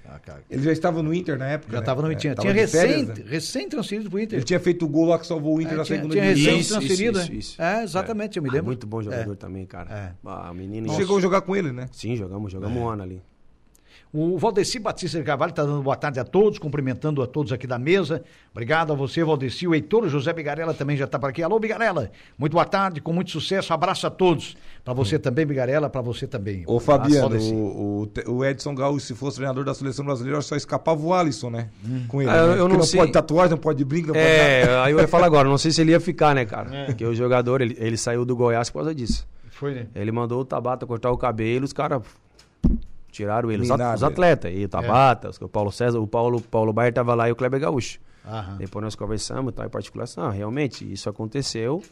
Ah, 0.08 0.18
cara. 0.18 0.40
Ele 0.50 0.62
já 0.62 0.72
estava 0.72 1.02
no 1.02 1.12
Inter 1.12 1.38
na 1.38 1.46
época. 1.46 1.70
Já 1.72 1.78
né? 1.78 1.82
estava 1.82 2.02
no 2.02 2.10
É, 2.10 2.14
Tinha, 2.14 2.34
tava 2.34 2.48
tinha 2.48 2.54
recém, 2.54 3.04
né? 3.04 3.14
recém 3.26 3.68
transferido 3.68 4.08
pro 4.10 4.18
Inter. 4.18 4.38
Ele 4.38 4.44
tinha 4.44 4.58
feito 4.58 4.84
o 4.86 4.88
gol 4.88 5.04
lá 5.08 5.18
que 5.18 5.26
salvou 5.26 5.56
o 5.58 5.60
Inter 5.60 5.74
É, 5.74 5.76
na 5.76 5.84
tinha, 5.84 5.96
segunda 5.98 6.14
tinha 6.14 6.26
divisão. 6.34 6.52
recém 6.54 6.60
Isso, 6.62 6.72
transferido, 6.74 7.18
isso, 7.20 7.30
né? 7.32 7.36
isso. 7.38 7.62
É, 7.62 7.84
exatamente, 7.84 8.36
eu 8.38 8.42
me 8.42 8.48
Ah, 8.48 8.52
lembro. 8.54 8.66
muito 8.66 8.86
bom 8.86 9.02
jogador 9.02 9.32
É. 9.34 9.36
também, 9.36 9.66
cara. 9.66 9.90
É. 9.94 10.12
Ah, 10.26 10.52
menino. 10.54 10.90
Chegou 10.94 11.18
a 11.18 11.20
jogar 11.20 11.42
com 11.42 11.54
ele, 11.54 11.70
né? 11.70 11.86
Sim, 11.92 12.16
jogamos, 12.16 12.50
jogamos 12.50 12.76
um 12.80 12.88
ano 12.88 13.02
ali. 13.02 13.22
O 14.12 14.36
Valdeci 14.38 14.80
Batista 14.80 15.18
de 15.18 15.24
Carvalho 15.24 15.50
está 15.50 15.62
dando 15.64 15.82
boa 15.82 15.94
tarde 15.94 16.18
a 16.18 16.24
todos, 16.24 16.58
cumprimentando 16.58 17.22
a 17.22 17.28
todos 17.28 17.52
aqui 17.52 17.64
da 17.64 17.78
mesa. 17.78 18.24
Obrigado 18.50 18.92
a 18.92 18.96
você, 18.96 19.22
Valdeci. 19.22 19.68
O 19.68 19.74
Heitor 19.74 20.08
José 20.08 20.32
Bigarella 20.32 20.74
também 20.74 20.96
já 20.96 21.04
está 21.04 21.16
por 21.16 21.30
aqui. 21.30 21.44
Alô, 21.44 21.60
Bigarella. 21.60 22.10
Muito 22.36 22.52
boa 22.54 22.64
tarde, 22.64 23.00
com 23.00 23.12
muito 23.12 23.30
sucesso. 23.30 23.72
Abraço 23.72 24.08
a 24.08 24.10
todos. 24.10 24.56
Para 24.84 24.92
você 24.94 25.16
também, 25.16 25.46
Bigarella, 25.46 25.88
para 25.88 26.00
você 26.00 26.26
também. 26.26 26.64
Ô 26.66 26.80
Fabiano, 26.80 27.36
o, 27.38 28.10
o, 28.26 28.32
o 28.32 28.44
Edson 28.44 28.74
Gaúcho, 28.74 29.06
se 29.06 29.14
fosse 29.14 29.36
treinador 29.36 29.62
da 29.64 29.74
seleção 29.74 30.04
brasileira, 30.04 30.40
só 30.42 30.56
escapava 30.56 31.00
o 31.00 31.14
Alisson, 31.14 31.50
né? 31.50 31.68
Com 32.08 32.20
ele. 32.20 32.30
Ah, 32.32 32.36
eu- 32.38 32.46
né? 32.48 32.52
eu 32.60 32.68
não 32.68 32.76
não 32.78 32.82
sei. 32.82 32.98
pode 32.98 33.12
tatuagem, 33.12 33.50
não 33.52 33.58
pode 33.58 33.84
brinco, 33.84 34.08
não 34.08 34.14
pode 34.14 34.26
nada. 34.26 34.38
É, 34.42 34.78
aí 34.80 34.92
eu 34.92 34.98
ia 34.98 35.06
falar 35.06 35.26
agora, 35.26 35.48
não 35.48 35.58
sei 35.58 35.70
se 35.70 35.80
ele 35.82 35.92
ia 35.92 36.00
ficar, 36.00 36.34
né, 36.34 36.44
cara? 36.44 36.74
É. 36.74 36.84
Porque 36.86 37.06
o 37.06 37.14
jogador, 37.14 37.60
ele, 37.60 37.76
ele 37.78 37.96
saiu 37.96 38.24
do 38.24 38.34
Goiás 38.34 38.70
por 38.70 38.78
causa 38.78 38.92
disso. 38.92 39.24
Foi, 39.50 39.72
né? 39.72 39.86
Ele 39.94 40.10
mandou 40.10 40.40
o 40.40 40.44
Tabata 40.44 40.84
cortar 40.84 41.12
o 41.12 41.16
cabelo, 41.16 41.64
os 41.64 41.72
caras 41.72 42.02
tiraram 43.10 43.50
ele. 43.50 43.62
Os, 43.62 43.70
atletas, 44.02 44.52
e 44.54 44.64
o 44.64 44.68
Tabata, 44.68 45.30
o 45.40 45.48
Paulo 45.48 45.70
César, 45.72 45.98
o 46.00 46.06
Paulo, 46.06 46.40
Paulo 46.40 46.72
Baier 46.72 46.92
tava 46.92 47.14
lá 47.14 47.28
e 47.28 47.32
o 47.32 47.36
Kleber 47.36 47.60
Gaúcho. 47.60 47.98
Aham. 48.26 48.56
Depois 48.58 48.82
nós 48.84 48.94
conversamos, 48.94 49.52
tal, 49.54 49.66
em 49.66 49.70
particular, 49.70 50.04
assim, 50.04 50.20
não, 50.20 50.30
realmente, 50.30 50.90
isso 50.90 51.08
aconteceu, 51.08 51.82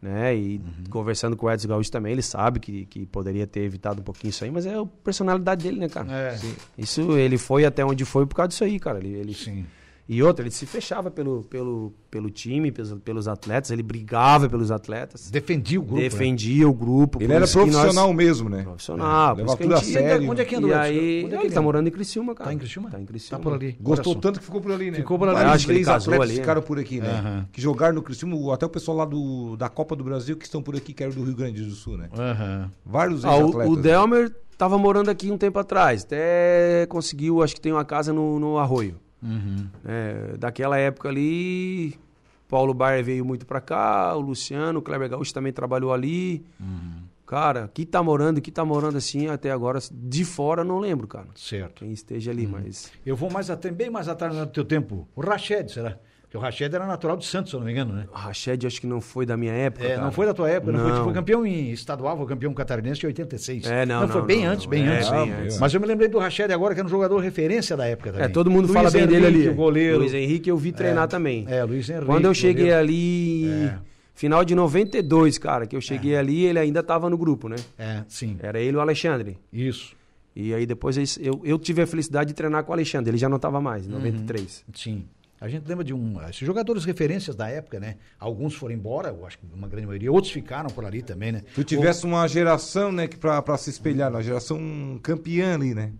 né? 0.00 0.34
E 0.36 0.56
Uhum. 0.58 0.84
conversando 0.90 1.36
com 1.36 1.46
o 1.46 1.50
Edson 1.50 1.68
Gaúcho 1.68 1.90
também, 1.90 2.12
ele 2.12 2.22
sabe 2.22 2.60
que, 2.60 2.84
que 2.86 3.06
poderia 3.06 3.46
ter 3.46 3.60
evitado 3.60 4.00
um 4.00 4.04
pouquinho 4.04 4.30
isso 4.30 4.44
aí, 4.44 4.50
mas 4.50 4.66
é 4.66 4.74
a 4.74 4.84
personalidade 5.04 5.62
dele, 5.64 5.78
né, 5.80 5.88
cara? 5.88 6.10
É. 6.12 6.38
Isso, 6.78 7.16
ele 7.18 7.36
foi 7.38 7.64
até 7.64 7.84
onde 7.84 8.04
foi 8.04 8.26
por 8.26 8.34
causa 8.34 8.48
disso 8.48 8.64
aí, 8.64 8.78
cara. 8.78 8.98
Ele, 8.98 9.08
ele- 9.14 9.34
Sim. 9.34 9.66
E 10.12 10.20
outra, 10.24 10.42
ele 10.42 10.50
se 10.50 10.66
fechava 10.66 11.08
pelo, 11.08 11.44
pelo, 11.44 11.92
pelo 12.10 12.28
time, 12.30 12.72
pelos, 12.72 12.92
pelos 13.04 13.28
atletas, 13.28 13.70
ele 13.70 13.82
brigava 13.84 14.48
pelos 14.48 14.72
atletas, 14.72 15.30
Defendia 15.30 15.78
o 15.78 15.82
grupo. 15.84 15.96
né? 16.02 16.08
defendia 16.08 16.68
o 16.68 16.74
grupo. 16.74 17.22
Ele 17.22 17.32
era 17.32 17.46
que 17.46 17.54
nós- 17.56 17.64
profissional 17.68 18.12
mesmo, 18.12 18.48
né? 18.48 18.64
Profissional, 18.64 19.36
por 19.36 19.40
Levava 19.42 19.58
tudo 19.62 19.74
a 19.76 19.80
sério. 19.80 20.28
Onde 20.28 20.40
é 20.40 20.44
que 20.44 20.56
anda 20.56 20.66
E 20.66 20.72
aí, 20.74 21.24
Onde 21.24 21.34
é 21.36 21.38
que 21.38 21.46
ele 21.46 21.54
tá 21.54 21.62
morando 21.62 21.86
em 21.86 21.92
Criciúma, 21.92 22.34
cara. 22.34 22.50
Tá 22.50 22.54
em 22.54 22.58
Criciúma? 22.58 22.90
Tá 22.90 23.00
em 23.00 23.06
Criciúma. 23.06 23.38
Tá 23.38 23.42
por 23.48 23.54
ali. 23.54 23.76
Gostou 23.80 24.04
Coração. 24.14 24.20
tanto 24.20 24.38
que 24.40 24.44
ficou 24.44 24.60
por 24.60 24.72
ali, 24.72 24.90
né? 24.90 24.96
Ficou 24.96 25.16
por 25.16 25.28
ali. 25.28 25.36
Vários 25.36 25.54
Acho 25.54 25.66
que 25.66 25.70
ele 25.70 25.78
três 25.78 25.86
casou 25.86 26.14
atletas 26.14 26.28
ali, 26.28 26.36
né? 26.38 26.42
ficaram 26.42 26.62
por 26.62 26.78
aqui, 26.80 27.00
né? 27.00 27.46
Que 27.52 27.60
jogaram 27.60 27.94
no 27.94 28.02
Criciúma, 28.02 28.52
até 28.52 28.66
o 28.66 28.68
pessoal 28.68 28.96
lá 28.96 29.04
do, 29.04 29.56
da 29.56 29.68
Copa 29.68 29.94
do 29.94 30.02
Brasil 30.02 30.36
que 30.36 30.44
estão 30.44 30.60
por 30.60 30.74
aqui, 30.74 30.92
que 30.92 31.04
era 31.04 31.12
do 31.12 31.22
Rio 31.22 31.36
Grande 31.36 31.62
do 31.62 31.70
Sul, 31.70 31.96
né? 31.96 32.08
Vários 32.84 33.24
Ah, 33.24 33.36
o, 33.36 33.40
ex-atletas. 33.46 33.72
o 33.72 33.76
Delmer 33.76 34.34
tava 34.58 34.76
morando 34.76 35.08
aqui 35.08 35.30
um 35.30 35.38
tempo 35.38 35.56
atrás, 35.60 36.02
até 36.02 36.84
conseguiu, 36.88 37.42
acho 37.44 37.54
que 37.54 37.60
tem 37.60 37.70
uma 37.70 37.84
casa 37.84 38.12
no, 38.12 38.40
no 38.40 38.58
Arroio. 38.58 38.96
Uhum. 39.22 39.68
É, 39.84 40.36
daquela 40.38 40.78
época 40.78 41.08
ali, 41.08 41.98
Paulo 42.48 42.74
Baier 42.74 43.04
veio 43.04 43.24
muito 43.24 43.46
pra 43.46 43.60
cá, 43.60 44.14
o 44.16 44.20
Luciano, 44.20 44.78
o 44.78 44.82
Kleber 44.82 45.08
Gaúcho 45.08 45.32
também 45.32 45.52
trabalhou 45.52 45.92
ali. 45.92 46.44
Uhum. 46.58 47.02
Cara, 47.26 47.70
que 47.72 47.86
tá 47.86 48.02
morando, 48.02 48.40
que 48.40 48.50
tá 48.50 48.64
morando 48.64 48.98
assim 48.98 49.28
até 49.28 49.52
agora, 49.52 49.78
de 49.92 50.24
fora 50.24 50.64
não 50.64 50.80
lembro, 50.80 51.06
cara. 51.06 51.28
Certo. 51.36 51.84
Quem 51.84 51.92
esteja 51.92 52.32
ali, 52.32 52.44
mas. 52.44 52.90
Eu 53.06 53.14
vou 53.14 53.30
mais 53.30 53.48
até, 53.50 53.70
bem 53.70 53.88
mais 53.88 54.08
atrás 54.08 54.34
no 54.34 54.46
teu 54.48 54.64
tempo. 54.64 55.06
O 55.14 55.20
Rached, 55.20 55.70
será? 55.70 55.96
Porque 56.30 56.38
o 56.38 56.40
Rached 56.40 56.72
era 56.72 56.86
natural 56.86 57.16
de 57.16 57.26
Santos, 57.26 57.50
se 57.50 57.56
eu 57.56 57.58
não 57.58 57.66
me 57.66 57.72
engano, 57.72 57.92
né? 57.92 58.06
O 58.12 58.14
Rached 58.16 58.64
acho 58.64 58.80
que 58.80 58.86
não 58.86 59.00
foi 59.00 59.26
da 59.26 59.36
minha 59.36 59.52
época. 59.52 59.84
É, 59.84 59.88
cara. 59.96 60.02
não 60.02 60.12
foi 60.12 60.26
da 60.26 60.32
tua 60.32 60.48
época, 60.48 60.70
não, 60.70 60.78
foi. 60.78 60.90
Tu 60.92 60.94
Não. 60.98 61.04
foi 61.04 61.12
campeão 61.12 61.44
em 61.44 61.72
estadual, 61.72 62.16
foi 62.16 62.26
campeão 62.26 62.54
catarinense 62.54 63.02
em 63.04 63.08
86. 63.08 63.66
É, 63.66 63.84
não, 63.84 64.06
foi 64.06 64.20
não, 64.20 64.26
bem 64.28 64.44
não, 64.44 64.52
antes, 64.52 64.64
não. 64.64 64.70
bem 64.70 64.86
É, 64.86 64.96
antes. 64.98 65.10
bem 65.10 65.32
antes. 65.32 65.58
Mas 65.58 65.74
eu 65.74 65.80
me 65.80 65.88
lembrei 65.88 66.06
do 66.06 66.20
Rached 66.20 66.52
agora, 66.52 66.72
que 66.72 66.78
era 66.78 66.86
um 66.86 66.90
jogador 66.90 67.18
referência 67.18 67.76
da 67.76 67.84
época 67.84 68.12
também. 68.12 68.26
É, 68.26 68.28
todo 68.28 68.48
mundo 68.48 68.66
Luiz 68.66 68.72
fala 68.74 68.92
bem 68.92 69.08
dele 69.08 69.26
ali. 69.26 69.48
o 69.48 69.54
goleiro. 69.56 69.98
Luiz 69.98 70.14
Henrique 70.14 70.48
eu 70.48 70.56
vi 70.56 70.70
treinar 70.70 71.08
também. 71.08 71.46
É, 71.48 71.64
Luiz 71.64 71.90
Henrique. 71.90 72.06
Quando 72.06 72.26
eu 72.26 72.32
cheguei 72.34 72.66
goleiro. 72.66 72.78
ali, 72.80 73.44
É. 73.52 73.74
final 74.14 74.44
de 74.44 74.54
92, 74.54 75.36
cara, 75.36 75.66
que 75.66 75.74
eu 75.74 75.80
cheguei 75.80 76.14
ali, 76.14 76.44
ele 76.44 76.60
ainda 76.60 76.80
tava 76.80 77.10
no 77.10 77.18
grupo, 77.18 77.48
né? 77.48 77.56
É, 77.76 78.04
sim. 78.06 78.36
Era 78.40 78.60
ele 78.60 78.74
e 78.74 78.76
o 78.76 78.80
Alexandre. 78.80 79.36
Isso. 79.52 79.96
E 80.36 80.54
aí 80.54 80.64
depois 80.64 80.96
eu, 81.18 81.40
eu 81.42 81.58
tive 81.58 81.82
a 81.82 81.86
felicidade 81.88 82.28
de 82.28 82.34
treinar 82.34 82.62
com 82.62 82.70
o 82.70 82.72
Alexandre, 82.72 83.10
ele 83.10 83.18
já 83.18 83.28
não 83.28 83.40
tava 83.40 83.60
mais, 83.60 83.84
em 83.84 83.90
93. 83.90 84.64
Sim. 84.72 85.04
A 85.40 85.48
gente 85.48 85.66
lembra 85.66 85.82
de 85.82 85.94
um. 85.94 86.20
Esses 86.28 86.46
jogadores 86.46 86.84
referências 86.84 87.34
da 87.34 87.48
época, 87.48 87.80
né? 87.80 87.96
Alguns 88.18 88.54
foram 88.54 88.74
embora, 88.74 89.08
eu 89.08 89.24
acho 89.26 89.38
que 89.38 89.46
uma 89.54 89.66
grande 89.68 89.86
maioria. 89.86 90.12
Outros 90.12 90.30
ficaram 90.32 90.68
por 90.68 90.84
ali 90.84 91.00
também, 91.02 91.32
né? 91.32 91.42
Tu 91.54 91.64
tivesse 91.64 92.04
uma 92.04 92.28
geração, 92.28 92.92
né, 92.92 93.08
que 93.08 93.16
pra, 93.16 93.40
pra 93.40 93.56
se 93.56 93.70
espelhar, 93.70 94.10
uma 94.10 94.22
geração 94.22 95.00
campeã 95.02 95.54
ali, 95.54 95.74
né? 95.74 95.92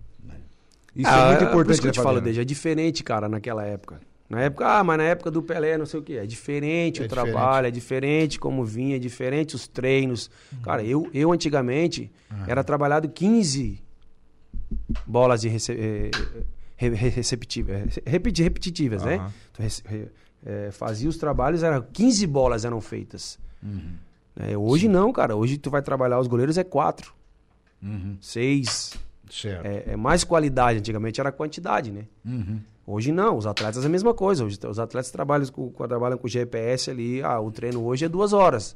Isso 0.95 1.09
Ah, 1.09 1.21
é 1.21 1.27
muito 1.29 1.39
por 1.39 1.47
importante, 1.47 1.73
isso 1.73 1.83
que 1.83 1.89
eu 1.89 1.93
te 1.93 2.03
falo, 2.03 2.21
desde 2.21 2.41
é 2.41 2.45
diferente, 2.45 3.03
cara, 3.03 3.29
naquela 3.29 3.65
época. 3.65 4.01
Na 4.29 4.43
época, 4.43 4.67
ah, 4.67 4.85
mas 4.85 4.99
na 4.99 5.05
época 5.05 5.31
do 5.31 5.43
Pelé, 5.43 5.79
não 5.79 5.87
sei 5.87 5.99
o 6.01 6.03
quê. 6.03 6.15
É 6.15 6.27
diferente 6.27 7.01
É 7.01 7.05
o 7.05 7.09
diferente. 7.09 7.33
trabalho, 7.33 7.67
é 7.67 7.71
diferente 7.71 8.39
como 8.39 8.65
vinha, 8.65 8.97
é 8.97 8.99
diferente 8.99 9.57
os 9.57 9.67
treinos. 9.67 10.31
Cara, 10.63 10.85
eu, 10.85 11.09
eu 11.15 11.33
antigamente 11.33 12.11
era 12.47 12.63
trabalhado 12.63 13.09
15 13.09 13.81
bolas 15.07 15.41
de 15.41 15.49
rece 15.49 15.73
eh, 15.73 16.11
re- 16.89 16.95
re- 16.95 17.09
receptivas, 17.11 17.99
repeti- 18.07 18.43
repetitivas, 18.43 19.03
né? 19.05 19.31
Tu 19.53 19.63
rece- 19.63 19.83
re- 19.87 20.09
eh, 20.45 20.71
fazia 20.73 21.09
os 21.09 21.17
trabalhos, 21.19 21.63
era 21.63 21.81
15 21.83 22.27
bolas 22.27 22.65
eram 22.65 22.81
feitas. 22.81 23.39
Uhum. 23.63 23.93
É, 24.37 24.57
hoje 24.57 24.89
não, 24.89 25.13
cara. 25.13 25.37
Hoje 25.37 25.59
tu 25.59 25.71
vai 25.71 25.83
trabalhar 25.83 26.19
os 26.19 26.27
goleiros 26.27 26.57
é 26.57 26.65
quatro, 26.65 27.13
Uhum. 27.83 28.17
seis. 28.21 28.95
Certo. 29.31 29.67
É, 29.67 29.93
é 29.93 29.97
mais 29.97 30.25
qualidade. 30.25 30.79
Antigamente 30.79 31.21
era 31.21 31.31
quantidade, 31.31 31.91
né? 31.93 32.07
Uhum. 32.25 32.61
Hoje 32.87 33.13
não, 33.13 33.37
os 33.37 33.47
atletas 33.47 33.85
é 33.85 33.87
a 33.87 33.91
mesma 33.91 34.13
coisa. 34.15 34.45
Hoje, 34.45 34.59
os 34.69 34.79
atletas 34.79 35.11
trabalham 35.13 35.47
com, 35.49 35.71
trabalham 35.87 36.19
com 36.19 36.27
GPS 36.27 36.91
ali. 36.91 37.23
Ah, 37.23 37.39
o 37.39 37.51
treino 37.53 37.85
hoje 37.85 38.05
é 38.07 38.09
duas 38.09 38.33
horas. 38.33 38.75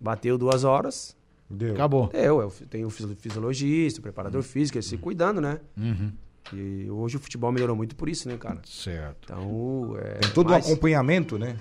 Bateu 0.00 0.38
duas 0.38 0.62
horas, 0.64 1.16
Deu. 1.50 1.74
Acabou. 1.74 2.08
eu, 2.14 2.40
eu 2.40 2.50
tenho 2.70 2.86
o 2.86 2.90
fisi- 2.90 3.16
fisiologista, 3.16 3.98
o 3.98 4.02
preparador 4.02 4.42
físico, 4.42 4.76
eles 4.78 4.86
se 4.86 4.96
cuidando, 4.96 5.40
né? 5.40 5.58
Uhum. 5.76 6.12
E 6.52 6.88
hoje 6.90 7.16
o 7.16 7.20
futebol 7.20 7.52
melhorou 7.52 7.76
muito 7.76 7.94
por 7.94 8.08
isso, 8.08 8.28
né, 8.28 8.36
cara? 8.36 8.60
Certo. 8.64 9.16
Então, 9.24 9.96
é 9.98 10.14
Tem 10.14 10.30
todo 10.30 10.50
mais, 10.50 10.64
o 10.64 10.72
acompanhamento, 10.72 11.38
né? 11.38 11.56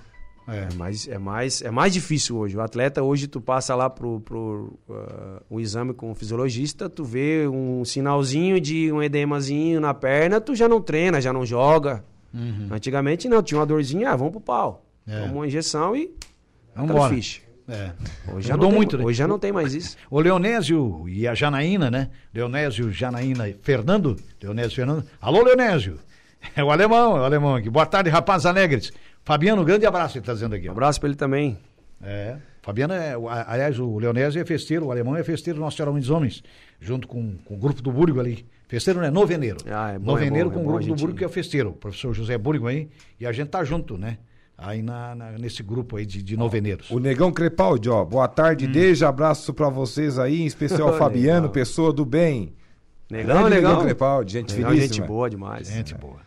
É. 0.47 0.69
é 0.71 0.75
mais, 0.75 1.07
é 1.07 1.17
mais, 1.17 1.61
é 1.61 1.69
mais 1.69 1.93
difícil 1.93 2.37
hoje. 2.37 2.55
O 2.55 2.61
atleta 2.61 3.03
hoje 3.03 3.27
tu 3.27 3.41
passa 3.41 3.75
lá 3.75 3.89
pro, 3.89 4.21
pro 4.21 4.79
ah, 4.89 5.41
um 5.51 5.59
exame 5.59 5.93
com 5.93 6.09
o 6.09 6.15
fisiologista, 6.15 6.89
tu 6.89 7.03
vê 7.03 7.47
um 7.47 7.83
sinalzinho 7.83 8.59
de 8.61 8.89
um 8.91 9.03
edemazinho 9.03 9.81
na 9.81 9.93
perna, 9.93 10.39
tu 10.39 10.55
já 10.55 10.69
não 10.69 10.81
treina, 10.81 11.19
já 11.19 11.33
não 11.33 11.45
joga. 11.45 12.03
Uhum. 12.33 12.69
Antigamente 12.71 13.27
não, 13.27 13.43
tinha 13.43 13.59
uma 13.59 13.65
dorzinha, 13.65 14.11
ah, 14.11 14.15
vamos 14.15 14.31
pro 14.31 14.41
pau. 14.41 14.85
É. 15.05 15.21
Toma 15.21 15.33
uma 15.33 15.47
injeção 15.47 15.95
e 15.95 16.13
Vamos 16.73 16.91
embora. 16.91 17.13
ficha. 17.13 17.41
É. 17.69 17.91
Hoje 18.31 18.47
já, 18.47 18.53
Mudou 18.55 18.69
tem, 18.69 18.77
muito, 18.77 18.97
né? 18.97 19.03
hoje 19.03 19.17
já 19.17 19.27
não 19.27 19.37
tem 19.37 19.51
mais 19.51 19.73
isso. 19.73 19.97
O 20.09 20.19
Leonésio 20.21 21.05
e 21.09 21.27
a 21.27 21.33
Janaína, 21.35 21.91
né? 21.91 22.09
Leonésio, 22.33 22.91
Janaína 22.91 23.49
e 23.49 23.53
Fernando. 23.61 24.15
Leonésio 24.41 24.71
Fernando. 24.75 25.03
Alô, 25.21 25.43
Leonésio. 25.43 25.99
É 26.55 26.63
o 26.63 26.71
alemão, 26.71 27.17
é 27.17 27.21
o 27.21 27.23
alemão 27.23 27.55
aqui. 27.55 27.69
Boa 27.69 27.85
tarde, 27.85 28.09
rapazes 28.09 28.45
alegres. 28.45 28.91
Fabiano, 29.25 29.65
grande 29.65 29.85
abraço, 29.85 30.17
ele 30.17 30.25
tá 30.25 30.33
dizendo 30.33 30.55
aqui. 30.55 30.69
Um 30.69 30.71
abraço 30.71 30.99
pra 30.99 31.09
ele 31.09 31.17
também. 31.17 31.57
É. 32.01 32.37
Fabiano 32.61 32.93
é, 32.93 33.17
o- 33.17 33.27
aliás, 33.29 33.79
o 33.79 33.97
Leonésio 33.97 34.41
é 34.41 34.45
festeiro, 34.45 34.85
o 34.85 34.91
alemão 34.91 35.15
é 35.15 35.23
festeiro 35.23 35.57
do 35.59 35.61
Nosso 35.63 35.75
Senhora 35.77 35.91
dos 35.97 36.09
Homens, 36.09 36.43
junto 36.79 37.07
com, 37.07 37.35
com 37.43 37.55
o 37.55 37.57
grupo 37.57 37.81
do 37.81 37.91
Burgo 37.91 38.19
ali. 38.19 38.45
Festeiro 38.67 38.99
não 38.99 39.07
é 39.07 39.11
noveneiro. 39.11 39.57
Ah, 39.69 39.91
é 39.93 39.99
bom, 39.99 40.11
noveneiro 40.11 40.49
é 40.49 40.53
bom, 40.53 40.55
com 40.55 40.59
é 40.59 40.63
o 40.63 40.65
bom 40.65 40.77
grupo 40.77 40.93
a 40.93 40.95
do 40.95 41.01
Burgo 41.01 41.17
que 41.17 41.23
é 41.23 41.27
o 41.27 41.29
festeiro, 41.29 41.69
o 41.69 41.73
professor 41.73 42.13
José 42.13 42.37
Burgo 42.37 42.67
aí, 42.67 42.89
e 43.19 43.25
a 43.25 43.31
gente 43.31 43.47
tá 43.49 43.63
junto, 43.63 43.97
né? 43.97 44.17
Aí 44.57 44.81
na, 44.81 45.13
na- 45.13 45.31
nesse 45.33 45.61
grupo 45.61 45.97
aí 45.97 46.05
de, 46.05 46.23
de 46.23 46.35
noveneiros. 46.35 46.89
O 46.89 46.97
Negão 46.99 47.31
Crepaldi, 47.31 47.89
ó. 47.89 48.03
Boa 48.03 48.27
tarde, 48.27 48.65
Hum. 48.67 48.71
desde 48.71 49.05
abraço 49.05 49.53
pra 49.53 49.69
vocês 49.69 50.17
aí, 50.17 50.41
em 50.41 50.45
especial. 50.47 50.93
Fabiano, 50.97 51.49
pessoa 51.49 51.93
do 51.93 52.03
bem. 52.03 52.53
Negão, 53.09 53.35
Grande 53.37 53.49
legal. 53.55 53.71
Negão 53.73 53.85
Crepaldi, 53.85 54.33
gente 54.33 54.53
finíssima. 54.53 54.75
gente 54.81 55.01
boa 55.01 55.29
demais. 55.29 55.67
Gente 55.67 55.93
boa. 55.95 56.17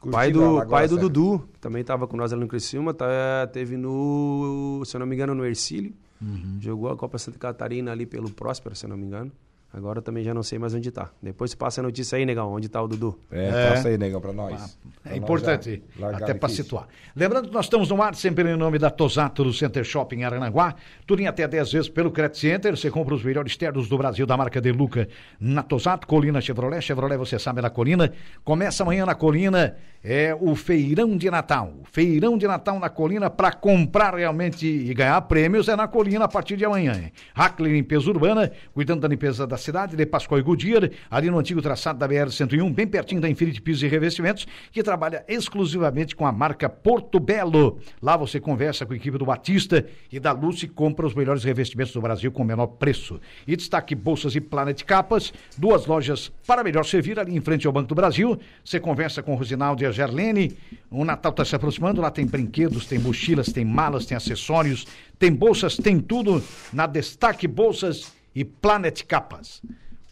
Curtindo 0.00 0.12
Pai 0.12 0.30
do, 0.30 0.66
pai 0.68 0.86
do. 0.86 0.96
Dudu, 0.98 1.48
que 1.52 1.58
também 1.58 1.82
tava 1.82 2.06
com 2.06 2.16
nós 2.16 2.32
ali 2.32 2.40
no 2.42 2.46
Criciúma, 2.46 2.94
tá, 2.94 3.06
teve 3.52 3.76
no, 3.76 4.82
se 4.86 4.94
eu 4.94 5.00
não 5.00 5.06
me 5.06 5.14
engano, 5.16 5.34
no 5.34 5.44
Ercílio. 5.44 5.92
Uhum. 6.22 6.58
Jogou 6.60 6.90
a 6.90 6.96
Copa 6.96 7.18
Santa 7.18 7.36
Catarina 7.38 7.90
ali 7.90 8.06
pelo 8.06 8.30
Próspero, 8.30 8.76
se 8.76 8.84
eu 8.86 8.90
não 8.90 8.96
me 8.96 9.04
engano. 9.06 9.32
Agora 9.72 10.00
também 10.00 10.24
já 10.24 10.32
não 10.32 10.42
sei 10.42 10.58
mais 10.58 10.72
onde 10.72 10.90
tá. 10.90 11.10
Depois 11.22 11.54
passa 11.54 11.82
a 11.82 11.84
notícia 11.84 12.16
aí, 12.16 12.24
negão, 12.24 12.50
onde 12.54 12.70
tá 12.70 12.82
o 12.82 12.88
Dudu. 12.88 13.18
É, 13.30 13.48
É. 13.48 13.68
passa 13.70 13.88
aí, 13.88 13.98
Negão, 13.98 14.18
pra 14.18 14.32
nós. 14.32 14.78
Pra 15.02 15.12
É 15.12 15.14
nós 15.14 15.18
importante, 15.18 15.82
largar 15.98 16.22
até 16.22 16.32
para 16.32 16.48
situar. 16.48 16.88
Lembrando 17.14 17.48
que 17.48 17.54
nós 17.54 17.66
estamos 17.66 17.90
no 17.90 18.02
ar 18.02 18.14
sempre 18.14 18.50
em 18.50 18.56
nome 18.56 18.78
da 18.78 18.88
Tosato 18.88 19.44
do 19.44 19.52
Center 19.52 19.84
Shopping 19.84 20.24
Aranaguá. 20.24 20.74
Tudo 21.06 21.20
em 21.20 21.26
até 21.26 21.46
10 21.46 21.70
vezes 21.70 21.88
pelo 21.90 22.10
Credit 22.10 22.38
Center. 22.38 22.76
Você 22.76 22.90
compra 22.90 23.14
os 23.14 23.22
melhores 23.22 23.58
ternos 23.58 23.88
do 23.90 23.98
Brasil 23.98 24.24
da 24.26 24.38
marca 24.38 24.58
De 24.58 24.72
Luca 24.72 25.06
na 25.38 25.62
Tosato. 25.62 26.06
Colina 26.06 26.40
Chevrolet. 26.40 26.80
Chevrolet, 26.80 27.18
você 27.18 27.38
sabe, 27.38 27.58
é 27.58 27.62
na 27.62 27.70
Colina. 27.70 28.10
Começa 28.42 28.82
amanhã 28.82 29.04
na 29.04 29.14
Colina 29.14 29.76
é 30.02 30.34
o 30.40 30.54
Feirão 30.54 31.14
de 31.16 31.30
Natal. 31.30 31.74
Feirão 31.92 32.38
de 32.38 32.46
Natal 32.46 32.78
na 32.78 32.88
Colina 32.88 33.28
para 33.28 33.52
comprar 33.52 34.14
realmente 34.14 34.66
e 34.66 34.94
ganhar 34.94 35.20
prêmios 35.22 35.68
é 35.68 35.76
na 35.76 35.86
Colina 35.88 36.24
a 36.24 36.28
partir 36.28 36.56
de 36.56 36.64
amanhã. 36.64 36.94
hein? 36.94 37.12
Hackley 37.34 37.72
Limpeza 37.72 38.08
Urbana, 38.08 38.50
cuidando 38.72 39.00
da 39.00 39.08
limpeza 39.08 39.46
da 39.46 39.57
cidade, 39.58 39.96
de 39.96 40.06
Pascoal 40.06 40.38
e 40.38 40.42
Goodyear, 40.42 40.90
ali 41.10 41.30
no 41.30 41.38
antigo 41.38 41.60
traçado 41.60 41.98
da 41.98 42.08
BR-101, 42.08 42.72
bem 42.72 42.86
pertinho 42.86 43.20
da 43.20 43.28
Infinity 43.28 43.60
Pisos 43.60 43.82
e 43.82 43.88
Revestimentos, 43.88 44.46
que 44.72 44.82
trabalha 44.82 45.24
exclusivamente 45.28 46.16
com 46.16 46.26
a 46.26 46.32
marca 46.32 46.68
Porto 46.68 47.20
Belo. 47.20 47.78
Lá 48.00 48.16
você 48.16 48.40
conversa 48.40 48.86
com 48.86 48.92
a 48.92 48.96
equipe 48.96 49.18
do 49.18 49.26
Batista 49.26 49.84
e 50.10 50.18
da 50.18 50.32
Luce 50.32 50.64
e 50.64 50.68
compra 50.68 51.06
os 51.06 51.14
melhores 51.14 51.44
revestimentos 51.44 51.92
do 51.92 52.00
Brasil 52.00 52.32
com 52.32 52.42
o 52.42 52.46
menor 52.46 52.66
preço. 52.68 53.20
E 53.46 53.56
destaque 53.56 53.94
Bolsas 53.94 54.34
e 54.34 54.40
Planet 54.40 54.82
Capas, 54.84 55.32
duas 55.56 55.86
lojas 55.86 56.32
para 56.46 56.64
melhor 56.64 56.84
servir 56.84 57.18
ali 57.18 57.36
em 57.36 57.40
frente 57.40 57.66
ao 57.66 57.72
Banco 57.72 57.88
do 57.88 57.94
Brasil. 57.94 58.38
Você 58.64 58.80
conversa 58.80 59.22
com 59.22 59.34
o 59.34 59.36
Rosinaldo 59.36 59.82
e 59.82 59.86
a 59.86 59.90
Gerlene. 59.90 60.56
O 60.90 61.04
Natal 61.04 61.30
está 61.30 61.44
se 61.44 61.54
aproximando, 61.54 62.00
lá 62.00 62.10
tem 62.10 62.26
brinquedos, 62.26 62.86
tem 62.86 62.98
mochilas, 62.98 63.52
tem 63.52 63.64
malas, 63.64 64.06
tem 64.06 64.16
acessórios, 64.16 64.86
tem 65.18 65.32
bolsas, 65.32 65.76
tem 65.76 65.98
tudo 66.00 66.42
na 66.72 66.86
Destaque 66.86 67.48
Bolsas 67.48 68.17
e 68.38 68.44
Planet 68.44 69.02
Capas. 69.02 69.60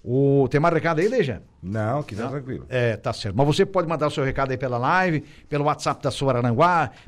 O, 0.02 0.48
tem 0.50 0.58
mais 0.58 0.74
recado 0.74 1.00
aí, 1.00 1.06
Leja? 1.06 1.42
Não, 1.62 2.02
que 2.02 2.16
tá 2.16 2.26
tranquilo. 2.28 2.66
É, 2.68 2.96
tá 2.96 3.12
certo. 3.12 3.36
Mas 3.36 3.46
você 3.46 3.64
pode 3.64 3.88
mandar 3.88 4.08
o 4.08 4.10
seu 4.10 4.24
recado 4.24 4.50
aí 4.50 4.56
pela 4.56 4.78
live, 4.78 5.22
pelo 5.48 5.64
WhatsApp 5.64 6.02
da 6.02 6.10
sua 6.10 6.34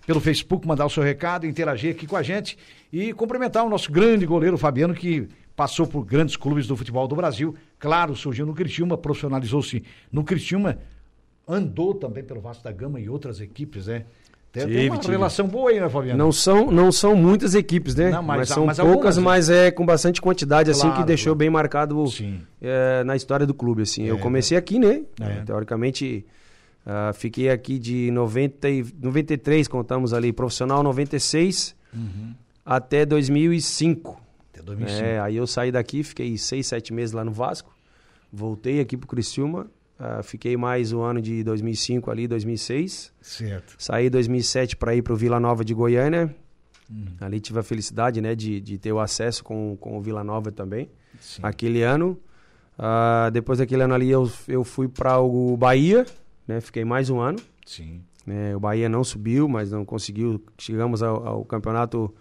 pelo 0.07 0.20
Facebook, 0.20 0.66
mandar 0.66 0.87
o 0.87 0.90
seu 0.90 1.02
recado, 1.02 1.44
interagir 1.44 1.90
aqui 1.90 2.07
com 2.07 2.16
a 2.16 2.22
gente 2.22 2.57
e 2.92 3.12
cumprimentar 3.12 3.64
o 3.64 3.68
nosso 3.68 3.90
grande 3.90 4.26
goleiro 4.26 4.57
Fabiano, 4.57 4.94
que 4.94 5.28
passou 5.57 5.88
por 5.88 6.04
grandes 6.04 6.37
clubes 6.37 6.68
do 6.68 6.76
futebol 6.76 7.09
do 7.09 7.16
Brasil. 7.16 7.52
Claro, 7.81 8.14
surgiu 8.14 8.46
no 8.46 8.54
Criciúma, 8.54 8.96
profissionalizou-se 8.96 9.83
no 10.12 10.22
Criciúma, 10.22 10.78
andou 11.48 11.94
também 11.94 12.22
pelo 12.22 12.40
Vasco 12.40 12.62
da 12.62 12.70
Gama 12.70 13.00
e 13.00 13.09
outras 13.09 13.40
equipes, 13.40 13.88
né? 13.88 14.04
Tem, 14.50 14.62
tem 14.64 14.72
Tive, 14.72 14.88
uma 14.90 14.98
tive. 14.98 15.12
relação 15.12 15.46
boa 15.46 15.70
aí, 15.70 15.78
né, 15.78 15.88
Fabiano? 15.88 16.18
Não 16.18 16.32
são, 16.32 16.70
não 16.70 16.90
são 16.90 17.14
muitas 17.14 17.54
equipes, 17.54 17.94
né? 17.94 18.11
Não, 18.11 18.22
mas- 18.22 18.38
mas, 18.38 18.48
são 18.48 18.64
mas 18.66 18.78
poucas, 18.78 18.94
algumas, 18.94 19.16
né? 19.18 19.22
mas 19.22 19.50
é 19.50 19.70
com 19.70 19.84
bastante 19.84 20.20
quantidade, 20.22 20.70
assim, 20.70 20.82
Claro, 20.82 20.96
que 20.96 21.04
deixou 21.04 21.34
bem 21.34 21.50
marcado 21.50 22.04
é, 22.62 23.04
na 23.04 23.14
história 23.14 23.46
do 23.46 23.52
clube, 23.52 23.82
assim. 23.82 24.04
Eu 24.04 24.16
É, 24.16 24.18
comecei 24.18 24.56
aqui, 24.56 24.78
né? 24.78 25.02
É. 25.20 25.42
Teoricamente, 25.44 26.24
ah, 26.87 27.12
fiquei 27.14 27.50
aqui 27.50 27.78
de 27.78 28.11
90 28.11 28.68
e, 28.70 28.84
93, 29.02 29.68
contamos 29.68 30.14
ali, 30.14 30.32
profissional 30.32 30.82
96 30.82 31.76
Uhum. 31.94 32.32
até 32.64 33.04
2005. 33.04 34.18
Até 34.52 34.62
2005. 34.62 35.04
É, 35.06 35.20
aí 35.20 35.37
eu 35.37 35.46
saí 35.46 35.70
daqui, 35.70 36.02
fiquei 36.02 36.37
seis, 36.38 36.66
sete 36.66 36.92
meses 36.92 37.12
lá 37.12 37.22
no 37.24 37.32
Vasco, 37.32 37.70
voltei 38.32 38.80
aqui 38.80 38.96
pro 38.96 39.06
Criciúma, 39.06 39.66
ah, 39.98 40.22
fiquei 40.22 40.56
mais 40.56 40.92
o 40.92 41.00
ano 41.00 41.20
de 41.20 41.42
2005 41.42 42.11
ali, 42.11 42.26
2006. 42.28 43.12
Certo. 43.20 43.74
Saí 43.78 44.06
em 44.06 44.11
2007 44.11 44.76
para 44.76 44.94
ir 44.94 45.02
para 45.02 45.12
o 45.12 45.16
Vila 45.16 45.38
Nova 45.40 45.64
de 45.64 45.74
Goiânia. 45.74 46.34
Hum. 46.90 47.06
Ali 47.20 47.40
tive 47.40 47.58
a 47.58 47.62
felicidade 47.62 48.20
né, 48.20 48.34
de, 48.34 48.61
de 48.61 48.78
ter 48.78 48.92
o 48.92 49.00
acesso 49.00 49.44
com, 49.44 49.76
com 49.80 49.98
o 49.98 50.00
Vila 50.00 50.22
Nova 50.24 50.50
também. 50.52 50.88
Sim. 51.20 51.40
Aquele 51.42 51.82
ano. 51.82 52.18
Ah, 52.78 53.28
depois 53.32 53.58
daquele 53.58 53.82
ano 53.82 53.94
ali 53.94 54.08
eu, 54.08 54.30
eu 54.46 54.62
fui 54.64 54.87
para 54.88 55.18
o 55.18 55.56
Bahia, 55.56 56.06
né, 56.46 56.61
fiquei 56.61 56.84
mais 56.84 57.11
um 57.11 57.18
ano. 57.20 57.38
Sim. 57.66 58.00
né, 58.24 58.54
o 58.56 58.61
Bahia 58.61 58.88
não 58.88 59.02
subiu, 59.04 59.48
mas 59.48 59.70
não 59.72 59.84
conseguiu. 59.84 60.40
Chegamos 60.56 61.02
ao, 61.02 61.26
ao 61.26 61.44
campeonato 61.44 62.14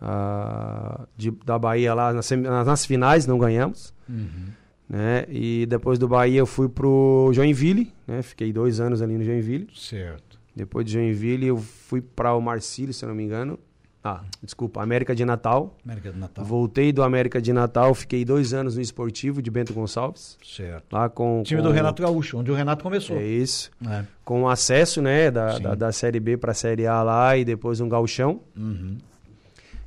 ah, 0.00 1.06
de- 1.16 1.30
da 1.44 1.58
Bahia 1.58 1.94
lá 1.94 2.12
nas, 2.12 2.30
nas- 2.30 2.66
nas 2.66 2.86
finais, 2.86 3.26
não 3.26 3.38
ganhamos. 3.38 3.92
Uhum. 4.08 4.46
Né, 4.88 5.26
e 5.28 5.66
depois 5.66 5.98
do 5.98 6.08
Bahia 6.08 6.38
eu 6.38 6.46
fui 6.46 6.66
pro 6.66 7.30
Joinville, 7.34 7.92
né, 8.06 8.22
fiquei 8.22 8.52
dois 8.54 8.80
anos 8.80 9.02
ali 9.02 9.18
no 9.18 9.22
Joinville. 9.24 9.68
Certo. 9.74 10.38
Depois 10.56 10.86
de 10.86 10.92
Joinville, 10.92 11.46
eu 11.46 11.58
fui 11.58 12.00
para 12.00 12.34
o 12.34 12.40
Marcílio, 12.40 12.94
se 12.94 13.04
eu 13.04 13.08
não 13.10 13.14
me 13.14 13.22
engano. 13.22 13.58
Ah, 14.02 14.22
desculpa, 14.42 14.82
América 14.82 15.14
de 15.14 15.24
Natal. 15.24 15.76
América 15.84 16.10
do 16.10 16.18
Natal. 16.18 16.42
Voltei 16.44 16.90
do 16.92 17.02
América 17.02 17.42
de 17.42 17.52
Natal, 17.52 17.92
fiquei 17.94 18.24
dois 18.24 18.54
anos 18.54 18.76
no 18.76 18.80
Esportivo 18.80 19.42
de 19.42 19.50
Bento 19.50 19.74
Gonçalves. 19.74 20.38
Certo. 20.42 20.84
Lá 20.90 21.08
com. 21.10 21.42
Time 21.44 21.60
com- 21.60 21.68
do 21.68 21.72
Renato 21.74 22.02
Gaúcho, 22.02 22.38
onde 22.38 22.50
o 22.50 22.54
Renato 22.54 22.82
começou. 22.82 23.16
É 23.18 23.26
isso. 23.26 23.70
É. 23.86 24.04
Com 24.24 24.48
acesso, 24.48 25.02
né, 25.02 25.30
da, 25.30 25.58
da, 25.58 25.74
da 25.74 25.92
Série 25.92 26.18
B 26.20 26.36
para 26.38 26.52
a 26.52 26.54
Série 26.54 26.86
A 26.86 27.02
lá 27.02 27.36
e 27.36 27.44
depois 27.44 27.80
um 27.80 27.88
galchão. 27.88 28.40
Uhum. 28.56 28.96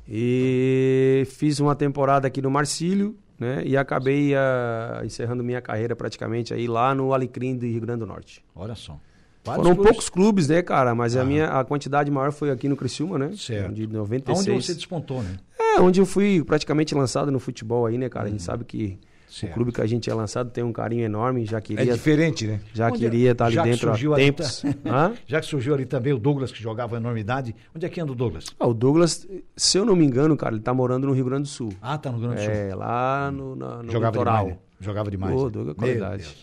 E 0.08 1.24
fiz 1.30 1.58
uma 1.58 1.74
temporada 1.74 2.26
aqui 2.28 2.42
no 2.42 2.50
Marcílio, 2.50 3.16
né, 3.42 3.62
e 3.66 3.76
acabei 3.76 4.34
ah, 4.34 5.02
encerrando 5.04 5.44
minha 5.44 5.60
carreira 5.60 5.94
praticamente 5.94 6.54
aí 6.54 6.66
lá 6.66 6.94
no 6.94 7.12
Alecrim 7.12 7.56
do 7.56 7.66
Rio 7.66 7.80
Grande 7.82 8.00
do 8.00 8.06
Norte. 8.06 8.42
Olha 8.56 8.74
só. 8.74 8.98
Foram 9.44 9.62
clubes. 9.74 9.82
poucos 9.84 10.08
clubes, 10.08 10.48
né, 10.48 10.62
cara, 10.62 10.94
mas 10.94 11.16
Ah. 11.16 11.22
a 11.22 11.24
minha 11.24 11.46
a 11.48 11.64
quantidade 11.64 12.08
maior 12.10 12.30
foi 12.30 12.50
aqui 12.50 12.68
no 12.68 12.76
Criciúma, 12.76 13.18
né? 13.18 13.32
Certo. 13.36 13.72
De 13.74 13.86
96. 13.88 14.48
Onde 14.56 14.64
você 14.66 14.74
despontou, 14.74 15.20
né? 15.22 15.36
É, 15.60 15.80
onde 15.80 16.00
eu 16.00 16.06
fui 16.06 16.44
praticamente 16.44 16.94
lançado 16.94 17.30
no 17.32 17.40
futebol 17.40 17.84
aí, 17.86 17.98
né, 17.98 18.08
cara? 18.08 18.26
A 18.26 18.28
Uhum. 18.28 18.32
gente 18.34 18.42
sabe 18.44 18.64
que 18.64 18.98
Certo. 19.32 19.52
O 19.52 19.54
clube 19.54 19.72
que 19.72 19.80
a 19.80 19.86
gente 19.86 20.10
é 20.10 20.14
lançado 20.14 20.50
tem 20.50 20.62
um 20.62 20.72
carinho 20.74 21.04
enorme, 21.04 21.46
já 21.46 21.56
É 21.56 21.60
queria 21.62 21.92
diferente, 21.94 22.46
né? 22.46 22.60
já 22.74 22.88
Onde- 22.88 22.98
queria 22.98 23.30
estar 23.32 23.46
ali 23.46 23.54
já 23.54 23.62
que 23.62 23.70
dentro 23.70 23.88
há 23.88 23.92
surgiu 23.92 24.12
ali, 24.14 24.24
tempos. 24.26 24.62
tá? 24.84 25.12
Já 25.26 25.40
que 25.40 25.46
surgiu 25.46 25.72
ali 25.74 25.86
também 25.86 26.12
o 26.12 26.18
Douglas, 26.18 26.52
que 26.52 26.62
jogava 26.62 26.98
enormidade. 26.98 27.54
Onde 27.74 27.86
é 27.86 27.88
que 27.88 27.98
anda 27.98 28.12
o 28.12 28.14
Douglas? 28.14 28.44
Ah, 28.60 28.66
o 28.66 28.74
Douglas, 28.74 29.26
se 29.56 29.78
eu 29.78 29.86
não 29.86 29.96
me 29.96 30.04
engano, 30.04 30.36
cara, 30.36 30.54
ele 30.54 30.62
tá 30.62 30.74
morando 30.74 31.06
no 31.06 31.14
Rio 31.14 31.24
Grande 31.24 31.44
do 31.44 31.48
Sul. 31.48 31.72
Ah, 31.80 31.96
tá 31.96 32.12
no 32.12 32.18
Rio 32.18 32.28
Grande 32.28 32.42
do 32.42 32.44
Sul. 32.44 32.54
É, 32.54 32.74
lá 32.74 33.30
no, 33.32 33.56
na- 33.56 33.82
no 33.82 33.90
Jogava 33.90 34.12
litoral. 34.18 34.36
demais, 34.44 34.54
né? 34.58 34.62
Jogava 34.80 35.10
demais. 35.10 35.34
Ô, 35.34 35.44
né? 35.46 35.50
Douglas, 35.50 35.66
Meu 35.66 35.74
qualidade. 35.76 36.36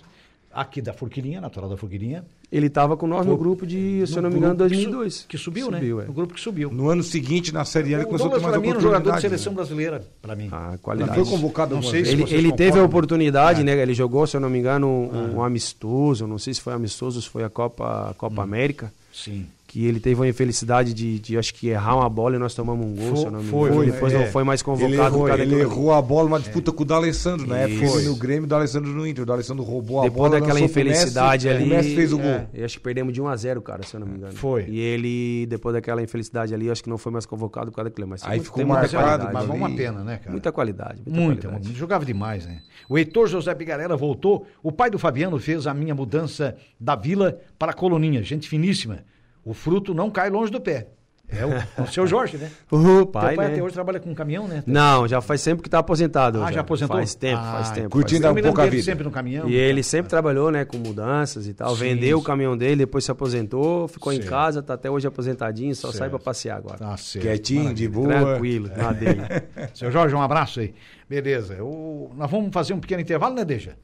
Aqui 0.52 0.82
da 0.82 0.92
Forquilinha, 0.94 1.40
natural 1.40 1.70
da 1.70 1.78
Forquilinha. 1.78 2.26
Ele 2.52 2.70
tava 2.72 2.98
com 2.98 3.06
nós 3.06 3.24
no 3.24 3.38
grupo 3.38 3.68
de, 3.68 4.04
se 4.08 4.18
eu 4.18 4.22
não 4.24 4.32
me 4.32 4.38
engano, 4.38 4.56
grupo 4.56 4.70
que 4.72 4.76
su- 4.78 4.82
2002. 4.90 5.26
Que 5.30 5.38
subiu, 5.38 5.66
Subiu, 5.66 5.98
né? 5.98 6.04
é. 6.04 6.08
No 6.08 6.14
grupo 6.14 6.34
que 6.34 6.42
subiu. 6.42 6.72
No 6.72 6.90
ano 6.90 7.04
seguinte, 7.04 7.54
na 7.54 7.64
Série 7.64 7.94
A, 7.94 7.98
ele 8.00 8.06
começou 8.08 8.26
a 8.28 8.30
ter 8.32 8.36
Douglas, 8.38 8.42
mais 8.42 8.54
pra 8.54 8.62
mim, 8.62 8.70
era 8.70 8.78
um 8.80 8.82
jogador 8.82 9.16
de 9.16 9.22
seleção 9.22 9.52
né? 9.52 9.56
brasileira, 9.58 10.08
pra 10.20 10.36
mim. 10.36 10.50
Ah, 10.52 10.70
Ele 10.70 10.78
qualidade. 10.80 11.14
foi 11.14 11.26
convocado 11.30 11.76
Não 11.76 11.84
sei 11.84 12.04
se. 12.04 12.12
Ele, 12.12 12.24
vocês 12.24 12.40
ele 12.40 12.52
teve 12.54 12.80
a 12.80 12.84
oportunidade, 12.84 13.62
É. 13.62 13.64
né? 13.64 13.80
Ele 13.80 13.94
jogou, 13.94 14.26
se 14.26 14.36
eu 14.36 14.42
não 14.42 14.50
me 14.50 14.58
engano, 14.58 14.88
um, 14.88 15.36
um 15.36 15.44
amistoso. 15.44 16.26
Não 16.26 16.40
sei 16.40 16.56
se 16.56 16.62
foi 16.62 16.74
amistoso, 16.74 17.22
se 17.22 17.30
foi 17.30 17.44
a 17.44 17.50
Copa, 17.50 18.10
a 18.10 18.14
Copa 18.16 18.42
América. 18.42 18.92
Sim. 19.14 19.46
Que 19.72 19.86
ele 19.86 20.00
teve 20.00 20.24
a 20.24 20.28
infelicidade 20.28 20.96
de, 20.96 21.20
de, 21.20 21.38
acho 21.38 21.54
que, 21.54 21.68
errar 21.68 21.96
uma 21.96 22.10
bola 22.10 22.36
e 22.36 22.40
nós 22.40 22.56
tomamos 22.56 22.84
um 22.84 22.96
gol, 22.96 23.10
Foi- 23.10 23.18
se 23.18 23.26
eu 23.26 23.32
não 23.32 23.44
me 23.44 23.50
foi, 23.52 23.60
engano. 23.70 23.76
foi, 23.76 23.86
Depois 23.92 24.14
é. 24.14 24.18
não 24.18 24.26
foi 24.32 24.44
mais 24.44 24.62
Ele 24.62 24.66
convocado. 24.66 24.94
errou, 24.96 25.20
por 25.22 25.28
causa 25.28 25.44
ele 25.44 25.56
errou 25.62 25.94
a 25.94 26.02
bola 26.02 26.24
numa 26.28 26.40
disputa 26.40 26.72
com 26.72 26.82
o 26.82 26.86
D'Alessandro. 26.88 27.46
Isso. 27.68 28.00
ele 28.00 28.08
no 28.10 28.16
Grêmio, 28.16 28.46
o 28.46 28.48
D'Alessandro 28.48 28.90
no 28.92 29.06
Inter. 29.06 29.22
O 29.22 29.28
D'Alessandro 29.28 29.64
roubou 29.64 30.00
a 30.00 30.06
Depois 30.06 30.18
bola. 30.32 30.40
daquela 30.42 30.60
lançou 30.60 30.70
pro 30.70 30.82
infelicidade 30.82 31.48
Messi, 31.48 31.56
ali. 31.62 31.66
O 31.72 31.76
Messi 31.76 31.96
fez 31.96 32.12
o 32.14 32.18
gol. 32.18 32.26
é, 32.52 32.64
acho 32.66 32.78
que 32.80 32.84
perdemos 32.84 33.14
de 33.14 33.22
1 33.22 33.28
a 33.28 33.36
0 33.36 33.62
cara, 33.62 33.84
se 33.84 33.94
eu 33.96 34.00
não 34.00 34.08
me 34.08 34.16
engano. 34.18 34.34
Foi. 34.34 34.66
E 34.68 34.80
ele, 34.80 35.46
depois 35.46 35.76
daquela 35.76 36.02
infelicidade 36.02 36.52
ali, 36.52 36.72
acho 36.72 36.82
que 36.84 36.90
não 36.90 36.98
foi 36.98 37.12
mais 37.12 37.28
convocado 37.28 37.70
por 37.70 37.76
causa 37.76 37.92
daquilo. 37.92 38.08
Mas 38.08 38.24
Aí 38.26 38.40
ficou 38.40 38.66
marcado. 38.66 39.30
Mas 39.32 39.46
uma 39.48 39.70
pena, 39.70 40.04
né, 40.04 40.18
cara? 40.18 40.32
Muita 40.32 40.52
qualidade. 40.52 41.02
Muita, 41.06 41.22
Muita, 41.22 41.42
qualidade. 41.44 41.66
muito. 41.68 41.78
jogava 41.78 42.04
demais, 42.04 42.48
né? 42.48 42.62
O 42.90 42.98
Heitor 42.98 43.28
José 43.28 43.54
Bigarella 43.54 43.96
voltou. 43.96 44.48
O 44.64 44.72
pai 44.72 44.90
do 44.90 44.98
Fabiano 44.98 45.38
fez 45.38 45.68
a 45.68 45.76
minha 45.76 45.94
mudança 45.94 46.56
da 46.80 46.96
vila 46.96 47.38
para 47.60 47.70
a 47.72 47.76
coloninha. 47.76 48.24
Gente 48.24 48.50
finíssima. 48.50 49.04
O 49.50 49.54
fruto 49.54 49.94
não 49.96 50.12
cai 50.12 50.30
longe 50.30 50.52
do 50.52 50.62
pé. 50.62 50.88
É 51.32 51.46
o, 51.46 51.84
o 51.84 51.88
seu 51.88 52.08
Jorge, 52.08 52.38
né? 52.38 52.50
O 52.72 52.82
Teu 52.82 53.06
pai, 53.06 53.36
pai 53.36 53.48
né? 53.48 53.54
até 53.54 53.64
hoje 53.64 53.74
trabalha 53.74 54.00
com 54.00 54.14
caminhão, 54.16 54.48
né? 54.48 54.64
Não, 54.66 55.08
já 55.08 55.22
faz 55.22 55.44
tempo 55.44 55.62
que 55.62 55.70
tá 55.70 55.78
aposentado. 55.78 56.42
Ah, 56.44 56.52
já 56.52 56.62
aposentou? 56.62 56.98
Faz 56.98 57.14
tempo, 57.14 57.40
Ah, 57.40 57.52
faz 57.54 57.70
tempo. 57.72 57.90
curtindo 57.90 58.26
Eu 58.26 58.32
a 58.32 58.34
me 58.34 58.42
lembro 58.42 58.50
pouca 58.56 58.64
dele 58.64 58.78
vida. 58.78 58.86
sempre 58.92 59.04
no 59.04 59.12
caminhão. 59.12 59.48
E 59.48 59.54
ele 59.56 59.84
sempre 59.84 60.10
trabalhou, 60.10 60.50
né, 60.52 60.66
com 60.66 60.78
mudanças 60.78 61.48
e 61.48 61.54
tal. 61.54 61.76
Sim, 61.76 61.82
Vendeu 61.82 62.18
sim. 62.18 62.24
o 62.24 62.26
caminhão 62.26 62.58
dele, 62.58 62.78
depois 62.78 63.06
se 63.06 63.12
aposentou, 63.12 63.88
ficou 63.88 64.12
Certo. 64.12 64.26
em 64.26 64.28
casa, 64.30 64.64
tá 64.64 64.74
até 64.74 64.90
hoje 64.90 65.06
aposentadinho, 65.08 65.76
só 65.76 65.90
Certo. 65.90 65.98
sai 66.00 66.10
pra 66.10 66.18
passear 66.18 66.58
agora. 66.58 66.78
Tá 66.80 66.98
certo. 66.98 67.24
Quietinho, 67.26 67.74
de 67.76 67.88
boa. 67.88 68.08
Tranquilo, 68.08 68.70
na 68.76 68.92
dele. 68.92 69.22
Seu 69.76 69.92
Jorge, 69.92 70.16
um 70.16 70.22
abraço 70.24 70.60
aí. 70.62 70.74
Beleza. 71.08 71.64
O- 71.64 72.12
nós 72.16 72.30
vamos 72.32 72.50
fazer 72.52 72.74
um 72.74 72.80
pequeno 72.80 73.02
intervalo, 73.02 73.36
né, 73.36 73.46
Deja? 73.46 73.76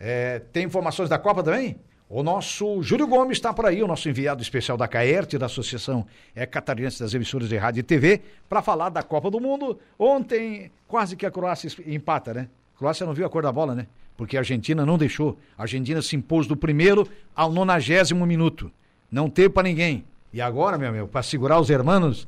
É, 0.00 0.40
tem 0.52 0.64
informações 0.64 1.08
da 1.08 1.18
Copa 1.18 1.42
também? 1.44 1.78
O 2.10 2.22
nosso 2.22 2.82
Júlio 2.82 3.06
Gomes 3.06 3.36
está 3.36 3.52
por 3.52 3.66
aí, 3.66 3.82
o 3.82 3.86
nosso 3.86 4.08
enviado 4.08 4.40
especial 4.40 4.78
da 4.78 4.88
CAERT, 4.88 5.34
da 5.34 5.44
Associação 5.44 6.06
é, 6.34 6.46
Catarinense 6.46 7.00
das 7.00 7.12
Emissoras 7.12 7.50
de 7.50 7.56
Rádio 7.58 7.80
e 7.80 7.82
TV, 7.82 8.22
para 8.48 8.62
falar 8.62 8.88
da 8.88 9.02
Copa 9.02 9.30
do 9.30 9.38
Mundo. 9.38 9.78
Ontem, 9.98 10.70
quase 10.86 11.16
que 11.16 11.26
a 11.26 11.30
Croácia 11.30 11.70
empata, 11.86 12.32
né? 12.32 12.48
A 12.74 12.78
Croácia 12.78 13.04
não 13.04 13.12
viu 13.12 13.26
a 13.26 13.28
cor 13.28 13.42
da 13.42 13.52
bola, 13.52 13.74
né? 13.74 13.86
Porque 14.16 14.38
a 14.38 14.40
Argentina 14.40 14.86
não 14.86 14.96
deixou. 14.96 15.38
A 15.56 15.62
Argentina 15.62 16.00
se 16.00 16.16
impôs 16.16 16.46
do 16.46 16.56
primeiro 16.56 17.06
ao 17.36 17.52
nonagésimo 17.52 18.24
minuto. 18.24 18.72
Não 19.10 19.28
teve 19.28 19.50
para 19.50 19.64
ninguém. 19.64 20.02
E 20.32 20.40
agora, 20.40 20.78
meu 20.78 20.88
amigo, 20.88 21.08
para 21.08 21.22
segurar 21.22 21.60
os 21.60 21.68
hermanos? 21.68 22.26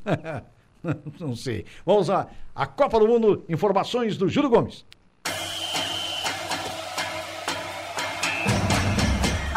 não 1.19 1.35
sei. 1.35 1.65
Vamos 1.83 2.07
lá. 2.07 2.27
A 2.53 2.67
Copa 2.67 2.99
do 2.99 3.07
Mundo, 3.07 3.43
informações 3.49 4.15
do 4.15 4.29
Júlio 4.29 4.49
Gomes. 4.49 4.85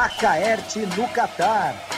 A 0.05 0.09
Caerte 0.11 0.85
no 0.99 1.09
Catar. 1.09 1.94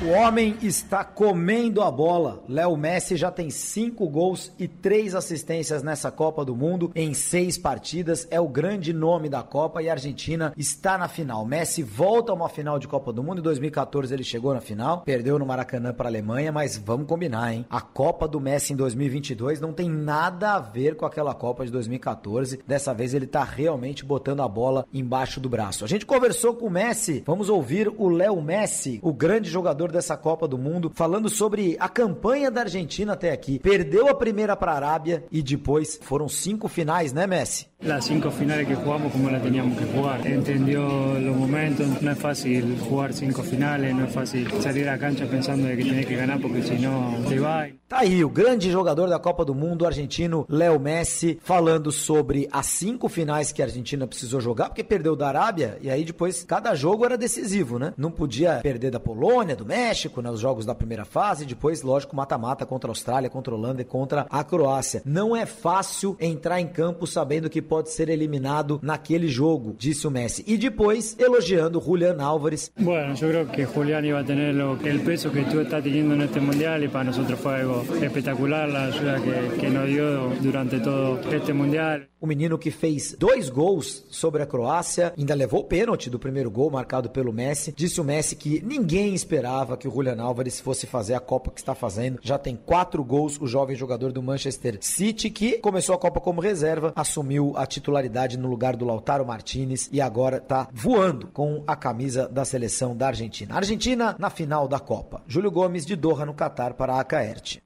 O 0.00 0.10
homem 0.10 0.56
está 0.62 1.02
comendo 1.02 1.82
a 1.82 1.90
bola. 1.90 2.44
Léo 2.48 2.76
Messi 2.76 3.16
já 3.16 3.32
tem 3.32 3.50
cinco 3.50 4.08
gols 4.08 4.52
e 4.56 4.68
três 4.68 5.12
assistências 5.12 5.82
nessa 5.82 6.08
Copa 6.08 6.44
do 6.44 6.54
Mundo 6.54 6.92
em 6.94 7.12
seis 7.12 7.58
partidas. 7.58 8.24
É 8.30 8.40
o 8.40 8.46
grande 8.46 8.92
nome 8.92 9.28
da 9.28 9.42
Copa 9.42 9.82
e 9.82 9.88
a 9.88 9.92
Argentina 9.92 10.52
está 10.56 10.96
na 10.96 11.08
final. 11.08 11.44
Messi 11.44 11.82
volta 11.82 12.30
a 12.30 12.34
uma 12.36 12.48
final 12.48 12.78
de 12.78 12.86
Copa 12.86 13.12
do 13.12 13.24
Mundo. 13.24 13.40
Em 13.40 13.42
2014 13.42 14.14
ele 14.14 14.22
chegou 14.22 14.54
na 14.54 14.60
final, 14.60 15.00
perdeu 15.00 15.36
no 15.36 15.44
Maracanã 15.44 15.92
para 15.92 16.06
a 16.06 16.10
Alemanha, 16.10 16.52
mas 16.52 16.76
vamos 16.76 17.08
combinar, 17.08 17.52
hein? 17.52 17.66
A 17.68 17.80
Copa 17.80 18.28
do 18.28 18.40
Messi 18.40 18.74
em 18.74 18.76
2022 18.76 19.60
não 19.60 19.72
tem 19.72 19.90
nada 19.90 20.54
a 20.54 20.60
ver 20.60 20.94
com 20.94 21.06
aquela 21.06 21.34
Copa 21.34 21.66
de 21.66 21.72
2014. 21.72 22.60
Dessa 22.64 22.94
vez 22.94 23.14
ele 23.14 23.26
tá 23.26 23.42
realmente 23.42 24.04
botando 24.04 24.42
a 24.42 24.48
bola 24.48 24.86
embaixo 24.94 25.40
do 25.40 25.48
braço. 25.48 25.84
A 25.84 25.88
gente 25.88 26.06
conversou 26.06 26.54
com 26.54 26.66
o 26.66 26.70
Messi. 26.70 27.24
Vamos 27.26 27.48
ouvir 27.48 27.92
o 27.98 28.08
Léo 28.08 28.40
Messi, 28.40 29.00
o 29.02 29.12
grande 29.12 29.50
jogador 29.50 29.87
dessa 29.92 30.16
Copa 30.16 30.46
do 30.46 30.58
Mundo, 30.58 30.90
falando 30.94 31.28
sobre 31.28 31.76
a 31.78 31.88
campanha 31.88 32.50
da 32.50 32.62
Argentina 32.62 33.12
até 33.12 33.32
aqui. 33.32 33.58
Perdeu 33.58 34.08
a 34.08 34.14
primeira 34.14 34.56
para 34.56 34.72
a 34.72 34.76
Arábia 34.76 35.24
e 35.30 35.42
depois 35.42 35.98
foram 36.02 36.28
cinco 36.28 36.68
finais, 36.68 37.12
né, 37.12 37.26
Messi? 37.26 37.66
Las 37.80 38.06
cinco 38.06 38.30
finales 38.32 38.66
que 38.66 38.74
jugamos 38.74 39.12
como 39.12 39.30
las 39.30 39.40
teníamos 39.40 39.78
que 39.78 39.84
jugar. 39.84 40.26
Entendió 40.26 40.82
los 41.20 41.36
momentos. 41.36 41.86
No 42.02 42.10
es 42.10 42.18
fácil 42.18 42.76
jugar 42.80 43.12
cinco 43.12 43.42
finales, 43.42 43.94
no 43.94 44.04
es 44.04 44.12
fácil 44.12 44.50
salir 44.60 44.88
a 44.88 44.92
la 44.92 44.98
cancha 44.98 45.26
pensando 45.26 45.68
de 45.68 45.76
que 45.76 45.84
tenés 45.84 46.06
que 46.06 46.16
ganar 46.16 46.40
porque 46.40 46.60
si 46.62 46.74
no 46.74 47.14
te 47.28 47.38
va. 47.38 47.68
Tá 47.88 48.00
aí 48.00 48.22
o 48.22 48.28
grande 48.28 48.70
jogador 48.70 49.08
da 49.08 49.18
Copa 49.18 49.44
do 49.44 49.54
Mundo, 49.54 49.82
o 49.82 49.86
argentino 49.86 50.44
Léo 50.48 50.78
Messi, 50.78 51.38
falando 51.42 51.90
sobre 51.90 52.46
as 52.52 52.66
cinco 52.66 53.08
finais 53.08 53.50
que 53.50 53.62
a 53.62 53.64
Argentina 53.64 54.06
precisou 54.06 54.42
jogar, 54.42 54.68
porque 54.68 54.84
perdeu 54.84 55.16
da 55.16 55.28
Arábia, 55.28 55.78
e 55.80 55.88
aí 55.88 56.04
depois 56.04 56.44
cada 56.44 56.74
jogo 56.74 57.06
era 57.06 57.16
decisivo, 57.16 57.78
né? 57.78 57.94
Não 57.96 58.10
podia 58.10 58.60
perder 58.62 58.90
da 58.90 59.00
Polônia, 59.00 59.56
do 59.56 59.64
México, 59.64 59.77
né? 60.22 60.30
Os 60.30 60.40
jogos 60.40 60.66
da 60.66 60.74
primeira 60.74 61.04
fase, 61.04 61.44
depois, 61.44 61.82
lógico, 61.82 62.16
mata-mata 62.16 62.66
contra 62.66 62.90
a 62.90 62.92
Austrália, 62.92 63.30
contra 63.30 63.52
a 63.54 63.56
Holanda 63.56 63.82
e 63.82 63.84
contra 63.84 64.26
a 64.28 64.42
Croácia. 64.44 65.02
Não 65.04 65.36
é 65.36 65.46
fácil 65.46 66.16
entrar 66.20 66.60
em 66.60 66.66
campo 66.66 67.06
sabendo 67.06 67.48
que 67.48 67.62
pode 67.62 67.90
ser 67.90 68.08
eliminado 68.08 68.78
naquele 68.82 69.28
jogo, 69.28 69.74
disse 69.78 70.06
o 70.06 70.10
Messi. 70.10 70.44
E 70.46 70.56
depois, 70.56 71.16
elogiando 71.18 71.78
o 71.78 71.82
Julian 71.82 72.16
Álvares, 72.20 72.72
Bueno, 72.76 73.14
yo 73.14 73.28
creo 73.28 73.46
que 73.46 73.64
Julián 73.66 74.04
iba 74.04 74.20
a 74.20 74.24
tener 74.24 74.54
el 74.84 75.00
peso 75.00 75.30
que 75.30 75.42
tú 75.44 75.60
estás 75.60 75.82
teniendo 75.82 76.14
en 76.14 76.22
este 76.22 76.40
mundial 76.40 76.82
y 76.84 76.88
para 76.88 77.04
nosotros 77.04 77.38
fue 77.38 77.60
algo 77.60 77.84
espectacular 78.02 78.68
la 78.68 78.86
ayuda 78.86 79.20
que, 79.20 79.60
que 79.60 79.70
nos 79.70 79.86
dio 79.86 80.30
durante 80.40 80.80
todo 80.80 81.20
este 81.30 81.52
mundial. 81.52 82.08
O 82.20 82.26
menino 82.26 82.58
que 82.58 82.72
fez 82.72 83.14
dois 83.16 83.48
gols 83.48 84.04
sobre 84.10 84.42
a 84.42 84.46
Croácia, 84.46 85.12
ainda 85.16 85.34
levou 85.34 85.60
o 85.60 85.64
pênalti 85.64 86.10
do 86.10 86.18
primeiro 86.18 86.50
gol 86.50 86.68
marcado 86.68 87.10
pelo 87.10 87.32
Messi. 87.32 87.72
Disse 87.76 88.00
o 88.00 88.04
Messi 88.04 88.34
que 88.34 88.60
ninguém 88.64 89.14
esperava 89.14 89.67
que 89.76 89.88
o 89.88 89.90
Julian 89.90 90.20
Álvares 90.22 90.60
fosse 90.60 90.86
fazer 90.86 91.14
a 91.14 91.20
Copa 91.20 91.50
que 91.50 91.60
está 91.60 91.74
fazendo. 91.74 92.18
Já 92.22 92.38
tem 92.38 92.56
quatro 92.56 93.02
gols 93.04 93.38
o 93.40 93.46
jovem 93.46 93.76
jogador 93.76 94.12
do 94.12 94.22
Manchester 94.22 94.78
City, 94.80 95.30
que 95.30 95.58
começou 95.58 95.94
a 95.94 95.98
Copa 95.98 96.20
como 96.20 96.40
reserva, 96.40 96.92
assumiu 96.96 97.52
a 97.56 97.66
titularidade 97.66 98.38
no 98.38 98.48
lugar 98.48 98.76
do 98.76 98.84
Lautaro 98.84 99.26
Martinez 99.26 99.88
e 99.92 100.00
agora 100.00 100.40
tá 100.40 100.68
voando 100.72 101.28
com 101.28 101.62
a 101.66 101.76
camisa 101.76 102.28
da 102.28 102.44
seleção 102.44 102.96
da 102.96 103.08
Argentina. 103.08 103.54
Argentina 103.54 104.16
na 104.18 104.30
final 104.30 104.66
da 104.66 104.78
Copa. 104.78 105.22
Júlio 105.26 105.50
Gomes 105.50 105.84
de 105.84 105.96
Doha 105.96 106.24
no 106.24 106.34
Catar 106.34 106.74
para 106.74 106.94
a 106.94 107.00
Acaerte. 107.00 107.62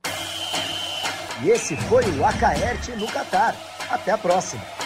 E 1.42 1.50
esse 1.50 1.76
foi 1.76 2.04
o 2.18 2.24
Acaerte 2.24 2.92
no 2.92 3.06
Catar. 3.06 3.56
Até 3.90 4.12
a 4.12 4.18
próxima. 4.18 4.81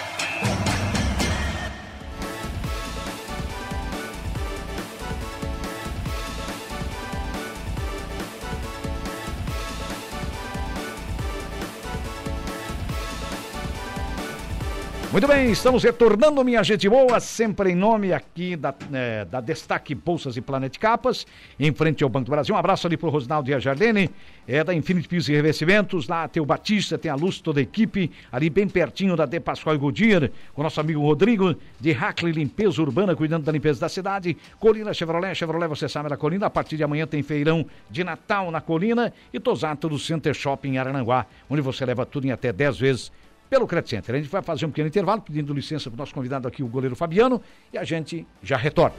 Muito 15.17 15.29
bem, 15.29 15.51
estamos 15.51 15.83
retornando, 15.83 16.45
minha 16.45 16.63
gente 16.63 16.87
boa, 16.91 17.19
sempre 17.21 17.71
em 17.71 17.75
nome 17.75 18.13
aqui 18.13 18.55
da, 18.55 18.75
eh, 18.93 19.25
da 19.25 19.41
Destaque 19.41 19.95
Bolsas 19.95 20.37
e 20.37 20.43
Planet 20.43 20.77
Capas, 20.77 21.27
em 21.59 21.73
frente 21.73 22.05
ao 22.05 22.11
Banco 22.11 22.27
do 22.27 22.33
Brasil. 22.33 22.55
Um 22.55 22.59
abraço 22.59 22.87
ali 22.87 22.99
pro 22.99 23.09
Rosnaldo 23.09 23.49
e 23.49 23.55
a 23.55 23.59
Jardine, 23.59 24.11
é 24.47 24.63
da 24.63 24.75
Infinity 24.75 25.09
Pisos 25.09 25.31
e 25.31 25.33
Revestimentos, 25.33 26.07
lá 26.07 26.29
tem 26.29 26.43
o 26.43 26.45
Batista, 26.45 26.99
tem 26.99 27.11
a 27.11 27.15
Luz, 27.15 27.41
toda 27.41 27.61
a 27.61 27.63
equipe, 27.63 28.11
ali 28.31 28.51
bem 28.51 28.69
pertinho 28.69 29.17
da 29.17 29.25
De 29.25 29.41
Pascoal 29.41 29.75
e 29.75 29.79
Goodyear, 29.79 30.31
com 30.53 30.61
o 30.61 30.65
nosso 30.65 30.83
amigo 30.83 31.01
Rodrigo, 31.01 31.57
de 31.81 31.93
Hackley 31.93 32.33
Limpeza 32.35 32.83
Urbana, 32.83 33.17
cuidando 33.17 33.45
da 33.45 33.53
limpeza 33.53 33.81
da 33.81 33.89
cidade. 33.89 34.37
Colina 34.59 34.93
Chevrolet, 34.93 35.35
Chevrolet, 35.35 35.67
você 35.67 35.89
sabe 35.89 36.11
da 36.11 36.19
Colina, 36.19 36.45
a 36.45 36.51
partir 36.51 36.77
de 36.77 36.85
amanhã 36.85 37.07
tem 37.07 37.23
feirão 37.23 37.65
de 37.91 38.05
Natal 38.05 38.51
na 38.51 38.61
Colina 38.61 39.11
e 39.33 39.41
Tosato 39.41 39.89
do 39.89 39.99
Center 39.99 40.35
Shopping 40.35 40.73
em 40.73 40.79
Arananguá, 40.79 41.25
onde 41.49 41.63
você 41.63 41.87
leva 41.87 42.05
tudo 42.05 42.27
em 42.27 42.33
até 42.33 42.53
10 42.53 42.79
vezes 42.79 43.13
pelo 43.49 43.67
Credit 43.67 43.91
Center. 43.91 44.15
A 44.15 44.19
gente 44.19 44.31
vai 44.31 44.43
fazer 44.43 44.67
um 44.67 44.71
pequeno 44.71 44.89
intervalo, 44.89 45.23
pedindo 45.23 45.53
licença 45.53 45.91
para 45.91 45.97
o 45.97 45.99
nosso 45.99 46.15
convidado 46.15 46.47
aqui, 46.47 46.63
o 46.63 46.69
goleiro 46.69 46.97
Fabiano, 46.97 47.41
e 47.73 47.79
a 47.79 47.85
gente 47.85 48.27
já 48.43 48.57
retorna. 48.57 48.97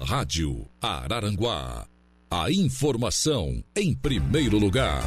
Rádio 0.00 0.66
Araranguá. 0.80 1.86
A 2.30 2.50
informação 2.50 3.62
em 3.74 3.94
primeiro 3.94 4.58
lugar. 4.58 5.02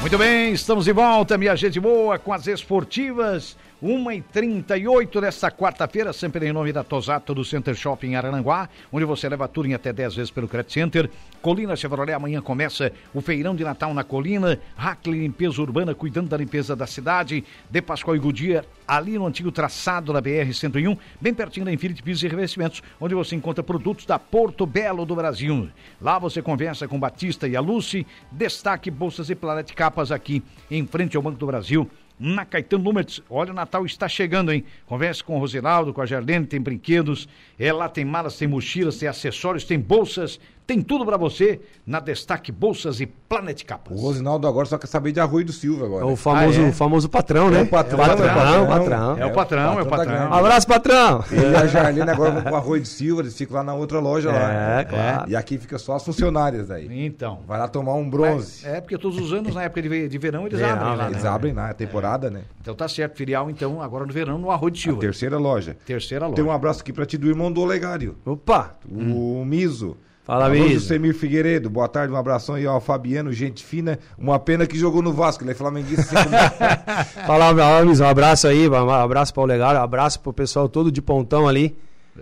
Muito 0.00 0.16
bem, 0.16 0.52
estamos 0.52 0.86
de 0.86 0.92
volta, 0.92 1.36
minha 1.36 1.54
gente 1.54 1.78
boa, 1.78 2.18
com 2.18 2.32
as 2.32 2.46
esportivas. 2.46 3.56
1h38 3.82 5.20
desta 5.20 5.52
quarta-feira, 5.52 6.12
sempre 6.12 6.48
em 6.48 6.52
nome 6.52 6.72
da 6.72 6.82
Tosato 6.82 7.32
do 7.32 7.44
Center 7.44 7.76
Shopping 7.76 8.16
Arananguá, 8.16 8.68
onde 8.92 9.04
você 9.04 9.28
leva 9.28 9.46
tudo 9.46 9.68
em 9.68 9.74
até 9.74 9.92
10 9.92 10.16
vezes 10.16 10.30
pelo 10.32 10.48
Credit 10.48 10.72
Center. 10.72 11.10
Colina 11.40 11.76
Chevrolet, 11.76 12.12
amanhã 12.12 12.42
começa 12.42 12.90
o 13.14 13.20
feirão 13.20 13.54
de 13.54 13.62
Natal 13.62 13.94
na 13.94 14.02
Colina. 14.02 14.58
Hackley 14.76 15.20
Limpeza 15.20 15.62
Urbana, 15.62 15.94
cuidando 15.94 16.28
da 16.28 16.36
limpeza 16.36 16.74
da 16.74 16.88
cidade. 16.88 17.44
De 17.70 17.80
Pascoal 17.80 18.16
e 18.16 18.18
Goodyear, 18.18 18.64
ali 18.86 19.16
no 19.16 19.26
antigo 19.26 19.52
traçado 19.52 20.12
da 20.12 20.20
BR-101, 20.20 20.98
bem 21.20 21.32
pertinho 21.32 21.64
da 21.64 21.72
Infinity 21.72 22.02
Pisos 22.02 22.24
e 22.24 22.28
Revestimentos, 22.28 22.82
onde 23.00 23.14
você 23.14 23.36
encontra 23.36 23.62
produtos 23.62 24.06
da 24.06 24.18
Porto 24.18 24.66
Belo 24.66 25.06
do 25.06 25.14
Brasil. 25.14 25.68
Lá 26.00 26.18
você 26.18 26.42
conversa 26.42 26.88
com 26.88 26.98
Batista 26.98 27.46
e 27.46 27.54
a 27.54 27.60
Lucy. 27.60 28.04
Destaque 28.32 28.90
Bolsas 28.90 29.30
e 29.30 29.36
Planet 29.36 29.72
Capas 29.72 30.10
aqui, 30.10 30.42
em 30.68 30.84
frente 30.84 31.16
ao 31.16 31.22
Banco 31.22 31.38
do 31.38 31.46
Brasil 31.46 31.88
na 32.18 32.44
Caetano 32.44 32.84
Lumertz. 32.84 33.22
Olha, 33.30 33.52
o 33.52 33.54
Natal 33.54 33.84
está 33.86 34.08
chegando, 34.08 34.52
hein? 34.52 34.64
Converse 34.86 35.22
com 35.22 35.36
o 35.36 35.38
Rosinaldo, 35.38 35.92
com 35.92 36.00
a 36.00 36.06
Jardine, 36.06 36.46
tem 36.46 36.60
brinquedos. 36.60 37.28
É, 37.58 37.72
lá 37.72 37.88
tem 37.88 38.04
malas, 38.04 38.36
tem 38.36 38.48
mochilas, 38.48 38.98
tem 38.98 39.08
acessórios, 39.08 39.64
tem 39.64 39.78
bolsas, 39.78 40.40
tem 40.68 40.82
tudo 40.82 41.06
para 41.06 41.16
você 41.16 41.60
na 41.86 41.98
Destaque 41.98 42.52
Bolsas 42.52 43.00
e 43.00 43.06
Planet 43.06 43.64
Capas. 43.64 43.98
O 43.98 44.02
Rosinaldo 44.02 44.46
agora 44.46 44.66
só 44.66 44.76
quer 44.76 44.86
saber 44.86 45.12
de 45.12 45.18
Arroio 45.18 45.46
do 45.46 45.52
Silva 45.52 45.86
agora. 45.86 46.04
É 46.04 46.06
o 46.06 46.14
famoso, 46.14 46.60
Ah, 46.60 46.64
é? 46.66 46.72
famoso 46.72 47.08
patrão, 47.08 47.48
né? 47.50 47.60
É 47.60 47.62
o 47.62 47.66
patrão, 47.66 47.98
patrão, 47.98 48.12
é 48.12 48.26
o 48.26 48.28
patrão. 48.28 48.66
patrão. 48.68 49.18
É 49.18 49.24
o 49.26 49.32
patrão, 49.32 49.78
é 49.78 49.82
o 49.82 49.86
patrão. 49.86 50.14
grande. 50.14 50.34
Abraço, 50.34 50.66
patrão! 50.68 51.24
Ele 51.32 51.52
e 51.52 51.56
a 51.56 51.66
Jarlene 51.66 52.10
agora 52.10 52.32
vão 52.32 52.42
pro 52.42 52.54
Arroio 52.56 52.82
do 52.82 52.86
Silva, 52.86 53.22
eles 53.22 53.34
ficam 53.34 53.56
lá 53.56 53.64
na 53.64 53.72
outra 53.72 53.98
loja 53.98 54.30
lá. 54.30 54.80
É, 54.80 54.84
claro. 54.84 55.30
E 55.30 55.34
aqui 55.34 55.56
fica 55.56 55.78
só 55.78 55.96
as 55.96 56.04
funcionárias 56.04 56.70
aí. 56.70 56.86
Então. 57.06 57.40
Vai 57.48 57.58
lá 57.58 57.66
tomar 57.66 57.94
um 57.94 58.08
bronze. 58.08 58.66
É, 58.66 58.78
porque 58.82 58.98
todos 58.98 59.18
os 59.18 59.32
anos, 59.32 59.54
na 59.54 59.62
época 59.62 59.80
de, 59.80 60.06
de 60.06 60.18
verão, 60.18 60.46
eles 60.46 60.58
Verão, 60.60 60.74
abrem 60.76 60.96
lá, 60.96 61.04
né? 61.06 61.10
Eles 61.12 61.24
abrem 61.24 61.52
na 61.54 61.72
temporada, 61.72 62.28
né? 62.30 62.42
Então 62.60 62.74
tá 62.74 62.86
certo, 62.86 63.16
filial, 63.16 63.48
então, 63.48 63.80
agora 63.80 64.04
no 64.04 64.12
verão, 64.12 64.36
no 64.38 64.50
Arroio 64.50 64.70
de 64.72 64.80
A 64.80 64.82
Silva. 64.82 65.00
terceira 65.00 65.38
loja. 65.38 65.74
Terceira 65.86 66.26
loja. 66.26 66.36
Tem 66.36 66.44
um 66.44 66.52
abraço 66.52 66.82
aqui 66.82 66.92
pra 66.92 67.06
ti 67.06 67.16
do 67.16 67.26
irmão 67.26 67.50
do 67.50 67.62
Olegário, 67.62 68.16
Opa! 68.26 68.76
o 68.86 69.42
Miso. 69.46 69.96
Fala, 70.28 70.50
Miso. 70.50 70.86
Semir 70.86 71.14
Figueiredo, 71.14 71.70
boa 71.70 71.88
tarde, 71.88 72.12
um 72.12 72.16
abração 72.16 72.56
aí 72.56 72.66
ao 72.66 72.82
Fabiano, 72.82 73.32
gente 73.32 73.64
fina. 73.64 73.98
Uma 74.18 74.38
pena 74.38 74.66
que 74.66 74.76
jogou 74.76 75.00
no 75.00 75.10
Vasco, 75.10 75.42
ele 75.42 75.52
é 75.52 75.54
flamenguista. 75.54 76.02
cinco 76.02 76.28
mil. 76.28 76.38
Fala, 77.26 77.54
meu 77.54 77.64
homens, 77.64 77.98
um 77.98 78.04
abraço 78.04 78.46
aí, 78.46 78.68
um 78.68 78.90
abraço 78.90 79.32
para 79.32 79.42
o 79.42 79.46
Legal, 79.46 79.74
um 79.74 79.82
abraço 79.82 80.20
pro 80.20 80.30
pessoal 80.30 80.68
todo 80.68 80.92
de 80.92 81.00
Pontão 81.00 81.48
ali, 81.48 81.74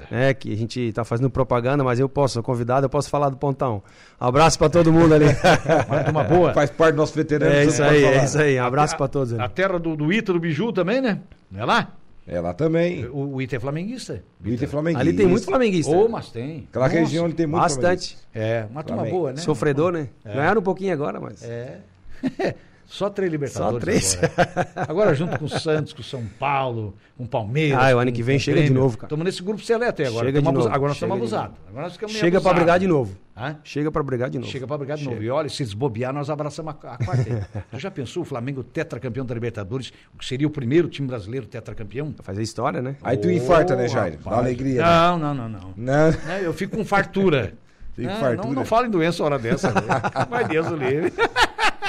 né, 0.08 0.32
que 0.34 0.52
a 0.52 0.56
gente 0.56 0.92
tá 0.92 1.04
fazendo 1.04 1.28
propaganda, 1.28 1.82
mas 1.82 1.98
eu 1.98 2.08
posso, 2.08 2.34
sou 2.34 2.44
convidado, 2.44 2.86
eu 2.86 2.90
posso 2.90 3.10
falar 3.10 3.28
do 3.28 3.36
Pontão. 3.36 3.82
Abraço 4.20 4.56
para 4.56 4.68
todo 4.68 4.92
mundo 4.92 5.12
ali. 5.12 5.26
Manda 5.90 6.08
uma 6.12 6.22
boa. 6.22 6.54
Faz 6.54 6.70
parte 6.70 6.92
do 6.92 6.98
nosso 6.98 7.12
veterano. 7.12 7.56
é 7.56 7.64
isso 7.64 7.82
aí, 7.82 8.02
falar. 8.02 8.14
é 8.14 8.24
isso 8.24 8.38
aí, 8.38 8.60
um 8.60 8.64
abraço 8.64 8.96
para 8.96 9.08
todos 9.08 9.32
ali. 9.32 9.42
A 9.42 9.48
terra 9.48 9.80
do, 9.80 9.96
do 9.96 10.12
Ítalo 10.12 10.38
Biju 10.38 10.72
também, 10.72 11.00
né? 11.00 11.18
Não 11.50 11.60
é 11.60 11.64
lá? 11.64 11.88
É 12.26 12.40
lá 12.40 12.52
também. 12.52 13.06
O, 13.06 13.34
o 13.34 13.42
Ítalo 13.42 13.58
é 13.58 13.60
flamenguista. 13.60 14.24
O 14.44 14.48
Inter 14.48 14.64
é 14.64 14.70
flamenguista. 14.70 15.00
Ali 15.00 15.16
tem 15.16 15.26
muito 15.26 15.44
flamenguista. 15.44 15.92
Ô, 15.92 16.08
mas 16.08 16.30
tem. 16.30 16.66
Aquela 16.68 16.86
Nossa. 16.86 16.98
região 16.98 17.24
ele 17.24 17.34
tem 17.34 17.46
muito 17.46 17.60
Bastante. 17.60 18.18
É, 18.34 18.66
uma 18.68 18.82
turma 18.82 19.04
boa, 19.04 19.32
né? 19.32 19.40
Sofredor, 19.40 19.92
né? 19.92 20.08
Ganharam 20.24 20.60
um 20.60 20.64
pouquinho 20.64 20.92
agora, 20.92 21.20
mas... 21.20 21.42
É. 21.42 21.78
Só 22.88 23.10
três 23.10 23.32
Libertadores. 23.32 24.04
Só 24.04 24.20
três. 24.20 24.38
Agora. 24.38 24.86
Agora 24.88 25.14
junto 25.14 25.36
com 25.40 25.46
o 25.46 25.48
Santos, 25.48 25.92
com 25.92 26.02
o 26.02 26.04
São 26.04 26.24
Paulo, 26.38 26.94
com 27.18 27.24
o 27.24 27.26
Palmeiras. 27.26 27.76
Ah, 27.82 27.96
o 27.96 27.98
ano 27.98 28.12
que 28.12 28.22
vem 28.22 28.38
chega 28.38 28.58
de 28.58 28.66
Grêmio. 28.66 28.80
novo, 28.84 28.96
cara. 28.96 29.06
Estamos 29.08 29.24
nesse 29.24 29.42
grupo 29.42 29.60
seleto 29.60 30.02
aí 30.02 30.06
agora. 30.06 30.26
Chega 30.26 30.38
Tamo 30.40 30.50
de 30.52 30.64
novo, 30.64 30.68
Agora 30.72 30.88
nós 30.90 30.96
estamos 30.96 31.16
chega 31.16 31.28
de 31.28 31.34
abusados. 31.34 31.56
Agora 31.68 31.82
nós 31.82 31.92
ficamos 31.94 32.12
meio 32.12 32.24
Chega 32.24 32.40
para 32.40 32.54
brigar 32.54 32.78
de 32.78 32.86
novo. 32.86 33.16
Hã? 33.36 33.56
Chega 33.64 33.90
para 33.90 34.02
brigar 34.04 34.30
de 34.30 34.38
novo. 34.38 34.50
Chega 34.52 34.66
para 34.68 34.78
brigar 34.78 34.96
de 34.96 35.04
novo. 35.04 35.20
E 35.20 35.28
olha, 35.28 35.48
se 35.48 35.64
desbobear, 35.64 36.12
nós 36.14 36.30
abraçamos 36.30 36.74
a, 36.80 36.92
a 36.92 36.96
quarta. 36.96 37.48
Tu 37.72 37.78
já 37.80 37.90
pensou 37.90 38.22
o 38.22 38.24
Flamengo 38.24 38.62
tetracampeão 38.62 39.26
da 39.26 39.34
Libertadores, 39.34 39.92
o 40.14 40.18
que 40.18 40.24
seria 40.24 40.46
o 40.46 40.50
primeiro 40.50 40.88
time 40.88 41.08
brasileiro 41.08 41.44
tetracampeão? 41.44 42.14
Fazer 42.22 42.42
história, 42.42 42.80
né? 42.80 42.94
Aí 43.02 43.16
tu 43.16 43.28
infarta, 43.28 43.74
né, 43.74 43.88
Jair? 43.88 44.16
Dá 44.24 44.36
alegria. 44.36 44.82
né? 44.82 44.88
Não, 44.88 45.18
não, 45.18 45.34
não, 45.34 45.48
não. 45.48 45.60
Não. 45.76 46.10
Não, 46.12 46.36
Eu 46.40 46.54
fico 46.54 46.76
com 46.76 46.84
fartura. 46.84 47.52
Não, 47.98 48.10
com 48.12 48.20
fartura. 48.20 48.46
Não, 48.48 48.52
não 48.52 48.64
fala 48.66 48.86
em 48.86 48.90
doença 48.90 49.24
hora 49.24 49.38
dessa. 49.38 49.72
né? 49.72 49.80
Vai 50.28 50.46
Deus 50.46 50.66
o 50.66 50.76
livre. 50.76 51.10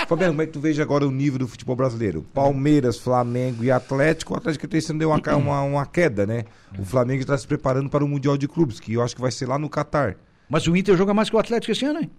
Fabiano, 0.07 0.31
como 0.31 0.41
é 0.41 0.45
que 0.45 0.53
tu 0.53 0.61
veja 0.61 0.81
agora 0.83 1.05
o 1.05 1.11
nível 1.11 1.39
do 1.39 1.47
futebol 1.49 1.75
brasileiro? 1.75 2.25
Palmeiras, 2.33 2.97
Flamengo 2.97 3.61
e 3.61 3.69
Atlético. 3.69 4.33
O 4.33 4.37
Atlético 4.37 4.65
tem 4.65 4.79
deu 4.97 5.09
uma, 5.09 5.35
uma, 5.35 5.61
uma 5.61 5.85
queda, 5.85 6.25
né? 6.25 6.45
O 6.79 6.85
Flamengo 6.85 7.19
está 7.19 7.37
se 7.37 7.45
preparando 7.45 7.89
para 7.89 8.05
o 8.05 8.07
Mundial 8.07 8.37
de 8.37 8.47
Clubes, 8.47 8.79
que 8.79 8.93
eu 8.93 9.01
acho 9.01 9.13
que 9.13 9.19
vai 9.21 9.31
ser 9.31 9.47
lá 9.47 9.59
no 9.59 9.69
Catar. 9.69 10.15
Mas 10.49 10.65
o 10.65 10.77
Inter 10.77 10.95
joga 10.95 11.13
mais 11.13 11.29
que 11.29 11.35
o 11.35 11.39
Atlético 11.39 11.73
esse 11.73 11.83
ano, 11.83 11.99
hein? 11.99 12.11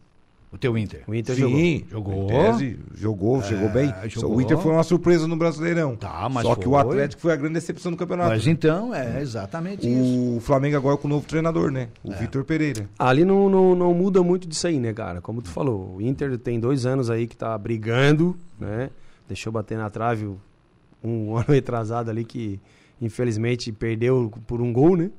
O 0.51 0.57
teu 0.57 0.79
Inter. 0.79 1.03
O 1.07 1.15
Inter 1.15 1.37
Sim, 1.37 1.85
Jogou. 1.91 2.25
em 2.25 2.27
tese, 2.29 2.79
jogou, 2.95 3.43
chegou 3.43 3.69
bem. 3.69 3.93
jogou. 4.09 4.35
O 4.37 4.41
Inter 4.41 4.57
foi 4.57 4.73
uma 4.73 4.83
surpresa 4.83 5.29
no 5.29 5.37
Brasileirão. 5.37 5.95
Tá, 5.95 6.27
mas 6.31 6.43
Só 6.47 6.55
que 6.55 6.67
o 6.67 6.71
foi. 6.71 6.81
Atlético 6.81 7.21
foi 7.21 7.33
a 7.35 7.37
grande 7.37 7.53
decepção 7.55 7.93
do 7.93 7.99
campeonato. 7.99 8.31
Mas 8.31 8.47
então, 8.47 8.95
é 8.95 9.21
exatamente 9.21 9.87
isso. 9.87 10.37
O 10.37 10.41
Flamengo 10.41 10.77
agora 10.79 10.97
com 10.97 11.07
o 11.07 11.11
novo 11.11 11.27
treinador, 11.27 11.71
né? 11.71 11.89
O 12.03 12.13
Vitor 12.13 12.45
Pereira. 12.45 12.89
Ali 12.99 13.27
não, 13.27 13.49
não, 13.51 13.75
não 13.75 13.93
muda 13.93 14.23
muito 14.23 14.49
disso 14.49 14.67
aí, 14.67 14.79
né, 14.81 14.95
cara? 14.95 15.21
Como 15.21 15.43
tu 15.43 15.51
falou, 15.51 15.97
o 15.97 16.01
Inter 16.01 16.39
tem 16.39 16.59
dois 16.59 16.87
anos 16.87 17.11
aí 17.11 17.27
que 17.27 17.37
tá 17.37 17.57
brigando, 17.59 18.35
né? 18.59 18.89
Deixou 19.29 19.53
bater 19.53 19.77
na 19.77 19.91
trave 19.91 20.25
o- 20.25 20.41
um 21.05 21.37
ano 21.37 21.45
retrasado 21.49 22.09
ali 22.11 22.25
que 22.25 22.59
infelizmente 23.03 23.71
perdeu 23.71 24.33
por 24.47 24.61
um 24.63 24.73
gol, 24.73 24.97
né? 24.97 25.11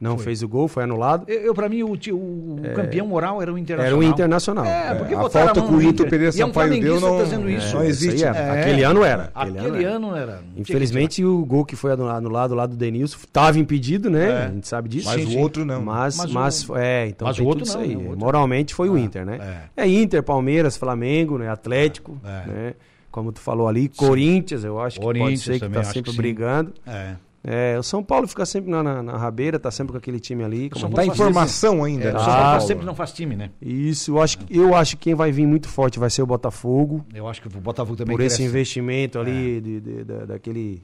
Não 0.00 0.18
fez 0.18 0.42
o 0.42 0.48
gol, 0.48 0.68
foi 0.68 0.82
anulado. 0.84 1.24
Eu, 1.28 1.40
eu, 1.40 1.54
pra 1.54 1.68
mim, 1.68 1.82
o, 1.82 1.92
o 1.92 2.60
campeão 2.74 3.06
moral 3.06 3.40
era 3.40 3.50
o 3.52 3.56
Internacional. 3.56 3.86
Era 4.02 4.08
o 4.08 4.12
Internacional. 4.12 4.64
É, 4.66 4.94
porque 4.96 5.14
a 5.14 5.18
botaram 5.18 5.54
falta 5.54 5.62
que 5.62 5.72
o 5.74 5.80
Inter. 5.82 6.08
Pereira 6.10 6.36
E 6.36 6.40
é 6.40 6.44
um 6.44 6.48
Sampaio 6.48 6.80
deu 6.80 7.00
não, 7.00 7.16
tá 7.18 7.24
dizendo 7.24 7.48
isso. 7.48 7.74
não 7.74 7.82
É, 7.82 7.86
existe. 7.86 8.16
isso 8.16 8.26
aí 8.26 8.32
né? 8.32 8.38
é. 8.38 8.42
É. 8.56 8.60
Aquele 8.60 8.82
ano 8.82 9.02
era. 9.04 9.30
Aquele, 9.34 9.58
Aquele 9.58 9.84
ano 9.84 9.86
era. 9.86 9.96
ano 9.96 10.16
era. 10.16 10.32
Não 10.34 10.40
tinha 10.42 10.60
Infelizmente 10.60 11.24
o 11.24 11.44
gol 11.46 11.64
que 11.64 11.74
foi 11.76 11.92
anu- 11.92 12.08
anulado 12.08 12.54
lá 12.54 12.66
do 12.66 12.76
Denilson 12.76 13.16
estava 13.16 13.58
impedido, 13.58 14.10
né? 14.10 14.28
É. 14.30 14.44
A 14.44 14.48
gente 14.50 14.68
sabe 14.68 14.88
disso. 14.88 15.06
Mas 15.08 15.20
Sim, 15.22 15.26
o 15.26 15.30
sim. 15.30 15.38
outro 15.40 15.64
não. 15.64 15.80
Mas, 15.82 16.16
Mas 16.18 16.32
mas, 16.32 16.68
o- 16.68 16.76
é, 16.76 17.06
então 17.08 17.26
mas 17.26 17.36
tem 17.36 17.44
o 17.44 17.48
outro 17.48 17.64
tudo 17.64 17.68
isso 17.70 17.78
não, 17.78 17.84
aí. 17.84 17.96
né? 17.96 18.02
O 18.02 18.08
outro- 18.10 18.18
Moralmente 18.20 18.74
foi 18.74 18.88
o 18.90 18.98
Inter, 18.98 19.24
né? 19.24 19.70
É. 19.76 19.86
Inter, 19.88 20.22
Palmeiras, 20.22 20.76
Flamengo, 20.76 21.38
né? 21.38 21.48
Atlético, 21.48 22.18
É. 22.24 22.28
né? 22.50 22.74
Como 23.10 23.30
tu 23.32 23.40
falou 23.40 23.68
ali, 23.68 23.88
Corinthians, 23.88 24.64
eu 24.64 24.80
acho 24.80 24.98
que 24.98 25.06
pode 25.06 25.38
ser 25.38 25.60
que 25.60 25.68
tá 25.68 25.80
acho 25.80 25.92
sempre 25.92 26.12
brigando. 26.12 26.72
É. 26.84 27.14
É, 27.46 27.78
o 27.78 27.82
São 27.82 28.02
Paulo 28.02 28.26
fica 28.26 28.46
sempre 28.46 28.70
na, 28.70 28.82
na, 28.82 29.02
na 29.02 29.16
rabeira, 29.18 29.58
tá 29.58 29.70
sempre 29.70 29.92
com 29.92 29.98
aquele 29.98 30.18
time 30.18 30.42
ali. 30.42 30.70
como 30.70 30.94
Tá 30.94 31.04
em 31.04 31.14
formação 31.14 31.84
ainda. 31.84 32.04
É, 32.04 32.12
né? 32.12 32.14
o 32.14 32.16
Ah, 32.16 32.20
São 32.24 32.32
Paulo 32.32 32.44
Paulo. 32.52 32.66
sempre 32.66 32.86
não 32.86 32.94
faz 32.94 33.12
time, 33.12 33.36
né? 33.36 33.50
Isso, 33.60 34.12
eu 34.12 34.22
acho, 34.22 34.38
que- 34.38 34.56
eu 34.56 34.74
acho 34.74 34.96
que 34.96 35.02
quem 35.04 35.14
vai 35.14 35.30
vir 35.30 35.46
muito 35.46 35.68
forte 35.68 35.98
vai 35.98 36.08
ser 36.08 36.22
o 36.22 36.26
Botafogo. 36.26 37.04
Eu 37.14 37.28
acho 37.28 37.42
que 37.42 37.48
o 37.48 37.50
Botafogo 37.60 37.96
também 37.96 38.16
por 38.16 38.22
esse 38.22 38.36
cresce. 38.36 38.48
investimento 38.50 39.18
ali 39.18 39.60
de, 39.60 39.80
de- 39.80 40.04
da- 40.04 40.24
daquele 40.24 40.82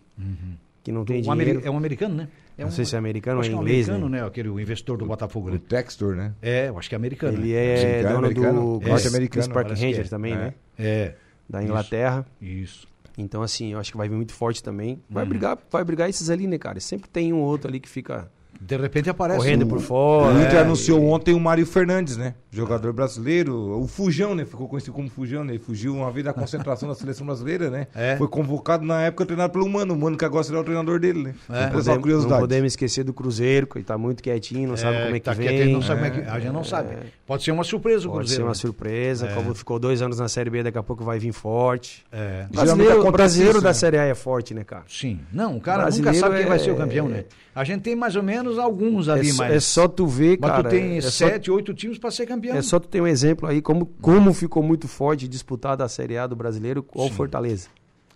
que 0.84 0.92
não 0.92 1.04
tem 1.04 1.22
O 1.24 1.30
ameri- 1.30 1.50
dinheiro. 1.52 1.66
É 1.66 1.70
um 1.70 1.76
americano, 1.78 2.14
né? 2.14 2.28
É 2.58 2.62
Não 2.62 2.68
um, 2.68 2.72
sei 2.72 2.84
se 2.84 2.94
é 2.94 2.98
americano 2.98 3.36
ou 3.36 3.40
acho 3.40 3.48
é 3.48 3.52
que 3.54 3.58
um 3.58 3.62
inglês, 3.62 3.88
americano, 3.88 4.10
né? 4.12 4.20
né? 4.20 4.26
Aquele 4.26 4.48
o 4.50 4.60
investidor 4.60 4.98
do 4.98 5.06
Botafogo, 5.06 5.48
O 5.48 5.52
né? 5.52 5.60
Textor, 5.66 6.14
né? 6.14 6.32
É, 6.42 6.68
eu 6.68 6.78
acho 6.78 6.90
que 6.90 6.94
é 6.94 6.96
americano. 6.96 7.38
Ele 7.38 7.54
né? 7.54 8.00
é 8.00 8.02
dono 8.02 8.18
americano. 8.18 8.78
do 8.78 8.86
É. 8.86 8.90
Norte-americano, 8.90 9.48
Park 9.54 9.66
que 9.68 9.72
Rangers 9.82 10.06
é. 10.06 10.10
também, 10.10 10.32
É. 10.34 10.36
né? 10.36 10.54
É. 10.78 11.14
Da 11.48 11.62
Inglaterra. 11.64 12.26
Isso. 12.40 12.86
Então, 13.20 13.42
assim, 13.42 13.72
eu 13.72 13.78
acho 13.78 13.90
que 13.92 13.96
vai 13.96 14.08
vir 14.08 14.16
muito 14.16 14.32
forte 14.32 14.62
também. 14.62 14.94
Uhum. 14.94 15.00
Vai 15.10 15.24
brigar, 15.24 15.58
vai 15.70 15.84
brigar 15.84 16.08
esses 16.08 16.30
ali, 16.30 16.46
né, 16.46 16.58
cara? 16.58 16.80
Sempre 16.80 17.08
tem 17.08 17.32
um 17.32 17.38
ou 17.38 17.44
outro 17.48 17.68
ali 17.68 17.78
que 17.80 17.88
fica 17.88 18.30
De 18.60 18.76
repente 18.76 19.08
aparece. 19.08 19.38
correndo 19.38 19.64
um- 19.64 19.68
por 19.68 19.80
fora. 19.80 20.34
O 20.34 20.40
Inter 20.42 20.56
é, 20.56 20.60
anunciou 20.60 21.00
e- 21.00 21.04
ontem 21.06 21.32
o 21.34 21.40
Mário 21.40 21.64
Fernandes, 21.66 22.16
né? 22.16 22.34
Jogador 22.52 22.92
brasileiro. 22.92 23.80
O 23.80 23.86
Fujão, 23.86 24.34
né? 24.34 24.44
Ficou 24.44 24.66
conhecido 24.68 24.92
como 24.92 25.08
Fujão, 25.08 25.44
né? 25.44 25.52
Ele 25.52 25.58
fugiu 25.62 25.94
uma 25.94 26.10
vez 26.10 26.24
da 26.24 26.32
concentração 26.34 26.88
da 26.88 26.94
seleção 26.94 27.24
brasileira, 27.26 27.70
né? 27.70 27.86
É. 27.94 28.16
Foi 28.16 28.26
convocado 28.26 28.84
na 28.84 29.00
época 29.02 29.24
treinado 29.24 29.52
pelo 29.52 29.68
Mano. 29.68 29.94
O 29.94 29.98
Mano 29.98 30.16
que 30.16 30.24
agora 30.24 30.42
será 30.42 30.60
o 30.60 30.64
treinador 30.64 30.98
dele, 30.98 31.22
né? 31.22 31.34
É. 31.48 31.52
Depois 31.66 31.70
Podemos- 31.70 31.86
uma 31.88 31.98
curiosidade. 32.00 32.32
não 32.34 32.40
podemos 32.40 32.72
esquecer 32.72 33.04
do 33.04 33.12
Cruzeiro, 33.12 33.66
que 33.66 33.82
tá 33.82 33.96
muito 33.96 34.22
quietinho, 34.22 34.68
não 34.68 34.76
sabe 34.76 34.96
como 35.02 35.14
é 35.16 35.18
que 35.20 35.24
tá 35.24 35.32
vem. 35.32 35.48
quieto, 35.48 35.70
não 35.70 35.82
sabe 35.82 36.00
como 36.00 36.12
é 36.12 36.24
que. 36.24 36.30
A 36.30 36.40
gente 36.40 36.52
não 36.52 36.64
sabe. 36.64 36.96
Pode 37.26 37.44
ser 37.44 37.52
uma 37.52 37.62
surpresa 37.64 38.08
o 38.08 38.10
Pode 38.10 38.18
Cruzeiro. 38.24 38.36
ser 38.36 38.42
uma 38.42 38.48
né? 38.48 38.54
surpresa. 38.54 39.28
Como 39.28 39.54
ficou 39.54 39.78
dois 39.78 40.02
anos 40.02 40.18
na 40.18 40.28
Série 40.28 40.50
B, 40.50 40.62
daqui 40.64 40.78
a 40.78 40.82
pouco 40.82 41.04
vai 41.04 41.18
vir 41.20 41.32
forte. 41.32 42.04
É. 42.10 42.46
Brasileiro, 42.52 43.06
o 43.06 43.12
brasileiro 43.12 43.58
isso, 43.58 43.62
da 43.62 43.70
né? 43.70 43.74
Série 43.74 43.96
A 43.98 44.04
é 44.06 44.14
forte, 44.14 44.54
né, 44.54 44.64
cara? 44.64 44.82
Sim. 44.88 45.20
Não, 45.32 45.56
o 45.56 45.60
cara 45.60 45.82
Brasileiro 45.82 46.16
nunca 46.16 46.26
sabe 46.26 46.40
quem 46.40 46.48
vai 46.48 46.56
é- 46.56 46.60
ser 46.60 46.70
o 46.72 46.76
campeão, 46.76 47.08
né? 47.08 47.24
A 47.54 47.64
gente 47.64 47.82
tem 47.82 47.96
mais 47.96 48.14
ou 48.16 48.22
menos 48.22 48.58
alguns 48.58 49.08
É, 49.08 49.12
ali, 49.12 49.30
só, 49.32 49.42
mas. 49.42 49.52
é 49.54 49.60
só 49.60 49.88
tu 49.88 50.06
ver, 50.06 50.38
mas 50.40 50.50
cara. 50.50 50.62
tu 50.62 50.70
tem 50.70 50.96
é 50.96 51.00
só- 51.00 51.26
sete, 51.26 51.50
oito 51.50 51.74
times 51.74 51.98
pra 51.98 52.10
ser 52.10 52.24
campeão. 52.26 52.39
É 52.48 52.62
só 52.62 52.78
tu 52.78 52.88
ter 52.88 53.00
um 53.00 53.06
exemplo 53.06 53.48
aí, 53.48 53.60
como, 53.60 53.86
como 54.00 54.32
ficou 54.32 54.62
muito 54.62 54.88
forte 54.88 55.28
disputada 55.28 55.84
a 55.84 55.88
Série 55.88 56.16
A 56.18 56.26
do 56.26 56.34
brasileiro 56.36 56.82
com 56.82 57.06
o. 57.06 57.10
Fortaleza. 57.10 57.68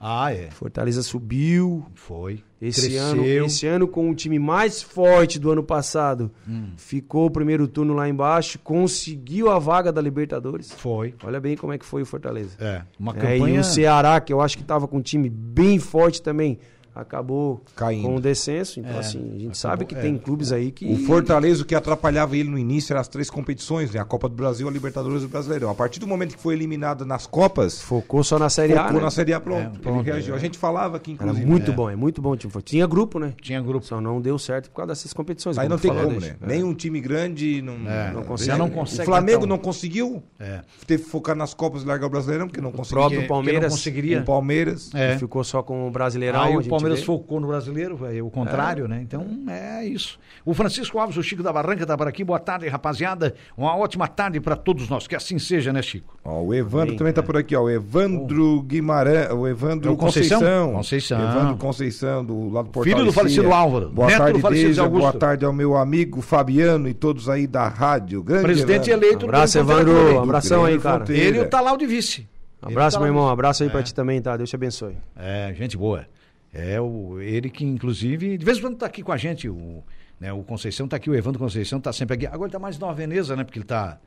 Ah, 0.06 0.32
é. 0.34 0.50
Fortaleza 0.50 1.02
subiu. 1.02 1.86
Foi. 1.94 2.42
Esse 2.60 2.82
Cresceu. 2.88 3.02
ano, 3.02 3.24
esse 3.24 3.66
ano, 3.66 3.88
com 3.88 4.10
o 4.10 4.14
time 4.14 4.38
mais 4.38 4.82
forte 4.82 5.38
do 5.38 5.50
ano 5.50 5.62
passado, 5.62 6.30
Hum. 6.48 6.72
ficou 6.76 7.26
o 7.26 7.30
primeiro 7.30 7.66
turno 7.68 7.94
lá 7.94 8.06
embaixo, 8.08 8.58
conseguiu 8.58 9.50
a 9.50 9.58
vaga 9.58 9.90
da 9.92 10.00
Libertadores. 10.02 10.72
Foi. 10.72 11.14
Olha 11.22 11.40
bem 11.40 11.56
como 11.56 11.72
é 11.72 11.78
que 11.78 11.84
foi 11.86 12.02
o 12.02 12.06
Fortaleza. 12.06 12.56
É. 12.60 12.82
Uma 12.98 13.12
É, 13.12 13.36
e 13.36 13.38
campanha. 13.38 13.60
o 13.60 13.64
Ceará, 13.64 14.20
que 14.20 14.32
eu 14.32 14.40
acho 14.42 14.56
que 14.56 14.62
estava 14.62 14.86
com 14.86 14.98
um 14.98 15.02
time 15.02 15.30
bem 15.30 15.78
forte 15.78 16.20
também, 16.20 16.58
acabou 16.94 17.62
Caindo. 17.74 18.06
com 18.08 18.16
o 18.16 18.20
descenso. 18.20 18.80
Então, 18.80 18.92
É, 18.96 18.98
assim, 18.98 19.18
a 19.18 19.22
gente 19.22 19.36
acabou- 19.38 19.54
sabe 19.54 19.84
que 19.84 19.94
é. 19.94 20.00
tem 20.00 20.16
clubes 20.18 20.52
aí 20.52 20.70
que. 20.70 20.86
O 20.92 20.96
Fortaleza, 21.06 21.62
o 21.62 21.66
que 21.66 21.74
atrapalhava 21.74 22.36
ele 22.36 22.48
no 22.48 22.58
início 22.58 22.92
eram 22.92 23.00
as 23.00 23.08
três 23.08 23.28
competições, 23.30 23.92
né? 23.92 24.00
A 24.00 24.04
Copa 24.04 24.28
do 24.28 24.34
Brasil, 24.34 24.68
a 24.68 24.70
Libertadores 24.70 25.22
e 25.22 25.26
o 25.26 25.28
Brasileirão. 25.28 25.70
A 25.70 25.74
partir 25.74 26.00
do 26.00 26.06
momento 26.06 26.36
que 26.36 26.42
foi 26.42 26.54
eliminado 26.54 27.04
nas 27.04 27.26
Copas, 27.26 27.80
Focou 27.80 28.22
só 28.22 28.38
na 28.38 28.48
Série 28.48 28.72
A. 28.74 28.82
focou 28.84 28.96
né? 28.98 29.00
na 29.02 29.10
Série 29.10 29.32
A, 29.32 29.40
pronto. 29.40 29.76
É, 29.76 29.78
pronto, 29.80 30.00
ele 30.00 30.10
reagiu. 30.10 30.34
é. 30.34 30.36
A 30.36 30.40
gente 30.40 30.58
falava 30.58 30.96
Era 30.96 31.10
inclusive. 31.12 31.46
muito 31.46 31.70
né? 31.70 31.76
bom, 31.76 31.90
é 31.90 31.96
muito 31.96 32.20
bom 32.22 32.30
o 32.30 32.36
time. 32.36 32.52
Tinha 32.62 32.86
grupo, 32.86 33.18
né? 33.18 33.32
Tinha 33.40 33.60
grupo. 33.60 33.84
Só 33.86 34.00
não 34.00 34.20
deu 34.20 34.38
certo 34.38 34.70
por 34.70 34.76
causa 34.76 34.88
dessas 34.92 35.12
competições. 35.12 35.58
Aí 35.58 35.68
não 35.68 35.78
tem 35.78 35.92
como, 35.92 36.20
né? 36.20 36.36
Nem 36.40 36.62
um 36.62 36.74
time 36.74 37.00
grande 37.00 37.60
não, 37.62 37.74
É, 37.90 38.12
não 38.12 38.20
já 38.22 38.26
consegue. 38.28 38.58
não 38.58 38.70
consegue, 38.70 39.02
O 39.02 39.06
Flamengo 39.06 39.38
então. 39.44 39.48
não 39.48 39.58
conseguiu. 39.58 40.22
É. 40.38 40.60
Teve 40.86 41.02
que 41.04 41.08
focar 41.10 41.34
nas 41.36 41.54
Copas 41.54 41.82
e 41.82 41.86
largar 41.86 42.06
o 42.06 42.10
Brasileirão, 42.10 42.46
porque 42.46 42.60
não 42.60 42.70
conseguiu. 42.72 42.98
próprio 43.00 43.18
Que- 43.20 43.24
que 43.24 43.28
Palmeiras. 43.28 43.62
não 43.62 43.70
conseguiria. 43.70 44.20
O 44.20 44.24
Palmeiras. 44.24 44.90
É. 44.94 45.18
Ficou 45.18 45.42
só 45.44 45.62
com 45.62 45.86
o 45.88 45.90
Brasileirão. 45.90 46.40
Aí 46.42 46.56
o 46.56 46.62
Palmeiras 46.84 47.04
focou 47.04 47.40
no 47.40 47.46
brasileiro, 47.48 47.98
é 48.06 48.22
o 48.22 48.30
contrário, 48.30 48.86
né? 48.88 49.00
Então 49.02 49.26
é 49.48 49.84
isso. 49.84 50.18
O 50.44 50.52
Francisco 50.54 50.98
Alves, 50.98 51.16
o 51.16 51.22
Chico 51.22 51.42
da 51.42 51.52
Barranca, 51.52 51.86
tá 51.86 51.96
por 51.96 52.06
aqui. 52.06 52.22
Boa 52.22 52.38
tarde, 52.38 52.68
rapaziada. 52.68 53.34
Uma 53.56 53.76
ótima 53.76 54.06
tarde 54.06 54.40
para 54.40 54.56
todos 54.56 54.88
nós. 54.88 55.06
Que 55.06 55.16
assim 55.16 55.38
seja, 55.38 55.72
né, 55.72 55.80
Chico? 55.82 56.18
Ó, 56.24 56.42
o 56.42 56.54
Evandro 56.54 56.88
Bem, 56.88 56.96
também 56.96 57.12
tá 57.12 57.22
por 57.22 57.36
aqui, 57.36 57.56
ó. 57.56 57.62
O 57.62 57.70
Evandro 57.70 58.62
Guimarães, 58.62 59.30
o 59.32 59.46
Evandro 59.48 59.88
É 59.90 59.92
o 59.92 59.96
Conceição? 59.96 60.38
Conceição. 60.40 60.72
Conceição. 60.74 61.30
Evandro 61.30 61.56
Conceição, 61.56 62.24
do 62.24 62.48
lado 62.50 62.66
do 62.66 62.70
Portal 62.70 62.92
Filho 62.94 63.04
do 63.06 63.12
falecido 63.12 63.52
Álvaro, 63.52 63.88
Boa 63.90 64.08
neto 64.08 64.18
do 64.18 64.24
tarde, 64.24 64.40
falecido 64.40 64.68
Deja. 64.68 64.82
Augusto. 64.82 65.00
Boa 65.02 65.12
tarde 65.12 65.44
ao 65.44 65.52
meu 65.52 65.76
amigo 65.76 66.20
Fabiano 66.20 66.88
e 66.88 66.94
todos 66.94 67.28
aí 67.28 67.46
da 67.46 67.68
rádio. 67.68 68.22
Grande 68.22 68.42
Presidente 68.44 68.90
Evandro. 68.90 69.06
eleito 69.06 69.24
Abraço, 69.26 69.58
do 69.58 69.64
Fronteira 69.64 69.90
Evandro. 69.90 70.18
Um 70.18 70.22
abração 70.22 70.64
aí, 70.64 70.78
cara. 70.78 70.96
Fronteira. 70.96 71.22
Ele 71.24 71.38
e 71.38 71.40
o 71.40 71.48
Talau 71.48 71.76
de 71.76 71.86
vice. 71.86 72.28
Abraço, 72.62 72.96
meu 72.98 73.00
tá 73.08 73.12
lá 73.12 73.18
irmão. 73.18 73.28
Abraço 73.28 73.62
aí 73.62 73.68
pra 73.68 73.80
É. 73.80 73.82
ti 73.82 73.94
também, 73.94 74.22
tá? 74.22 74.36
Deus 74.38 74.48
te 74.48 74.56
abençoe. 74.56 74.96
É, 75.16 75.52
gente 75.54 75.76
boa. 75.76 76.06
É 76.54 76.80
o, 76.80 77.20
ele 77.20 77.50
que, 77.50 77.64
inclusive, 77.64 78.38
de 78.38 78.44
vez 78.44 78.58
em 78.58 78.60
quando 78.60 78.76
tá 78.76 78.86
aqui 78.86 79.02
com 79.02 79.10
a 79.10 79.16
gente, 79.16 79.48
o, 79.48 79.82
né, 80.20 80.32
o 80.32 80.42
Conceição 80.44 80.86
tá 80.86 80.96
aqui, 80.96 81.10
o 81.10 81.14
Evandro 81.14 81.40
Conceição 81.40 81.80
tá 81.80 81.92
sempre 81.92 82.14
aqui. 82.14 82.26
Agora 82.26 82.44
ele 82.44 82.52
tá 82.52 82.58
mais 82.60 82.78
numa 82.78 82.94
Veneza, 82.94 83.34
né? 83.34 83.42
Porque 83.42 83.58
ele 83.58 83.66
tá. 83.66 83.98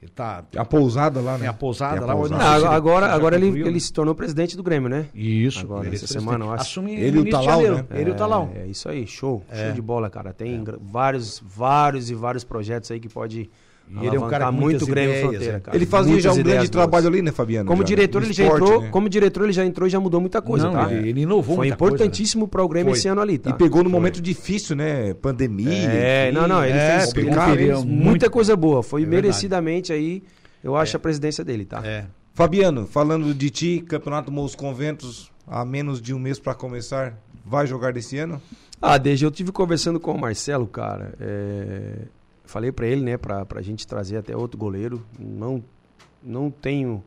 Ele 0.00 0.10
tá. 0.10 0.42
A 0.56 0.64
pousada 0.64 1.20
lá, 1.20 1.32
né? 1.34 1.40
Tem 1.40 1.48
a 1.48 1.52
pousada 1.52 2.00
a 2.02 2.06
lá, 2.06 2.14
pousada. 2.16 2.42
Não 2.42 2.50
sei 2.52 2.58
se 2.60 2.64
Ah, 2.64 2.68
ele- 2.68 2.74
agora 2.76 3.06
agora 3.12 3.36
ele, 3.36 3.48
ele 3.48 3.70
né? 3.72 3.78
se 3.78 3.92
tornou 3.92 4.14
presidente 4.14 4.56
do 4.56 4.62
Grêmio, 4.62 4.88
né? 4.88 5.08
Isso, 5.14 5.60
Agora, 5.60 5.86
ele 5.86 5.94
essa 5.94 6.06
é 6.06 6.08
semana, 6.08 6.46
eu 6.46 6.52
acho. 6.52 6.62
Assume 6.62 6.94
Ele 6.94 7.18
e 7.18 7.20
no 7.20 7.26
o 7.28 7.42
janeiro. 7.42 7.76
né? 7.76 7.86
Ele 7.90 8.08
e 8.10 8.12
o. 8.14 8.50
É, 8.54 8.60
é 8.62 8.66
isso 8.66 8.88
aí, 8.88 9.06
show. 9.06 9.44
Show 9.52 9.72
de 9.74 9.82
bola, 9.82 10.08
cara. 10.08 10.32
Tem 10.32 10.64
vários, 10.80 11.38
vários 11.44 12.10
e 12.10 12.14
vários 12.14 12.44
projetos 12.44 12.90
aí 12.90 12.98
que 12.98 13.10
pode 13.10 13.50
E 13.92 14.06
ele 14.06 14.16
é 14.16 14.20
um 14.20 14.28
cara 14.28 14.52
muito 14.52 14.86
Grêmio 14.86 15.10
ideias, 15.10 15.20
Fronteira, 15.30 15.56
é. 15.56 15.60
cara. 15.60 15.76
Ele 15.76 15.86
fazia 15.86 16.12
Muitas 16.12 16.22
já 16.24 16.32
um 16.32 16.42
grande 16.42 16.56
boas. 16.58 16.70
trabalho 16.70 17.08
ali, 17.08 17.22
né, 17.22 17.32
Fabiano? 17.32 17.66
Como 17.66 17.82
Já, 17.82 17.86
diretor, 17.88 18.22
ele 18.22 18.32
já 18.32 18.44
esporte, 18.44 18.62
entrou, 18.62 18.80
né? 18.82 18.88
como 18.90 19.08
diretor 19.08 19.42
ele 19.44 19.52
já 19.52 19.64
entrou 19.64 19.86
e 19.88 19.90
já 19.90 19.98
mudou 19.98 20.20
muita 20.20 20.40
coisa, 20.40 20.66
Não, 20.66 20.72
tá? 20.74 20.92
ele, 20.92 21.08
ele 21.08 21.20
inovou 21.22 21.56
Foi 21.56 21.66
muita 21.66 21.76
coisa, 21.76 21.90
né? 21.92 21.96
importantíssimo 21.96 22.46
para 22.46 22.62
o 22.62 22.68
Grêmio 22.68 22.90
Foi. 22.92 22.98
esse 22.98 23.08
ano 23.08 23.20
ali, 23.20 23.36
tá? 23.38 23.50
E 23.50 23.52
pegou 23.54 23.82
no 23.82 23.90
momento 23.90 24.20
difícil, 24.20 24.76
né? 24.76 25.12
Pandemia. 25.14 25.68
É, 25.90 26.28
enfim. 26.28 26.38
não, 26.38 26.46
não, 26.46 26.64
ele 26.64 26.78
É, 26.78 27.00
fez, 27.00 27.12
pegou 27.12 27.34
um 27.80 27.84
muita 27.84 28.30
coisa 28.30 28.54
boa. 28.54 28.82
Foi 28.82 29.02
É 29.02 29.06
merecidamente 29.06 29.92
aí, 29.92 30.22
eu 30.62 30.76
acho, 30.76 30.96
a 30.96 31.00
presidência 31.00 31.44
dele, 31.44 31.64
tá? 31.64 31.80
É. 31.84 32.04
Fabiano, 32.32 32.86
falando 32.86 33.34
de 33.34 33.50
ti, 33.50 33.84
Campeonato 33.88 34.30
Mous 34.30 34.54
Conventos, 34.54 35.32
há 35.46 35.64
menos 35.64 36.00
de 36.00 36.14
um 36.14 36.18
mês 36.18 36.38
para 36.38 36.54
começar, 36.54 37.18
vai 37.44 37.66
jogar 37.66 37.92
desse 37.92 38.16
ano? 38.18 38.40
Ah, 38.80 38.96
desde 38.96 39.24
eu 39.26 39.30
tive 39.30 39.52
conversando 39.52 39.98
com 40.00 40.12
o 40.12 40.18
Marcelo, 40.18 40.66
cara. 40.66 41.12
é, 41.20 41.94
Falei 42.50 42.72
pra 42.72 42.84
ele, 42.84 43.00
né, 43.00 43.16
pra, 43.16 43.46
pra 43.46 43.62
gente 43.62 43.86
trazer 43.86 44.16
até 44.16 44.36
outro 44.36 44.58
goleiro. 44.58 45.06
Não, 45.16 45.62
não 46.20 46.50
tenho 46.50 47.00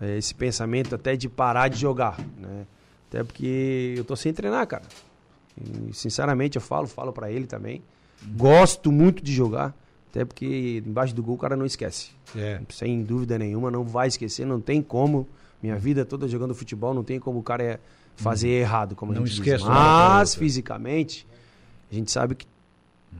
é, 0.00 0.16
esse 0.16 0.34
pensamento 0.34 0.94
até 0.94 1.14
de 1.14 1.28
parar 1.28 1.68
de 1.68 1.78
jogar, 1.78 2.18
né? 2.38 2.66
Até 3.06 3.22
porque 3.22 3.92
eu 3.94 4.02
tô 4.02 4.16
sem 4.16 4.32
treinar, 4.32 4.66
cara. 4.66 4.84
E, 5.60 5.92
sinceramente, 5.92 6.56
eu 6.56 6.62
falo, 6.62 6.86
falo 6.86 7.12
pra 7.12 7.30
ele 7.30 7.46
também. 7.46 7.82
Gosto 8.34 8.90
muito 8.90 9.22
de 9.22 9.30
jogar, 9.30 9.76
até 10.08 10.24
porque 10.24 10.82
embaixo 10.86 11.14
do 11.14 11.22
gol 11.22 11.34
o 11.34 11.38
cara 11.38 11.54
não 11.54 11.66
esquece. 11.66 12.12
É. 12.34 12.58
Sem 12.70 13.02
dúvida 13.02 13.38
nenhuma, 13.38 13.70
não 13.70 13.84
vai 13.84 14.08
esquecer, 14.08 14.46
não 14.46 14.58
tem 14.58 14.80
como. 14.80 15.28
Minha 15.62 15.76
vida 15.76 16.02
toda 16.02 16.26
jogando 16.26 16.54
futebol, 16.54 16.94
não 16.94 17.04
tem 17.04 17.20
como 17.20 17.40
o 17.40 17.42
cara 17.42 17.62
é 17.62 17.78
fazer 18.16 18.48
errado, 18.48 18.96
como 18.96 19.12
Não 19.12 19.22
a 19.22 19.26
gente 19.26 19.34
esquece 19.34 19.58
diz. 19.58 19.64
pra 19.66 19.74
Mas, 19.74 20.34
fisicamente, 20.34 21.26
a 21.92 21.94
gente 21.94 22.10
sabe 22.10 22.34
que 22.34 22.46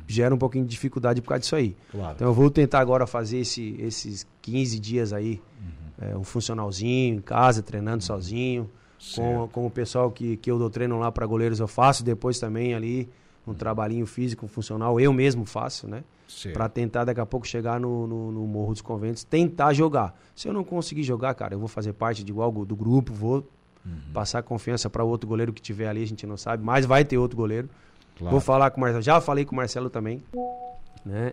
gera 0.06 0.34
um 0.34 0.38
pouquinho 0.38 0.64
de 0.64 0.70
dificuldade 0.70 1.20
por 1.22 1.28
causa 1.28 1.40
disso 1.40 1.56
aí. 1.56 1.76
Claro. 1.90 2.14
Então 2.16 2.28
eu 2.28 2.34
vou 2.34 2.50
tentar 2.50 2.80
agora 2.80 3.06
fazer 3.06 3.38
esse, 3.38 3.76
esses 3.78 4.26
15 4.42 4.78
dias 4.78 5.12
aí, 5.12 5.40
Uhum. 5.60 6.08
é, 6.10 6.16
um 6.16 6.24
funcionalzinho 6.24 7.16
em 7.16 7.20
casa, 7.20 7.62
treinando 7.62 8.02
sozinho. 8.04 8.70
Com, 9.14 9.48
com 9.52 9.66
o 9.66 9.70
pessoal 9.70 10.10
que, 10.10 10.36
que 10.38 10.50
eu 10.50 10.58
dou 10.58 10.70
treino 10.70 10.98
lá 10.98 11.12
para 11.12 11.26
goleiros, 11.26 11.60
eu 11.60 11.68
faço 11.68 12.02
depois 12.02 12.38
também 12.40 12.74
ali 12.74 13.08
um 13.46 13.52
trabalhinho 13.54 14.06
físico, 14.06 14.48
funcional, 14.48 14.98
eu 14.98 15.12
mesmo 15.12 15.44
faço, 15.44 15.86
né? 15.86 16.02
Pra 16.52 16.68
tentar 16.68 17.04
daqui 17.04 17.20
a 17.20 17.26
pouco 17.26 17.46
chegar 17.46 17.78
no, 17.78 18.06
no, 18.06 18.32
no 18.32 18.46
Morro 18.46 18.72
dos 18.72 18.80
Conventos, 18.82 19.22
tentar 19.22 19.72
jogar. 19.74 20.18
Se 20.34 20.48
eu 20.48 20.52
não 20.52 20.64
conseguir 20.64 21.04
jogar, 21.04 21.34
cara, 21.34 21.54
eu 21.54 21.58
vou 21.58 21.68
fazer 21.68 21.92
parte 21.92 22.24
de 22.24 22.32
igual 22.32 22.50
do 22.50 22.74
grupo, 22.74 23.12
vou 23.12 23.46
Uhum. 23.84 24.12
passar 24.12 24.42
confiança 24.42 24.90
para 24.90 25.04
outro 25.04 25.28
goleiro 25.28 25.52
que 25.52 25.62
tiver 25.62 25.86
ali, 25.86 26.02
a 26.02 26.06
gente 26.06 26.26
não 26.26 26.36
sabe, 26.36 26.64
mas 26.64 26.84
vai 26.84 27.04
ter 27.04 27.18
outro 27.18 27.36
goleiro. 27.36 27.68
Claro. 28.16 28.30
Vou 28.32 28.40
falar 28.40 28.70
com 28.70 28.78
o 28.78 28.80
Marcelo, 28.80 29.02
já 29.02 29.20
falei 29.20 29.44
com 29.44 29.52
o 29.52 29.56
Marcelo 29.56 29.90
também, 29.90 30.22
né? 31.04 31.32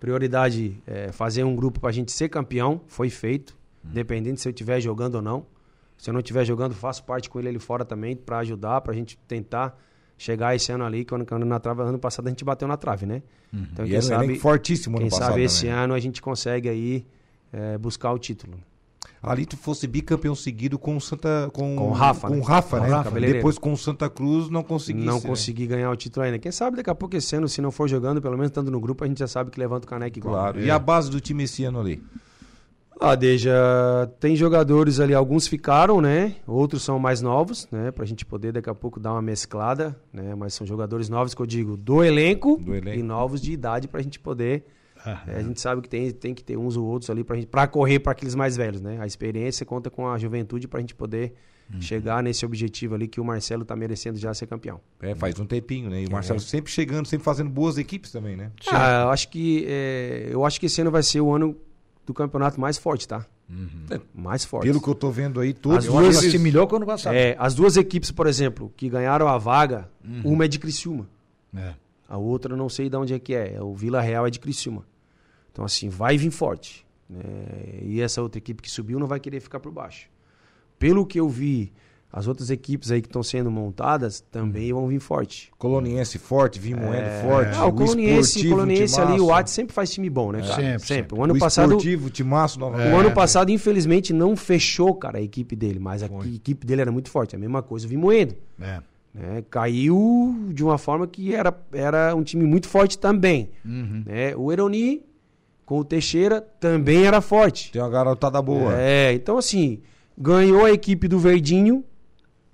Prioridade 0.00 0.82
é 0.86 1.12
fazer 1.12 1.44
um 1.44 1.54
grupo 1.54 1.80
pra 1.80 1.92
gente 1.92 2.12
ser 2.12 2.28
campeão, 2.28 2.80
foi 2.86 3.08
feito, 3.10 3.56
independente 3.84 4.40
se 4.40 4.48
eu 4.48 4.50
estiver 4.50 4.80
jogando 4.80 5.16
ou 5.16 5.22
não. 5.22 5.46
Se 5.96 6.10
eu 6.10 6.12
não 6.12 6.20
estiver 6.20 6.44
jogando, 6.44 6.74
faço 6.74 7.04
parte 7.04 7.30
com 7.30 7.38
ele 7.38 7.48
ali 7.48 7.58
fora 7.58 7.84
também 7.84 8.16
pra 8.16 8.38
ajudar, 8.38 8.80
pra 8.80 8.92
gente 8.92 9.16
tentar 9.28 9.78
chegar 10.18 10.54
esse 10.54 10.70
ano 10.72 10.84
ali, 10.84 11.04
que 11.04 11.14
ano, 11.14 11.26
ano 11.30 11.44
na 11.46 11.58
trave, 11.60 11.82
ano 11.82 11.98
passado 11.98 12.26
a 12.26 12.30
gente 12.30 12.44
bateu 12.44 12.66
na 12.68 12.76
trave, 12.76 13.06
né? 13.06 13.22
Então, 13.52 13.86
E 13.86 13.90
quem 13.90 14.00
sabe, 14.02 14.38
fortíssimo 14.38 14.98
quem 14.98 15.10
sabe 15.10 15.42
esse 15.42 15.66
também. 15.66 15.74
ano 15.78 15.94
a 15.94 16.00
gente 16.00 16.20
consegue 16.20 16.68
aí 16.68 17.06
é, 17.52 17.78
buscar 17.78 18.12
o 18.12 18.18
título. 18.18 18.58
Ali 19.30 19.46
tu 19.46 19.56
fosse 19.56 19.86
bicampeão 19.86 20.34
seguido 20.34 20.78
com 20.78 20.96
o 20.96 21.00
Santa 21.00 21.50
com, 21.52 21.76
Com 21.76 21.88
o 21.88 21.92
Rafa, 21.92 22.28
com 22.28 22.34
né? 22.34 22.40
o 22.40 22.42
Rafa, 22.44 22.80
né? 22.80 22.88
Rafa, 22.88 23.04
cabeleireiro. 23.04 23.38
Depois 23.38 23.58
com 23.58 23.72
o 23.72 23.76
Santa 23.76 24.08
Cruz 24.10 24.48
não 24.50 24.62
conseguisse. 24.62 25.06
não 25.06 25.16
né? 25.16 25.20
consegui 25.20 25.66
ganhar 25.66 25.90
o 25.90 25.96
título 25.96 26.24
ainda. 26.26 26.38
Quem 26.38 26.52
sabe 26.52 26.76
daqui 26.76 26.90
a 26.90 26.94
pouco 26.94 27.16
esse 27.16 27.34
ano, 27.36 27.48
se 27.48 27.60
não 27.60 27.70
for 27.70 27.88
jogando, 27.88 28.20
pelo 28.20 28.34
menos 28.36 28.48
estando 28.50 28.70
no 28.70 28.80
grupo, 28.80 29.04
a 29.04 29.06
gente 29.06 29.18
já 29.18 29.26
sabe 29.28 29.50
que 29.50 29.58
levanta 29.58 29.86
o 29.86 29.88
caneco 29.90 30.18
igual. 30.18 30.34
Claro. 30.34 30.60
É. 30.60 30.64
E 30.64 30.70
a 30.70 30.78
base 30.78 31.10
do 31.10 31.20
time 31.20 31.44
esse 31.44 31.64
ano 31.64 31.80
ali? 31.80 32.02
Ah, 33.00 33.16
Deja, 33.16 33.52
tem 34.20 34.36
jogadores 34.36 35.00
ali, 35.00 35.12
alguns 35.12 35.48
ficaram, 35.48 36.00
né? 36.00 36.36
Outros 36.46 36.82
são 36.84 36.96
mais 36.98 37.20
novos, 37.20 37.66
né? 37.70 37.90
Pra 37.90 38.04
gente 38.06 38.24
poder 38.24 38.52
daqui 38.52 38.70
a 38.70 38.74
pouco 38.74 39.00
dar 39.00 39.12
uma 39.12 39.20
mesclada, 39.20 39.96
né? 40.12 40.34
Mas 40.36 40.54
são 40.54 40.64
jogadores 40.66 41.08
novos 41.08 41.34
que 41.34 41.42
eu 41.42 41.46
digo 41.46 41.76
do 41.76 42.04
elenco, 42.04 42.56
Do 42.62 42.72
elenco. 42.74 42.96
e 42.98 43.02
novos 43.02 43.40
de 43.42 43.52
idade 43.52 43.88
pra 43.88 44.00
gente 44.00 44.20
poder. 44.20 44.64
Ah, 45.04 45.22
é, 45.26 45.36
a 45.36 45.42
gente 45.42 45.60
sabe 45.60 45.82
que 45.82 45.88
tem, 45.88 46.10
tem 46.12 46.34
que 46.34 46.42
ter 46.42 46.56
uns 46.56 46.76
ou 46.76 46.84
outros 46.86 47.10
ali 47.10 47.22
pra, 47.22 47.36
gente, 47.36 47.46
pra 47.46 47.66
correr 47.66 47.98
para 47.98 48.12
aqueles 48.12 48.34
mais 48.34 48.56
velhos, 48.56 48.80
né? 48.80 48.96
A 49.00 49.06
experiência 49.06 49.66
conta 49.66 49.90
com 49.90 50.08
a 50.08 50.16
juventude 50.18 50.66
pra 50.66 50.80
gente 50.80 50.94
poder 50.94 51.34
Uhum. 51.72 51.80
chegar 51.80 52.22
nesse 52.22 52.44
objetivo 52.44 52.94
ali 52.94 53.08
que 53.08 53.18
o 53.18 53.24
Marcelo 53.24 53.64
tá 53.64 53.74
merecendo 53.74 54.18
já 54.18 54.34
ser 54.34 54.46
campeão. 54.46 54.80
É, 55.00 55.14
faz 55.14 55.38
um 55.40 55.46
tempinho, 55.46 55.88
né? 55.88 56.02
E 56.02 56.06
o 56.06 56.12
Marcelo 56.12 56.38
sempre 56.38 56.70
chegando, 56.70 57.06
sempre 57.06 57.24
fazendo 57.24 57.48
boas 57.48 57.78
equipes 57.78 58.12
também, 58.12 58.36
né? 58.36 58.50
Ah, 58.70 59.04
eu 59.04 59.08
acho 59.10 59.30
que 59.30 59.64
é, 59.66 60.28
eu 60.30 60.44
acho 60.44 60.60
que 60.60 60.66
esse 60.66 60.80
ano 60.82 60.90
vai 60.90 61.02
ser 61.02 61.22
o 61.22 61.32
ano 61.32 61.56
do 62.04 62.12
campeonato 62.12 62.60
mais 62.60 62.76
forte, 62.76 63.08
tá? 63.08 63.24
Mais 64.14 64.44
forte. 64.44 64.64
Pelo 64.66 64.80
que 64.80 64.88
eu 64.88 64.94
tô 64.94 65.10
vendo 65.10 65.40
aí, 65.40 65.52
todos 65.54 65.78
As 65.78 65.84
Eu 65.86 65.92
acho 65.98 66.06
que 66.08 66.12
duas- 66.12 66.26
assimilou 66.26 66.66
quando 66.66 66.84
passado. 66.86 67.14
É, 67.14 67.34
as 67.38 67.54
duas 67.54 67.76
equipes, 67.78 68.10
por 68.10 68.26
exemplo, 68.26 68.70
que 68.76 68.88
ganharam 68.88 69.26
a 69.28 69.38
vaga, 69.38 69.88
Uhum. 70.04 70.32
uma 70.34 70.44
é 70.44 70.48
de 70.48 70.58
Criciúma. 70.58 71.08
É. 71.56 71.72
A 72.06 72.18
outra 72.18 72.52
eu 72.52 72.56
não 72.58 72.68
sei 72.68 72.90
de 72.90 72.96
onde 72.96 73.14
é 73.14 73.18
que 73.18 73.34
é. 73.34 73.56
O 73.62 73.74
Vila 73.74 74.00
Real 74.02 74.26
é 74.26 74.30
de 74.30 74.38
Criciúma. 74.38 74.84
Então, 75.54 75.64
assim, 75.64 75.88
vai 75.88 76.18
vir 76.18 76.32
forte. 76.32 76.84
né? 77.08 77.22
E 77.82 78.00
essa 78.00 78.20
outra 78.20 78.38
equipe 78.38 78.60
que 78.60 78.68
subiu 78.68 78.98
não 78.98 79.06
vai 79.06 79.20
querer 79.20 79.38
ficar 79.38 79.60
por 79.60 79.70
baixo. 79.70 80.08
Pelo 80.80 81.06
que 81.06 81.20
eu 81.20 81.28
vi, 81.28 81.72
as 82.12 82.26
outras 82.26 82.50
equipes 82.50 82.90
aí 82.90 83.00
que 83.00 83.06
estão 83.06 83.22
sendo 83.22 83.52
montadas 83.52 84.20
também 84.32 84.72
vão 84.72 84.88
vir 84.88 84.98
forte. 84.98 85.52
Coloniense 85.56 86.18
forte, 86.18 86.58
Vimoendo 86.58 87.08
forte. 87.22 87.56
Ah, 87.56 87.66
o 87.66 87.72
Coloniense, 87.72 88.44
o 88.46 88.50
Coloniense 88.50 89.00
ali, 89.00 89.20
o. 89.20 89.32
Atos 89.32 89.52
sempre 89.52 89.72
faz 89.72 89.92
time 89.92 90.10
bom, 90.10 90.32
né, 90.32 90.40
cara? 90.40 90.54
Sempre, 90.54 90.86
sempre. 90.86 91.18
O 91.18 91.22
ano 91.22 91.34
o 91.34 91.38
passado, 91.38 91.70
Esportivo, 91.70 92.10
Timaço, 92.10 92.58
novamente. 92.58 92.92
o 92.92 92.96
ano 92.96 93.12
passado, 93.12 93.50
infelizmente, 93.52 94.12
não 94.12 94.36
fechou, 94.36 94.92
cara, 94.96 95.18
a 95.18 95.22
equipe 95.22 95.54
dele, 95.54 95.78
mas 95.78 96.02
a 96.02 96.08
equipe 96.34 96.66
dele 96.66 96.80
era 96.80 96.90
muito 96.90 97.10
forte. 97.10 97.36
A 97.36 97.38
mesma 97.38 97.62
coisa 97.62 97.86
o 97.86 97.88
Vimoendo. 97.88 98.34
É. 98.60 98.80
né? 99.14 99.44
Caiu 99.48 100.50
de 100.52 100.64
uma 100.64 100.78
forma 100.78 101.06
que 101.06 101.32
era, 101.32 101.56
era 101.72 102.14
um 102.16 102.24
time 102.24 102.44
muito 102.44 102.68
forte 102.68 102.98
também. 102.98 103.50
Uhum. 103.64 104.02
né? 104.04 104.34
O 104.36 104.50
Eroni, 104.52 105.02
com 105.64 105.78
o 105.78 105.84
Teixeira, 105.84 106.40
também 106.40 107.04
era 107.06 107.20
forte. 107.20 107.72
Tem 107.72 107.80
uma 107.82 107.88
garotada 107.90 108.40
boa. 108.42 108.74
É, 108.78 109.12
então 109.12 109.38
assim, 109.38 109.80
ganhou 110.16 110.64
a 110.64 110.70
equipe 110.72 111.08
do 111.08 111.18
Verdinho, 111.18 111.84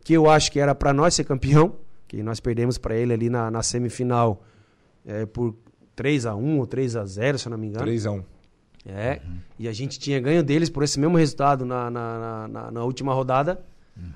que 0.05 0.13
eu 0.13 0.29
acho 0.31 0.51
que 0.53 0.59
era 0.61 0.75
pra 0.75 0.93
nós 0.93 1.15
ser 1.15 1.25
campeão, 1.25 1.77
que 2.09 2.23
nós 2.23 2.41
perdemos 2.41 2.79
pra 2.79 2.95
ele 2.97 3.13
ali 3.13 3.29
na, 3.31 3.51
na 3.51 3.63
semifinal 3.63 4.43
é, 5.05 5.27
por 5.27 5.55
3 5.97 6.27
a 6.27 6.35
1 6.35 6.59
ou 6.59 6.67
3 6.67 6.97
a 6.97 7.05
0 7.05 7.39
se 7.39 7.47
eu 7.47 7.51
não 7.51 7.59
me 7.59 7.67
engano. 7.69 7.87
3x1. 7.87 8.25
É, 8.87 9.21
e 9.59 9.69
a 9.69 9.73
gente 9.73 9.99
tinha 9.99 10.19
ganho 10.19 10.43
deles 10.43 10.71
por 10.71 10.83
esse 10.83 10.99
mesmo 10.99 11.17
resultado 11.19 11.67
na, 11.67 11.91
na, 11.91 12.19
na, 12.19 12.49
na- 12.49 12.71
na 12.71 12.85
última 12.85 13.13
rodada. 13.13 13.63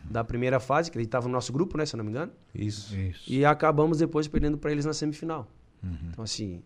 da 0.09 0.25
primeira 0.25 0.59
fase, 0.59 0.91
que 0.91 0.97
ele 0.97 1.05
estava 1.05 1.27
no 1.27 1.33
nosso 1.35 1.53
grupo, 1.53 1.77
né, 1.77 1.85
se 1.85 1.95
eu 1.95 1.99
não 1.99 2.05
me 2.05 2.11
engano. 2.11 2.33
Isso. 2.55 2.97
Isso. 2.99 3.31
E 3.31 3.45
acabamos 3.45 3.99
depois 3.99 4.27
perdendo 4.27 4.57
para 4.57 4.73
eles 4.73 4.87
na 4.87 4.95
semifinal. 4.95 5.47
Uhum. 5.83 5.95
Então, 6.11 6.25
assim, 6.25 6.63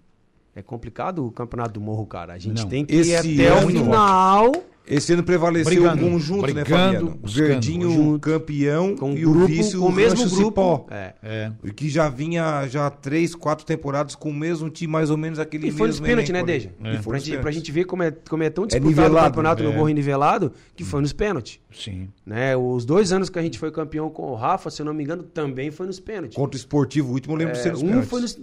é 0.54 0.62
complicado 0.62 1.26
o 1.26 1.30
campeonato 1.30 1.72
do 1.74 1.80
Morro, 1.80 2.06
cara. 2.06 2.34
A 2.34 2.38
gente 2.38 2.62
Não. 2.62 2.68
tem 2.68 2.84
que 2.84 2.94
ir 2.94 3.14
até 3.16 3.52
o 3.54 3.58
ano- 3.58 3.68
final 3.68 4.52
Esse 4.90 5.12
ano 5.12 5.22
prevaleceu 5.22 5.82
Brigando, 5.82 6.06
o 6.06 6.10
conjunto, 6.10 6.46
né, 6.46 6.52
brigando, 6.54 6.68
Fabiano? 6.70 7.06
O 7.08 7.14
buscando, 7.16 7.46
Verdinho 7.46 7.90
junto. 7.90 8.20
campeão 8.20 8.96
com 8.96 9.12
o 9.12 9.18
e 9.18 9.26
o 9.26 9.30
grupo, 9.32 9.46
vice 9.46 9.76
com 9.76 9.86
o 9.86 9.92
mesmo 9.92 10.22
Rancho 10.22 10.34
grupo. 10.36 10.48
Cipó. 10.48 10.86
É. 10.90 11.14
É. 11.22 11.52
E 11.62 11.70
Que 11.72 11.88
já 11.88 12.08
vinha 12.08 12.66
já 12.68 12.88
três, 12.90 13.34
quatro 13.34 13.66
temporadas 13.66 14.14
com 14.14 14.30
o 14.30 14.34
mesmo 14.34 14.70
time, 14.70 14.90
mais 14.92 15.10
ou 15.10 15.16
menos 15.16 15.38
aquele 15.38 15.68
E 15.68 15.70
foi 15.70 15.88
nos 15.88 16.00
mesmo 16.00 16.06
pênaltis, 16.06 16.32
né. 16.32 16.42
Deja? 16.42 16.70
E 16.80 16.96
foi 16.98 17.10
Pra, 17.12 17.18
gente, 17.18 17.38
pra 17.38 17.50
gente 17.50 17.70
ver 17.72 17.84
como 17.84 18.02
é, 18.02 18.10
como 18.10 18.42
é 18.42 18.50
tão 18.50 18.66
disputado 18.66 18.88
nivelado, 18.88 19.26
o 19.26 19.28
campeonato 19.30 19.62
é. 19.62 19.66
no 19.66 19.72
Morro 19.72 19.88
nivelado, 19.88 20.52
que 20.74 20.84
foi 20.84 21.00
nos 21.02 21.12
pênaltis. 21.12 21.60
Sim. 21.70 22.08
Né? 22.24 22.56
Os 22.56 22.84
dois 22.84 23.12
anos 23.12 23.28
que 23.28 23.38
a 23.38 23.42
gente 23.42 23.58
foi 23.58 23.70
campeão 23.70 24.08
com 24.08 24.30
o 24.30 24.34
Rafa, 24.34 24.70
se 24.70 24.80
eu 24.80 24.86
não 24.86 24.94
me 24.94 25.04
engano, 25.04 25.22
também 25.22 25.70
foi 25.70 25.86
nos 25.86 26.00
pênaltis. 26.00 26.34
Contra 26.36 26.56
o 26.56 26.58
esportivo, 26.58 27.10
o 27.10 27.12
último 27.12 27.34
eu 27.34 27.38
lembro 27.38 27.52
de 27.54 27.60
ser 27.60 27.68
É, 27.68 27.72
nos 27.72 27.82
um, 27.82 27.86
pênaltis. 27.88 28.08
foi 28.10 28.20
nos, 28.22 28.38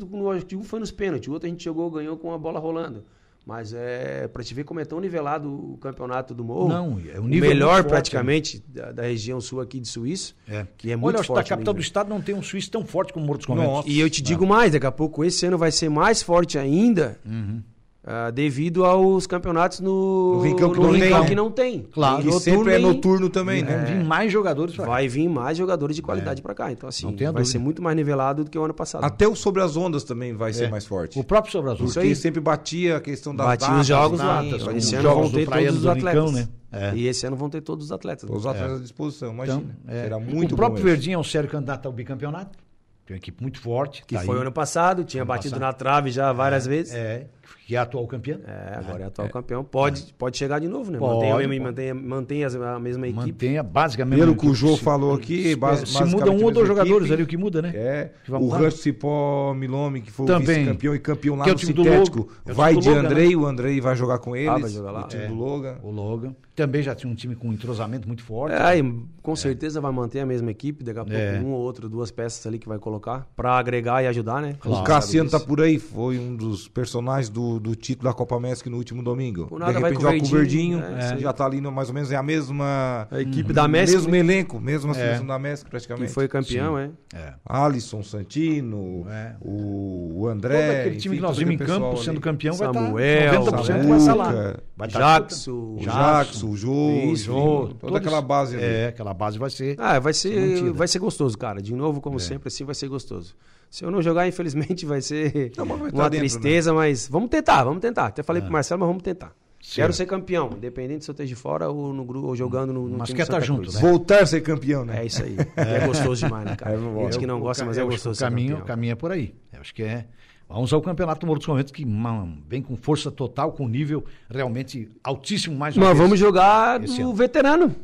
um 0.54 0.64
foi 0.64 0.80
nos 0.80 0.92
pênaltis, 0.92 1.28
o 1.28 1.32
outro 1.32 1.48
a 1.48 1.50
gente 1.50 1.64
jogou, 1.64 1.90
ganhou 1.90 2.16
com 2.18 2.32
a 2.34 2.38
bola 2.38 2.60
rolando. 2.60 3.04
Mas 3.46 3.74
é 3.74 4.28
pra 4.28 4.44
te 4.44 4.56
ver 4.56 4.64
como 4.64 4.80
é 4.80 4.86
tão 4.86 5.00
nivelado 5.00 5.48
o 5.74 5.78
campeonato 5.78 6.34
do 6.34 6.44
Morro. 6.44 6.68
Não, 6.68 7.00
é 7.14 7.20
um 7.20 7.26
o 7.26 7.28
nível 7.28 7.48
melhor 7.50 7.74
muito 7.74 7.82
forte, 7.84 7.90
praticamente 7.92 8.64
da, 8.68 8.92
da 8.92 9.04
região 9.04 9.40
sul 9.40 9.62
aqui 9.62 9.80
de 9.80 9.88
Suíço, 9.88 10.36
É. 10.48 10.66
que 10.76 10.92
é 10.92 10.96
muito 10.96 11.18
Olha, 11.18 11.24
forte. 11.24 11.44
da 11.44 11.50
capital 11.56 11.72
o 11.74 11.76
do 11.76 11.82
estado 11.82 12.10
não 12.10 12.20
tem 12.22 12.34
um 12.34 12.42
suíço 12.42 12.72
tão 12.72 12.84
forte 12.84 13.14
como 13.14 13.24
Morro 13.28 13.38
dos 13.38 13.46
Conventos. 13.46 13.84
E 13.86 14.00
eu 14.00 14.10
te 14.10 14.24
digo 14.24 14.48
mais, 14.48 14.72
daqui 14.72 14.88
a 14.88 14.92
pouco 14.92 15.24
esse 15.24 15.46
ano 15.46 15.60
vai 15.60 15.72
ser 15.72 15.90
mais 15.90 16.24
forte 16.24 16.58
ainda, 16.58 17.20
Uhum. 17.24 17.62
Ah, 18.08 18.30
devido 18.30 18.86
aos 18.86 19.26
campeonatos 19.26 19.80
no, 19.80 20.36
No 20.36 20.42
Rincão 20.44 20.72
que 20.72 20.78
no 20.80 20.84
não 20.86 20.92
tem, 20.94 21.02
Rincão 21.02 21.20
né? 21.22 21.28
que 21.28 21.36
não 21.36 21.50
tem. 21.52 21.82
Claro. 21.92 22.18
Noturno 22.18 22.40
sempre 22.40 22.74
é 22.74 22.80
e- 22.80 22.82
noturno 22.82 23.30
também, 23.30 23.64
né? 23.64 23.84
vir 23.86 24.04
mais 24.06 24.32
jogadores 24.32 24.76
pra 24.76 24.86
cá. 24.86 24.92
Vai 24.92 25.08
vir 25.08 25.28
mais 25.28 25.58
jogadores 25.58 25.96
de 25.96 26.02
qualidade 26.04 26.40
pra 26.42 26.54
cá. 26.54 26.72
Então, 26.72 26.88
assim, 26.88 27.08
vai 27.08 27.16
dúvida. 27.16 27.46
ser 27.46 27.58
muito 27.58 27.82
mais 27.82 27.96
nivelado 27.96 28.44
do 28.44 28.50
que 28.52 28.60
o 28.60 28.64
ano 28.64 28.74
passado. 28.76 29.04
Até 29.04 29.28
o 29.28 29.36
sobre 29.36 29.64
as 29.64 29.76
ondas 29.76 30.04
também 30.04 30.34
vai 30.34 30.52
É. 30.52 30.54
ser 30.54 30.70
mais 30.70 30.86
forte. 30.86 31.18
O 31.20 31.24
próprio 31.24 31.52
Sobre 31.52 31.72
Azul. 31.72 31.86
Isso 31.86 31.96
Porque 31.96 32.10
aí. 32.10 32.16
sempre 32.16 32.40
batia 32.42 32.98
a 32.98 33.02
questão 33.02 33.36
das 33.36 33.48
Batia 33.48 33.68
datas, 33.70 33.82
os 33.82 33.88
jogos 33.88 34.20
lá. 34.20 34.26
datas, 34.36 34.52
datas, 34.52 34.68
os 34.68 34.76
Esse 34.76 34.96
ano 34.96 35.10
vão 35.14 35.32
ter 35.32 35.46
todos 35.48 35.76
os 35.78 35.88
atletas. 35.88 36.14
Rincão, 36.26 36.32
né? 36.32 36.48
É. 36.72 36.94
E 36.96 37.08
esse 37.08 37.26
ano 37.26 37.36
vão 37.38 37.50
ter 37.50 37.62
todos 37.62 37.86
os 37.86 37.92
atletas. 37.92 38.30
Os 38.30 38.46
atletas 38.46 38.80
à 38.80 38.82
disposição, 38.84 39.32
imagina. 39.34 39.64
Então, 39.84 39.96
é. 39.96 40.04
Será 40.04 40.20
muito 40.20 40.52
o 40.54 40.56
próprio. 40.56 40.84
Verdinho 40.84 41.16
é 41.16 41.18
um 41.18 41.24
sério 41.24 41.50
candidato 41.50 41.86
ao 41.88 41.92
bicampeonato. 41.92 42.60
Tem 43.06 43.14
uma 43.16 43.18
equipe 43.20 43.40
muito 43.42 43.60
forte. 43.62 44.04
Que 44.06 44.16
tá 44.16 44.22
foi 44.22 44.36
aí. 44.36 44.42
ano 44.42 44.52
passado, 44.52 45.04
tinha 45.04 45.22
Ano 45.22 45.28
batido 45.28 45.52
passado. 45.56 45.62
na 45.68 45.74
trave 45.74 46.10
já 46.12 46.34
várias 46.34 46.66
vezes. 46.66 46.94
É, 46.94 47.28
que 47.66 47.76
é 47.76 47.80
atual 47.80 48.06
campeão. 48.06 48.40
É, 48.46 48.76
agora 48.78 49.04
é 49.04 49.06
atual 49.08 49.28
campeão. 49.30 49.64
Pode, 49.64 50.14
pode 50.18 50.38
chegar 50.38 50.60
de 50.60 50.68
novo, 50.68 50.92
né? 50.92 51.00
Mantém, 51.00 51.32
Pode, 51.32 51.46
a 51.46 51.48
mesma, 51.48 51.66
pode. 51.66 51.88
mantém, 51.90 51.94
mantém 51.94 52.44
as- 52.44 52.56
a 52.56 52.80
mesma 52.80 53.08
equipe. 53.08 53.26
Mantenha 53.32 53.64
basicamente. 53.64 54.20
Pelo 54.20 54.36
que 54.36 54.46
o 54.48 54.54
Jô 54.54 54.78
falou 54.78 55.16
aqui, 55.16 55.44
se, 55.50 55.56
bas- 55.56 55.80
se 55.80 55.86
basicamente 55.98 56.12
muda 56.16 56.32
um 56.32 56.46
ou 56.46 56.52
dois 56.52 56.68
jogadores 56.68 57.00
equipe. 57.08 57.14
ali, 57.14 57.24
o 57.24 57.28
que 57.28 57.38
muda, 57.38 57.62
né? 57.64 57.72
É, 57.74 58.12
o. 58.30 58.48
Rancho 58.50 58.78
Cipó 58.78 59.54
Milome, 59.56 60.02
que 60.02 60.12
foi 60.12 60.26
o 60.26 60.28
Também. 60.28 60.58
vice-campeão 60.60 60.94
e 60.96 61.00
campeão 61.00 61.36
lá 61.36 61.44
Que 61.44 61.50
é 61.50 61.54
o 61.54 61.56
no 61.56 61.60
sintético. 61.60 62.28
É 62.46 62.52
o 62.52 62.56
vai 62.56 62.76
de 62.76 62.88
Logan, 62.88 63.02
Andrei, 63.02 63.36
o 63.36 63.46
Andrei 63.48 63.82
vai 63.82 63.96
jogar 63.96 64.20
com 64.20 64.36
eles. 64.36 64.62
vai 64.62 64.70
jogar 64.70 64.92
lá. 64.92 65.06
O 65.06 65.08
time 65.08 65.24
É. 65.24 65.28
do 65.28 65.34
Logan. 65.34 65.78
O 65.82 65.90
Logan. 65.90 66.36
Também 66.56 66.82
já 66.82 66.96
tinha 66.96 67.12
um 67.12 67.16
time 67.16 67.36
com 67.36 67.52
entrosamento 67.52 68.08
muito 68.08 68.24
forte. 68.24 68.54
É, 68.56 68.62
aí, 68.62 68.94
com 69.22 69.36
certeza 69.36 69.82
vai 69.82 69.92
manter 69.92 70.22
a 70.22 70.26
mesma 70.26 70.50
equipe, 70.52 70.86
daqui 70.86 71.00
a 71.00 71.04
pouco 71.04 71.18
É. 71.20 71.38
um 71.44 71.52
ou 71.52 71.60
outro, 71.60 71.90
duas 71.90 72.12
peças 72.12 72.46
ali 72.48 72.58
que 72.58 72.66
vai 72.68 72.80
colocar 72.80 73.28
pra 73.36 73.58
agregar 73.58 74.02
e 74.02 74.08
ajudar, 74.08 74.42
né? 74.42 74.56
O 74.64 74.82
Cassiano 74.84 75.30
tá 75.30 75.38
por 75.38 75.60
aí, 75.60 75.78
foi 75.80 76.18
um 76.18 76.34
dos 76.34 76.70
personagens 76.70 77.28
do, 77.28 77.55
do 77.60 77.76
título 77.76 78.10
da 78.10 78.14
Copa 78.14 78.36
América 78.36 78.70
no 78.70 78.78
último 78.78 79.02
domingo. 79.04 79.48
Por 79.48 79.60
nada 79.60 79.74
de 79.74 79.80
vai 79.82 79.92
repente 79.92 80.06
o 80.06 80.10
joga 80.10 80.20
com 80.20 80.26
o 80.26 80.30
Verdinho, 80.30 80.80
Verdinho, 80.80 80.98
é, 81.00 81.18
já 81.20 81.34
tá 81.34 81.46
ali 81.46 81.62
no- 81.62 81.72
mais 81.72 81.90
ou 81.90 81.94
menos 81.96 82.12
é 82.12 82.16
a 82.16 82.24
mesma 82.24 83.08
A 83.12 83.22
equipe 83.22 83.52
da 83.54 83.68
Messi, 83.68 83.94
mesmo 83.96 84.16
elenco, 84.16 84.60
mesma 84.60 84.92
É. 84.92 84.94
seleção 84.96 85.26
da 85.26 85.38
Messi 85.40 85.64
que 85.64 85.70
praticamente. 85.70 86.12
foi 86.12 86.28
campeão, 86.28 86.78
é. 86.78 86.90
É. 87.14 87.34
Alisson 87.46 88.04
Santino, 88.04 89.06
É. 89.10 89.36
o, 89.42 90.12
o 90.16 90.22
Todo 90.26 90.28
André, 90.30 90.80
aquele 90.82 90.96
time 90.98 91.16
enfim, 91.16 91.22
que 91.22 91.22
nós 91.22 91.38
todo 91.38 91.46
vimos 91.48 91.54
em 91.62 91.66
campo 91.66 91.98
sendo 91.98 92.20
campeão 92.22 92.56
vai 92.56 92.74
Samuel, 92.74 93.00
estar 93.00 93.40
90% 93.42 93.66
Samuel, 93.66 93.88
vai 93.90 93.98
estar 93.98 94.14
lá. 94.16 94.56
Vai 94.78 94.88
Jackson, 94.90 95.52
O 95.52 95.78
Jackson, 95.80 96.48
o 96.50 96.58
Jô, 96.58 97.16
Jô, 97.16 97.60
toda 97.68 97.76
todos- 97.76 97.96
aquela 97.98 98.22
base 98.22 98.56
ali. 98.56 98.66
É, 98.66 98.88
aquela 98.88 99.14
base 99.14 99.38
vai 99.38 99.50
ser. 99.50 99.76
Ah, 99.80 100.00
vai 100.00 100.14
ser, 100.14 100.72
vai 100.74 100.88
ser 100.88 101.00
gostoso, 101.00 101.38
cara. 101.38 101.62
De 101.62 101.74
novo, 101.74 102.02
como 102.02 102.20
sempre, 102.20 102.48
assim, 102.48 102.64
vai 102.66 102.76
ser 102.76 102.88
gostoso. 102.88 103.36
Se 103.76 103.84
eu 103.84 103.92
não 103.92 104.02
jogar, 104.02 104.26
infelizmente, 104.26 104.86
vai 104.86 105.02
ser 105.02 105.52
Não, 105.58 105.66
mas 105.66 105.80
vai 105.80 105.92
uma 105.92 106.10
dentro, 106.10 106.20
tristeza, 106.20 106.74
mas 106.74 107.10
vamos 107.10 107.30
tentar, 107.30 107.66
vamos 107.66 107.82
tentar. 107.82 108.06
Até 108.06 108.24
falei 108.24 108.42
pro 108.42 108.50
Marcelo, 108.50 108.80
mas 108.80 108.88
vamos 108.88 109.04
tentar. 109.04 109.34
Certo. 109.60 109.76
Quero 109.76 109.92
ser 109.92 110.06
campeão, 110.06 110.50
independente 110.56 111.04
se 111.04 111.12
eu 111.12 111.12
esteja 111.12 111.28
de 111.28 111.36
fora 111.36 111.68
ou, 111.70 111.92
no, 111.92 112.26
ou 112.26 112.34
jogando 112.38 112.72
no, 112.72 112.88
no 112.88 113.00
Mas 113.00 113.10
time 113.10 113.18
quer 113.18 113.26
Santa 113.26 113.40
tá 113.40 113.46
junto, 113.46 113.74
né? 113.74 113.82
Voltar 113.82 114.22
a 114.22 114.26
ser 114.26 114.40
campeão, 114.40 114.86
né? 114.86 115.02
É 115.02 115.06
isso 115.06 115.22
aí. 115.22 115.36
É, 115.58 115.86
gostoso 115.86 116.26
demais, 116.26 116.46
né, 116.46 116.56
cara? 116.56 116.74
É, 116.74 116.78
vamos 116.78 117.04
Gente 117.04 117.20
que 117.20 117.28
não 117.28 117.42
gosta, 117.42 117.66
mas 117.66 117.76
eu 117.76 117.84
é 117.84 117.86
que 117.88 117.92
gostoso 117.96 118.14
O 118.14 118.16
ser 118.16 118.24
caminho, 118.24 118.50
campeão. 118.52 118.64
o 118.64 118.68
caminho 118.68 118.92
é 118.94 118.96
por 118.96 119.12
aí. 119.12 119.36
Eu 119.52 119.60
acho 119.60 119.76
que 119.76 119.84
é. 119.84 120.06
Vamos 120.48 120.72
ao 120.72 120.82
campeonato 120.82 121.20
do 121.20 121.28
Morro 121.28 121.40
dos 121.40 121.46
Conventos, 121.46 121.74
que 121.74 121.86
man, 121.86 122.38
vem 122.48 122.62
com 122.62 122.78
força 122.78 123.12
total, 123.12 123.52
com 123.52 123.68
nível 123.68 124.06
realmente 124.30 124.90
altíssimo 125.04 125.54
mais 125.54 125.76
uma 125.76 125.88
vez. 125.88 125.98
vamos 125.98 126.18
jogar 126.18 126.80
ano. 126.80 127.14
veterano. 127.14 127.76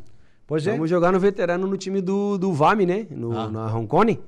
Pois 0.48 0.66
é. 0.66 0.72
Vamos 0.72 0.90
jogar 0.90 1.12
no 1.12 1.20
veterano 1.20 1.68
no 1.68 1.76
time 1.76 2.00
do, 2.00 2.38
do 2.38 2.54
VAMI, 2.54 2.86
né? 2.86 3.08
No, 3.12 3.38
Ah. 3.38 3.52
Na 3.52 3.68
Roncone. 3.68 4.22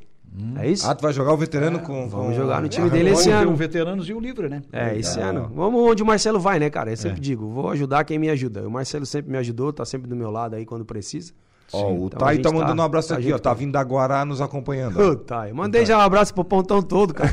É 0.60 0.68
isso? 0.68 0.90
Ah, 0.90 0.96
tu 0.96 1.02
vai 1.04 1.14
jogar 1.14 1.32
o 1.34 1.38
veterano 1.38 1.80
com, 1.80 2.10
vamos 2.10 2.28
com- 2.28 2.34
jogar 2.34 2.60
no 2.62 2.68
time 2.68 2.90
dele 2.90 3.12
esse 3.12 3.30
ano. 3.30 3.52
o 3.52 3.56
Veteranos 3.56 4.10
e 4.10 4.14
o 4.14 4.20
Livre, 4.20 4.50
né? 4.50 4.64
É, 4.72 4.98
esse 4.98 5.18
Legal. 5.18 5.30
ano. 5.30 5.52
Vamos 5.54 5.80
onde 5.82 6.02
o 6.02 6.06
Marcelo 6.06 6.40
vai, 6.40 6.58
né, 6.60 6.70
cara? 6.72 6.92
Eu 6.92 6.98
sempre 6.98 7.20
digo, 7.22 7.48
vou 7.50 7.70
ajudar 7.70 8.04
quem 8.04 8.18
me 8.18 8.30
ajuda. 8.30 8.68
O 8.68 8.72
Marcelo 8.72 9.06
sempre 9.06 9.32
me 9.32 9.38
ajudou, 9.38 9.72
tá 9.72 9.86
sempre 9.86 10.08
do 10.10 10.16
meu 10.16 10.32
lado 10.32 10.56
aí 10.56 10.66
quando 10.66 10.84
precisa. 10.84 11.34
Ó, 11.72 11.92
o 11.92 12.06
Então, 12.08 12.20
Thay 12.20 12.40
tá 12.40 12.50
tá- 12.50 12.56
mandando 12.56 12.82
um 12.82 12.86
abraço 12.86 13.10
tá 13.10 13.16
aqui, 13.18 13.32
ó. 13.32 13.38
Tá 13.38 13.50
tá. 13.52 13.54
vindo 13.54 13.72
da 13.74 13.84
Guará 13.84 14.26
nos 14.26 14.42
acompanhando. 14.42 15.00
ó. 15.00 15.10
Ô, 15.12 15.16
Thay, 15.16 15.52
eu 15.52 15.56
mandei 15.56 15.86
já 15.86 15.98
um 15.98 16.02
abraço 16.02 16.34
pro 16.34 16.44
pontão 16.44 16.82
todo, 16.82 17.14
cara. 17.14 17.32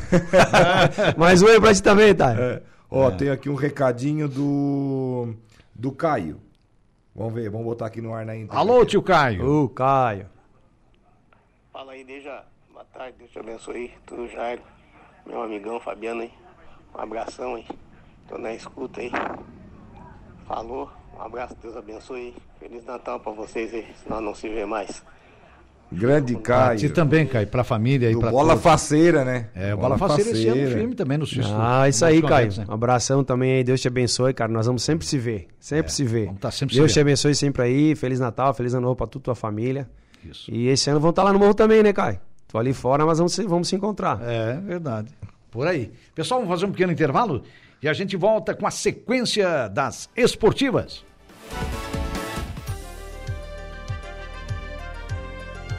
Mais 1.17 1.43
um 1.43 1.47
aí 1.47 1.59
pra 1.61 1.73
ti 1.75 1.83
também, 1.83 2.15
Thay. 2.15 2.37
É. 2.39 2.63
Ó, 2.91 3.11
tem 3.11 3.31
aqui 3.31 3.49
um 3.49 3.55
recadinho 3.55 4.29
do 4.29 5.35
do 5.75 5.91
Caio. 5.93 6.37
Vamos 7.15 7.33
ver, 7.35 7.49
vamos 7.51 7.67
botar 7.67 7.87
aqui 7.87 8.01
no 8.03 8.13
ar 8.15 8.25
na 8.27 8.37
íntegra. 8.37 8.59
Alô, 8.59 8.85
tio 8.85 9.03
Caio. 9.03 9.45
Ô, 9.65 9.69
Caio. 9.69 10.27
Fala 11.73 11.93
aí, 11.93 12.05
Deja. 12.05 12.43
Boa 12.93 13.05
tarde, 13.05 13.18
Deus 13.18 13.30
te 13.30 13.38
abençoe. 13.38 13.91
Tudo 14.07 14.28
Jairo, 14.28 14.62
meu 15.26 15.43
amigão 15.43 15.80
Fabiano 15.80 16.22
aí. 16.22 16.30
Um 16.95 17.01
abração 17.01 17.55
aí. 17.55 17.64
Tô 18.28 18.36
na 18.38 18.53
escuta 18.53 19.01
aí. 19.01 19.11
Falou. 20.47 20.91
Um 21.16 21.22
abraço, 21.22 21.55
Deus 21.62 21.76
abençoe 21.76 22.20
aí. 22.20 22.34
Feliz 22.59 22.84
Natal 22.84 23.20
pra 23.20 23.32
vocês 23.32 23.72
aí, 23.72 23.86
se 24.03 24.09
nós 24.09 24.22
não 24.22 24.34
se 24.34 24.49
vê 24.49 24.64
mais. 24.64 25.03
Grande 25.93 26.34
Pra 26.36 26.76
ti 26.76 26.82
Caio. 26.82 26.95
também, 26.95 27.26
Caio, 27.26 27.49
pra 27.49 27.64
família 27.64 28.11
e 28.11 28.16
pra 28.16 28.30
Bola 28.30 28.51
todos. 28.51 28.62
Faceira, 28.62 29.24
né? 29.24 29.51
É, 29.57 29.74
o 29.74 29.78
Bola 29.78 29.99
Faceira 29.99 30.30
esse 30.30 30.47
ano 30.47 30.70
firme 30.70 30.95
também 30.95 31.18
no 31.18 31.26
Suíço. 31.26 31.53
Ah, 31.53 31.88
isso 31.88 32.05
aí, 32.05 32.22
Caio. 32.22 32.57
Né? 32.59 32.64
Um 32.68 32.72
abração 32.74 33.24
também 33.24 33.55
aí. 33.55 33.64
Deus 33.64 33.80
te 33.80 33.88
abençoe, 33.88 34.32
cara. 34.32 34.53
Nós 34.53 34.66
vamos 34.66 34.82
sempre 34.84 35.05
se 35.05 35.18
ver. 35.18 35.49
Sempre 35.59 35.93
se 35.93 36.05
ver. 36.05 36.26
vamos 36.26 36.41
tá 36.41 36.51
sempre 36.51 36.74
se 36.74 36.80
Deus 36.80 36.93
te 36.93 36.95
vendo. 36.97 37.07
abençoe 37.09 37.34
sempre 37.34 37.62
aí. 37.62 37.95
Feliz 37.97 38.20
Natal, 38.20 38.55
feliz 38.55 38.72
ano 38.72 38.82
novo 38.82 38.97
pra 38.97 39.07
tu 39.09 39.18
e 39.18 39.22
tua 39.22 39.34
família. 39.34 39.88
Isso. 40.24 40.49
E 40.53 40.68
esse 40.68 40.88
ano 40.91 41.01
vão 41.01 41.11
estar 41.11 41.24
lá 41.24 41.32
no 41.32 41.38
morro 41.41 41.55
também, 41.55 41.82
né, 41.82 41.93
Caio? 41.93 42.20
Tô 42.51 42.59
ali 42.59 42.73
fora, 42.73 43.07
mas 43.07 43.19
vamos 43.19 43.33
se, 43.33 43.45
vamos 43.45 43.69
se 43.69 43.77
encontrar. 43.77 44.21
É 44.23 44.57
verdade. 44.57 45.09
Por 45.51 45.67
aí. 45.67 45.93
Pessoal, 46.15 46.41
vamos 46.41 46.53
fazer 46.53 46.67
um 46.67 46.73
pequeno 46.73 46.93
intervalo 46.93 47.43
e 47.83 47.89
a 47.89 47.93
gente 47.93 48.17
volta 48.17 48.55
com 48.55 48.67
a 48.67 48.71
sequência 48.71 49.69
das 49.69 50.11
esportivas. 50.17 51.05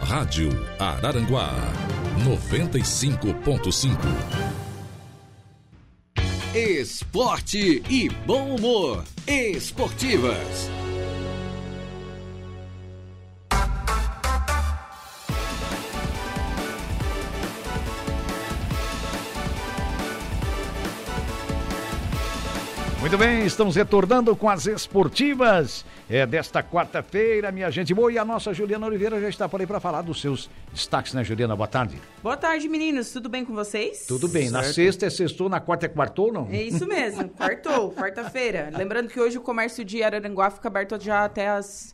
Rádio 0.01 0.49
Araranguá 0.79 1.51
95.5. 2.25 3.97
Esporte 6.53 7.81
e 7.89 8.09
bom 8.25 8.55
humor. 8.55 9.05
Esportivas. 9.25 10.80
Muito 23.11 23.25
bem, 23.25 23.45
estamos 23.45 23.75
retornando 23.75 24.33
com 24.37 24.47
as 24.47 24.65
esportivas 24.67 25.83
é, 26.09 26.25
desta 26.25 26.63
quarta-feira, 26.63 27.51
minha 27.51 27.69
gente 27.69 27.93
boa. 27.93 28.09
E 28.09 28.17
a 28.17 28.23
nossa 28.23 28.53
Juliana 28.53 28.87
Oliveira 28.87 29.19
já 29.19 29.27
está 29.27 29.49
por 29.49 29.59
aí 29.59 29.67
para 29.67 29.81
falar 29.81 30.01
dos 30.01 30.21
seus 30.21 30.49
destaques, 30.71 31.13
né, 31.13 31.21
Juliana? 31.21 31.53
Boa 31.53 31.67
tarde. 31.67 31.99
Boa 32.23 32.37
tarde, 32.37 32.69
meninos. 32.69 33.11
Tudo 33.11 33.27
bem 33.27 33.43
com 33.43 33.53
vocês? 33.53 34.05
Tudo 34.07 34.29
bem. 34.29 34.49
Na 34.49 34.63
sexta 34.63 35.07
é 35.07 35.09
sextou, 35.09 35.49
na 35.49 35.59
quarta 35.59 35.87
é 35.87 35.89
quartou, 35.89 36.31
não? 36.31 36.47
É 36.49 36.63
isso 36.63 36.87
mesmo, 36.87 37.27
quartou, 37.35 37.91
quarta-feira. 37.91 38.71
Lembrando 38.73 39.09
que 39.09 39.19
hoje 39.19 39.37
o 39.37 39.41
comércio 39.41 39.83
de 39.83 40.01
Araranguá 40.01 40.49
fica 40.49 40.69
aberto 40.69 40.97
já 40.97 41.25
até 41.25 41.49
as 41.49 41.93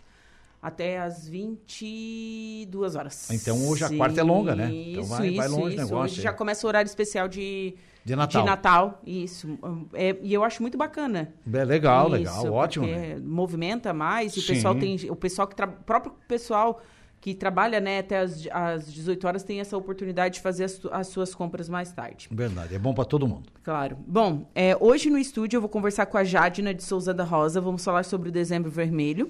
até 0.62 1.00
as 1.00 1.28
22 1.28 2.96
horas. 2.96 3.32
Então 3.32 3.68
hoje 3.68 3.84
a 3.84 3.90
quarta 3.90 4.20
é 4.20 4.24
longa, 4.24 4.56
né? 4.56 4.66
Então 4.72 5.02
Isso, 5.02 5.10
vai- 5.10 5.28
isso, 5.30 5.38
vai 5.38 5.48
longe 5.48 5.64
o 5.64 5.70
isso. 5.70 5.78
negócio 5.78 6.14
Hoje 6.14 6.22
já 6.22 6.32
começa 6.32 6.66
o 6.66 6.68
horário 6.68 6.88
especial 6.88 7.28
de 7.28 7.74
De 8.08 8.16
Natal. 8.16 8.42
De 8.42 8.48
Natal, 8.48 9.02
isso. 9.06 9.60
É, 9.94 10.16
e 10.22 10.34
eu 10.34 10.42
acho 10.42 10.62
muito 10.62 10.78
bacana. 10.78 11.34
É 11.52 11.66
legal, 11.66 12.06
Isso, 12.08 12.16
legal, 12.16 12.54
ótimo. 12.54 12.88
né? 12.88 13.18
Movimenta 13.22 13.94
mais 13.94 14.34
e 14.38 14.40
o 14.40 14.42
Sim. 14.42 14.54
pessoal 14.54 14.76
tem 14.76 14.98
o 15.10 15.16
pessoal 15.16 15.46
que 15.46 15.54
tra... 15.54 15.68
próprio 15.68 16.14
pessoal 16.26 16.82
que 17.20 17.36
trabalha 17.36 17.82
né, 17.82 18.00
até 18.00 18.20
as, 18.20 18.48
as 18.50 18.94
18 18.94 19.28
horas 19.28 19.44
tem 19.44 19.60
essa 19.60 19.76
oportunidade 19.76 20.36
de 20.36 20.40
fazer 20.40 20.64
as, 20.64 20.80
as 20.90 21.08
suas 21.08 21.36
compras 21.36 21.68
mais 21.68 21.92
tarde. 21.92 22.30
Verdade, 22.32 22.76
é 22.76 22.80
bom 22.80 22.94
para 22.94 23.04
todo 23.04 23.28
mundo. 23.28 23.50
Claro. 23.62 23.98
Bom, 24.08 24.50
é, 24.56 24.78
hoje 24.80 25.10
no 25.10 25.18
estúdio 25.18 25.58
eu 25.58 25.62
vou 25.62 25.70
conversar 25.70 26.06
com 26.06 26.18
a 26.18 26.24
Jadina 26.24 26.74
de 26.74 26.86
Souza 26.86 27.14
da 27.14 27.26
Rosa, 27.26 27.60
vamos 27.60 27.84
falar 27.84 28.04
sobre 28.04 28.30
o 28.30 28.32
Dezembro 28.32 28.72
Vermelho. 28.72 29.30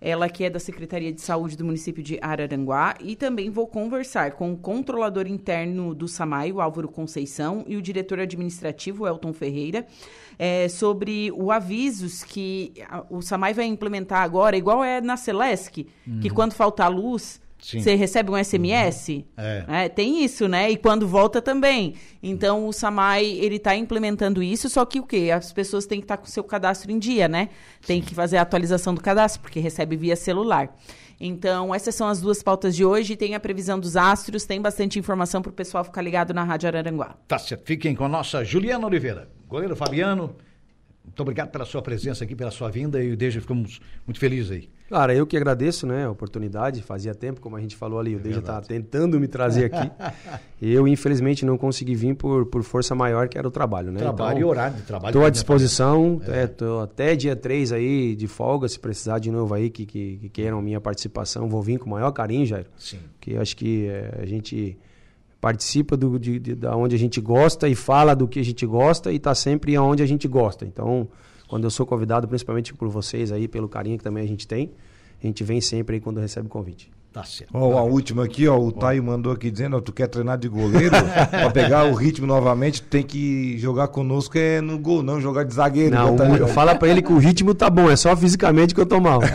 Ela 0.00 0.28
que 0.28 0.44
é 0.44 0.50
da 0.50 0.60
Secretaria 0.60 1.12
de 1.12 1.20
Saúde 1.20 1.56
do 1.56 1.64
município 1.64 2.02
de 2.02 2.18
Araranguá. 2.22 2.94
E 3.00 3.16
também 3.16 3.50
vou 3.50 3.66
conversar 3.66 4.32
com 4.32 4.52
o 4.52 4.56
controlador 4.56 5.26
interno 5.26 5.94
do 5.94 6.06
SAMAI, 6.06 6.52
o 6.52 6.60
Álvaro 6.60 6.88
Conceição, 6.88 7.64
e 7.66 7.76
o 7.76 7.82
diretor 7.82 8.20
administrativo, 8.20 9.06
Elton 9.06 9.32
Ferreira, 9.32 9.86
é, 10.38 10.68
sobre 10.68 11.32
o 11.32 11.50
avisos 11.50 12.22
que 12.22 12.72
a- 12.88 13.04
o 13.10 13.20
SAMAI 13.20 13.54
vai 13.54 13.66
implementar 13.66 14.22
agora, 14.22 14.56
igual 14.56 14.84
é 14.84 15.00
na 15.00 15.16
Celesc, 15.16 15.84
que 16.20 16.30
quando 16.30 16.52
falta 16.52 16.84
a 16.84 16.88
luz, 16.88 17.40
Sim. 17.60 17.80
você 17.80 17.94
recebe 17.94 18.30
um 18.30 18.42
SMS. 18.42 19.24
É. 19.36 19.64
É, 19.68 19.88
tem 19.88 20.24
isso, 20.24 20.46
né? 20.46 20.70
E 20.70 20.76
quando 20.76 21.06
volta 21.06 21.42
também. 21.42 21.94
Então 22.22 22.66
o 22.66 22.72
Samai, 22.72 23.24
ele 23.24 23.56
está 23.56 23.74
implementando 23.76 24.42
isso, 24.42 24.68
só 24.68 24.84
que 24.84 25.00
o 25.00 25.02
quê? 25.02 25.30
As 25.34 25.52
pessoas 25.52 25.86
têm 25.86 26.00
que 26.00 26.04
estar 26.04 26.16
com 26.16 26.26
o 26.26 26.28
seu 26.28 26.44
cadastro 26.44 26.90
em 26.92 26.98
dia, 26.98 27.28
né? 27.28 27.48
Tem 27.86 28.00
que 28.00 28.14
fazer 28.14 28.36
a 28.36 28.42
atualização 28.42 28.94
do 28.94 29.00
cadastro, 29.00 29.42
porque 29.42 29.60
recebe 29.60 29.96
via 29.96 30.16
celular. 30.16 30.74
Então, 31.20 31.74
essas 31.74 31.94
são 31.94 32.06
as 32.06 32.20
duas 32.20 32.42
pautas 32.42 32.76
de 32.76 32.84
hoje. 32.84 33.16
Tem 33.16 33.34
a 33.34 33.40
previsão 33.40 33.78
dos 33.78 33.96
astros, 33.96 34.44
tem 34.44 34.60
bastante 34.60 34.98
informação 34.98 35.42
para 35.42 35.50
o 35.50 35.52
pessoal 35.52 35.82
ficar 35.82 36.00
ligado 36.00 36.32
na 36.32 36.44
Rádio 36.44 36.68
Araranguá. 36.68 37.16
Tá 37.26 37.38
certo. 37.38 37.66
Fiquem 37.66 37.94
com 37.94 38.04
a 38.04 38.08
nossa 38.08 38.44
Juliana 38.44 38.86
Oliveira. 38.86 39.28
Goleiro 39.48 39.74
Fabiano, 39.74 40.36
muito 41.04 41.20
obrigado 41.20 41.50
pela 41.50 41.64
sua 41.64 41.82
presença 41.82 42.22
aqui, 42.22 42.36
pela 42.36 42.50
sua 42.50 42.70
vinda 42.70 43.02
e 43.02 43.16
desde 43.16 43.40
ficamos 43.40 43.80
muito 44.06 44.20
felizes 44.20 44.50
aí. 44.52 44.70
Cara, 44.88 45.14
eu 45.14 45.26
que 45.26 45.36
agradeço, 45.36 45.86
né, 45.86 46.06
a 46.06 46.10
oportunidade. 46.10 46.82
Fazia 46.82 47.14
tempo, 47.14 47.40
como 47.42 47.56
a 47.56 47.60
gente 47.60 47.76
falou 47.76 48.00
ali, 48.00 48.16
o 48.16 48.18
Deja 48.18 48.40
tá 48.40 48.58
tentando 48.60 49.20
me 49.20 49.28
trazer 49.28 49.66
aqui. 49.66 49.90
eu, 50.62 50.88
infelizmente, 50.88 51.44
não 51.44 51.58
consegui 51.58 51.94
vir 51.94 52.14
por, 52.14 52.46
por 52.46 52.62
força 52.62 52.94
maior, 52.94 53.28
que 53.28 53.36
era 53.36 53.46
o 53.46 53.50
trabalho, 53.50 53.92
né? 53.92 54.00
Trabalho 54.00 54.38
e 54.40 54.44
horário 54.44 54.76
de 54.76 54.82
trabalho 54.82 55.10
Estou 55.10 55.26
à 55.26 55.30
disposição, 55.30 56.22
é, 56.26 56.46
tô 56.46 56.80
até 56.80 57.14
dia 57.14 57.36
3 57.36 57.72
aí 57.72 58.16
de 58.16 58.26
folga, 58.26 58.66
se 58.66 58.78
precisar 58.78 59.18
de 59.18 59.30
novo 59.30 59.52
aí, 59.52 59.68
que, 59.68 59.84
que, 59.84 60.16
que 60.16 60.28
queiram 60.30 60.62
minha 60.62 60.80
participação, 60.80 61.50
vou 61.50 61.62
vir 61.62 61.78
com 61.78 61.86
o 61.86 61.90
maior 61.90 62.10
carinho, 62.12 62.46
Jairo. 62.46 62.68
Sim. 62.78 62.98
Porque 63.12 63.36
acho 63.36 63.54
que 63.56 63.88
é, 63.88 64.20
a 64.22 64.26
gente 64.26 64.78
participa 65.38 65.96
do, 65.96 66.18
de, 66.18 66.38
de, 66.38 66.54
da 66.54 66.74
onde 66.74 66.94
a 66.94 66.98
gente 66.98 67.20
gosta 67.20 67.68
e 67.68 67.74
fala 67.74 68.14
do 68.14 68.26
que 68.26 68.40
a 68.40 68.44
gente 68.44 68.64
gosta 68.66 69.12
e 69.12 69.16
está 69.16 69.34
sempre 69.34 69.76
aonde 69.76 70.02
a 70.02 70.06
gente 70.06 70.26
gosta. 70.26 70.64
Então, 70.64 71.08
quando 71.48 71.64
eu 71.64 71.70
sou 71.70 71.84
convidado, 71.86 72.28
principalmente 72.28 72.72
por 72.74 72.88
vocês 72.88 73.32
aí, 73.32 73.48
pelo 73.48 73.68
carinho 73.68 73.98
que 73.98 74.04
também 74.04 74.22
a 74.22 74.28
gente 74.28 74.46
tem, 74.46 74.70
a 75.22 75.26
gente 75.26 75.42
vem 75.42 75.60
sempre 75.60 75.96
aí 75.96 76.00
quando 76.00 76.20
recebe 76.20 76.46
o 76.46 76.50
convite. 76.50 76.90
Tá 77.12 77.24
certo. 77.24 77.50
Ó, 77.54 77.78
a 77.78 77.82
última 77.82 78.24
aqui, 78.24 78.46
ó, 78.46 78.56
o 78.58 78.70
Taio 78.70 79.02
mandou 79.02 79.32
aqui 79.32 79.50
dizendo, 79.50 79.76
ó, 79.76 79.80
tu 79.80 79.92
quer 79.92 80.06
treinar 80.08 80.36
de 80.36 80.46
goleiro, 80.46 80.94
pra 81.30 81.50
pegar 81.50 81.86
o 81.86 81.94
ritmo 81.94 82.26
novamente, 82.26 82.82
tu 82.82 82.88
tem 82.88 83.02
que 83.02 83.58
jogar 83.58 83.88
conosco 83.88 84.36
é 84.36 84.60
no 84.60 84.78
gol, 84.78 85.02
não 85.02 85.20
jogar 85.20 85.44
de 85.44 85.54
zagueiro. 85.54 85.94
Não, 85.94 86.14
tá 86.14 86.46
fala 86.48 86.74
pra 86.74 86.86
ele 86.86 87.00
que 87.00 87.12
o 87.12 87.18
ritmo 87.18 87.54
tá 87.54 87.70
bom, 87.70 87.90
é 87.90 87.96
só 87.96 88.14
fisicamente 88.14 88.74
que 88.74 88.80
eu 88.80 88.86
tô 88.86 89.00
mal. 89.00 89.20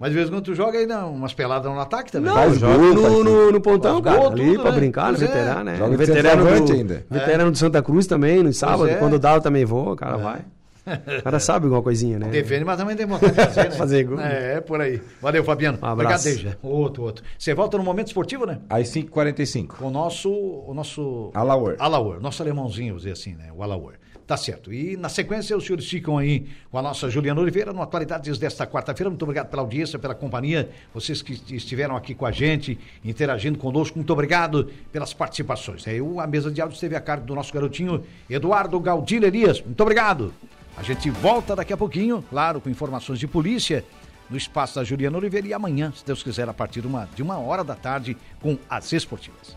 Mas 0.00 0.10
de 0.12 0.16
vez 0.16 0.28
em 0.28 0.32
quando 0.32 0.44
tu 0.44 0.54
joga 0.54 0.78
aí 0.78 0.86
não, 0.86 1.12
umas 1.12 1.34
peladas 1.34 1.70
no 1.70 1.78
ataque 1.78 2.10
também. 2.10 2.30
Não, 2.30 2.36
Faz 2.36 2.58
joga 2.58 2.74
gol, 2.78 2.94
no, 2.94 3.02
faz 3.02 3.12
no, 3.22 3.52
no 3.52 3.60
pontão, 3.60 4.00
cara. 4.00 4.16
gol, 4.16 4.28
ali 4.28 4.46
tudo, 4.46 4.62
pra 4.62 4.70
né? 4.70 4.76
brincar, 4.78 5.12
no 5.12 5.18
Pois 5.18 5.22
é. 5.22 5.26
veterano, 5.26 5.64
né? 5.64 5.76
Joga 5.76 5.90
de 5.90 5.96
veterano 6.06 6.64
do, 6.66 6.72
ainda. 6.72 7.06
Veterano 7.10 7.50
do 7.50 7.58
Santa 7.58 7.82
Cruz 7.82 8.06
também, 8.06 8.42
no 8.42 8.50
sábado. 8.52 8.88
é. 8.88 8.94
Quando 8.94 9.18
dá, 9.18 9.34
eu 9.34 9.42
também 9.42 9.66
vou, 9.66 9.92
o 9.92 9.96
cara 9.96 10.16
vai. 10.16 10.40
O 10.86 11.22
cara 11.22 11.38
sabe 11.38 11.66
alguma 11.66 11.82
coisinha, 11.82 12.18
né? 12.18 12.28
Defende, 12.28 12.64
mas 12.64 12.78
também 12.78 12.96
tem 12.96 13.04
vontade 13.04 13.32
de 13.34 13.44
fazer, 13.44 13.64
né? 13.68 13.70
Fazer 13.76 14.04
gol. 14.04 14.18
É, 14.18 14.60
por 14.62 14.80
aí. 14.80 15.00
Valeu, 15.20 15.44
Fabiano. 15.44 15.78
Um 15.80 15.86
abraço. 15.86 16.28
Obrigado. 16.30 16.56
Outro, 16.62 17.02
outro. 17.02 17.24
Você 17.38 17.52
volta 17.54 17.76
no 17.76 17.84
momento 17.84 18.06
esportivo, 18.08 18.46
né? 18.46 18.58
Às 18.70 18.88
5h45. 18.88 19.66
Com 19.76 19.86
o 19.88 19.90
nosso. 19.90 20.30
O 20.32 20.72
nosso. 20.74 21.30
Alaor. 21.34 21.76
Alaor, 21.78 22.20
nosso 22.20 22.42
alemãozinho, 22.42 22.94
vamos 22.94 23.02
dizer 23.02 23.12
assim, 23.12 23.34
né? 23.34 23.50
O 23.54 23.62
Alaor. 23.62 23.92
Tá 24.30 24.36
certo. 24.36 24.72
E 24.72 24.96
na 24.96 25.08
sequência, 25.08 25.56
os 25.56 25.64
senhores 25.64 25.88
ficam 25.88 26.16
aí 26.16 26.46
com 26.70 26.78
a 26.78 26.82
nossa 26.82 27.10
Juliana 27.10 27.40
Oliveira 27.40 27.72
no 27.72 27.82
Atualidades 27.82 28.38
desta 28.38 28.64
quarta-feira. 28.64 29.10
Muito 29.10 29.24
obrigado 29.24 29.48
pela 29.48 29.60
audiência, 29.60 29.98
pela 29.98 30.14
companhia. 30.14 30.70
Vocês 30.94 31.20
que 31.20 31.32
estiveram 31.52 31.96
aqui 31.96 32.14
com 32.14 32.24
a 32.24 32.30
gente, 32.30 32.78
interagindo 33.04 33.58
conosco, 33.58 33.98
muito 33.98 34.12
obrigado 34.12 34.70
pelas 34.92 35.12
participações. 35.12 35.84
Aí 35.88 35.98
a 35.98 36.26
mesa 36.28 36.48
de 36.48 36.60
áudio 36.60 36.76
esteve 36.76 36.94
a 36.94 37.00
cargo 37.00 37.26
do 37.26 37.34
nosso 37.34 37.52
garotinho 37.52 38.04
Eduardo 38.30 38.78
Galdino 38.78 39.26
Elias. 39.26 39.60
Muito 39.60 39.80
obrigado. 39.80 40.32
A 40.76 40.84
gente 40.84 41.10
volta 41.10 41.56
daqui 41.56 41.72
a 41.72 41.76
pouquinho, 41.76 42.22
claro, 42.30 42.60
com 42.60 42.70
informações 42.70 43.18
de 43.18 43.26
polícia 43.26 43.84
no 44.30 44.36
espaço 44.36 44.76
da 44.76 44.84
Juliana 44.84 45.18
Oliveira 45.18 45.48
e 45.48 45.52
amanhã, 45.52 45.92
se 45.92 46.06
Deus 46.06 46.22
quiser, 46.22 46.48
a 46.48 46.54
partir 46.54 46.82
de 46.82 46.86
uma, 46.86 47.08
de 47.16 47.20
uma 47.20 47.40
hora 47.40 47.64
da 47.64 47.74
tarde, 47.74 48.16
com 48.40 48.56
as 48.68 48.92
esportivas. 48.92 49.56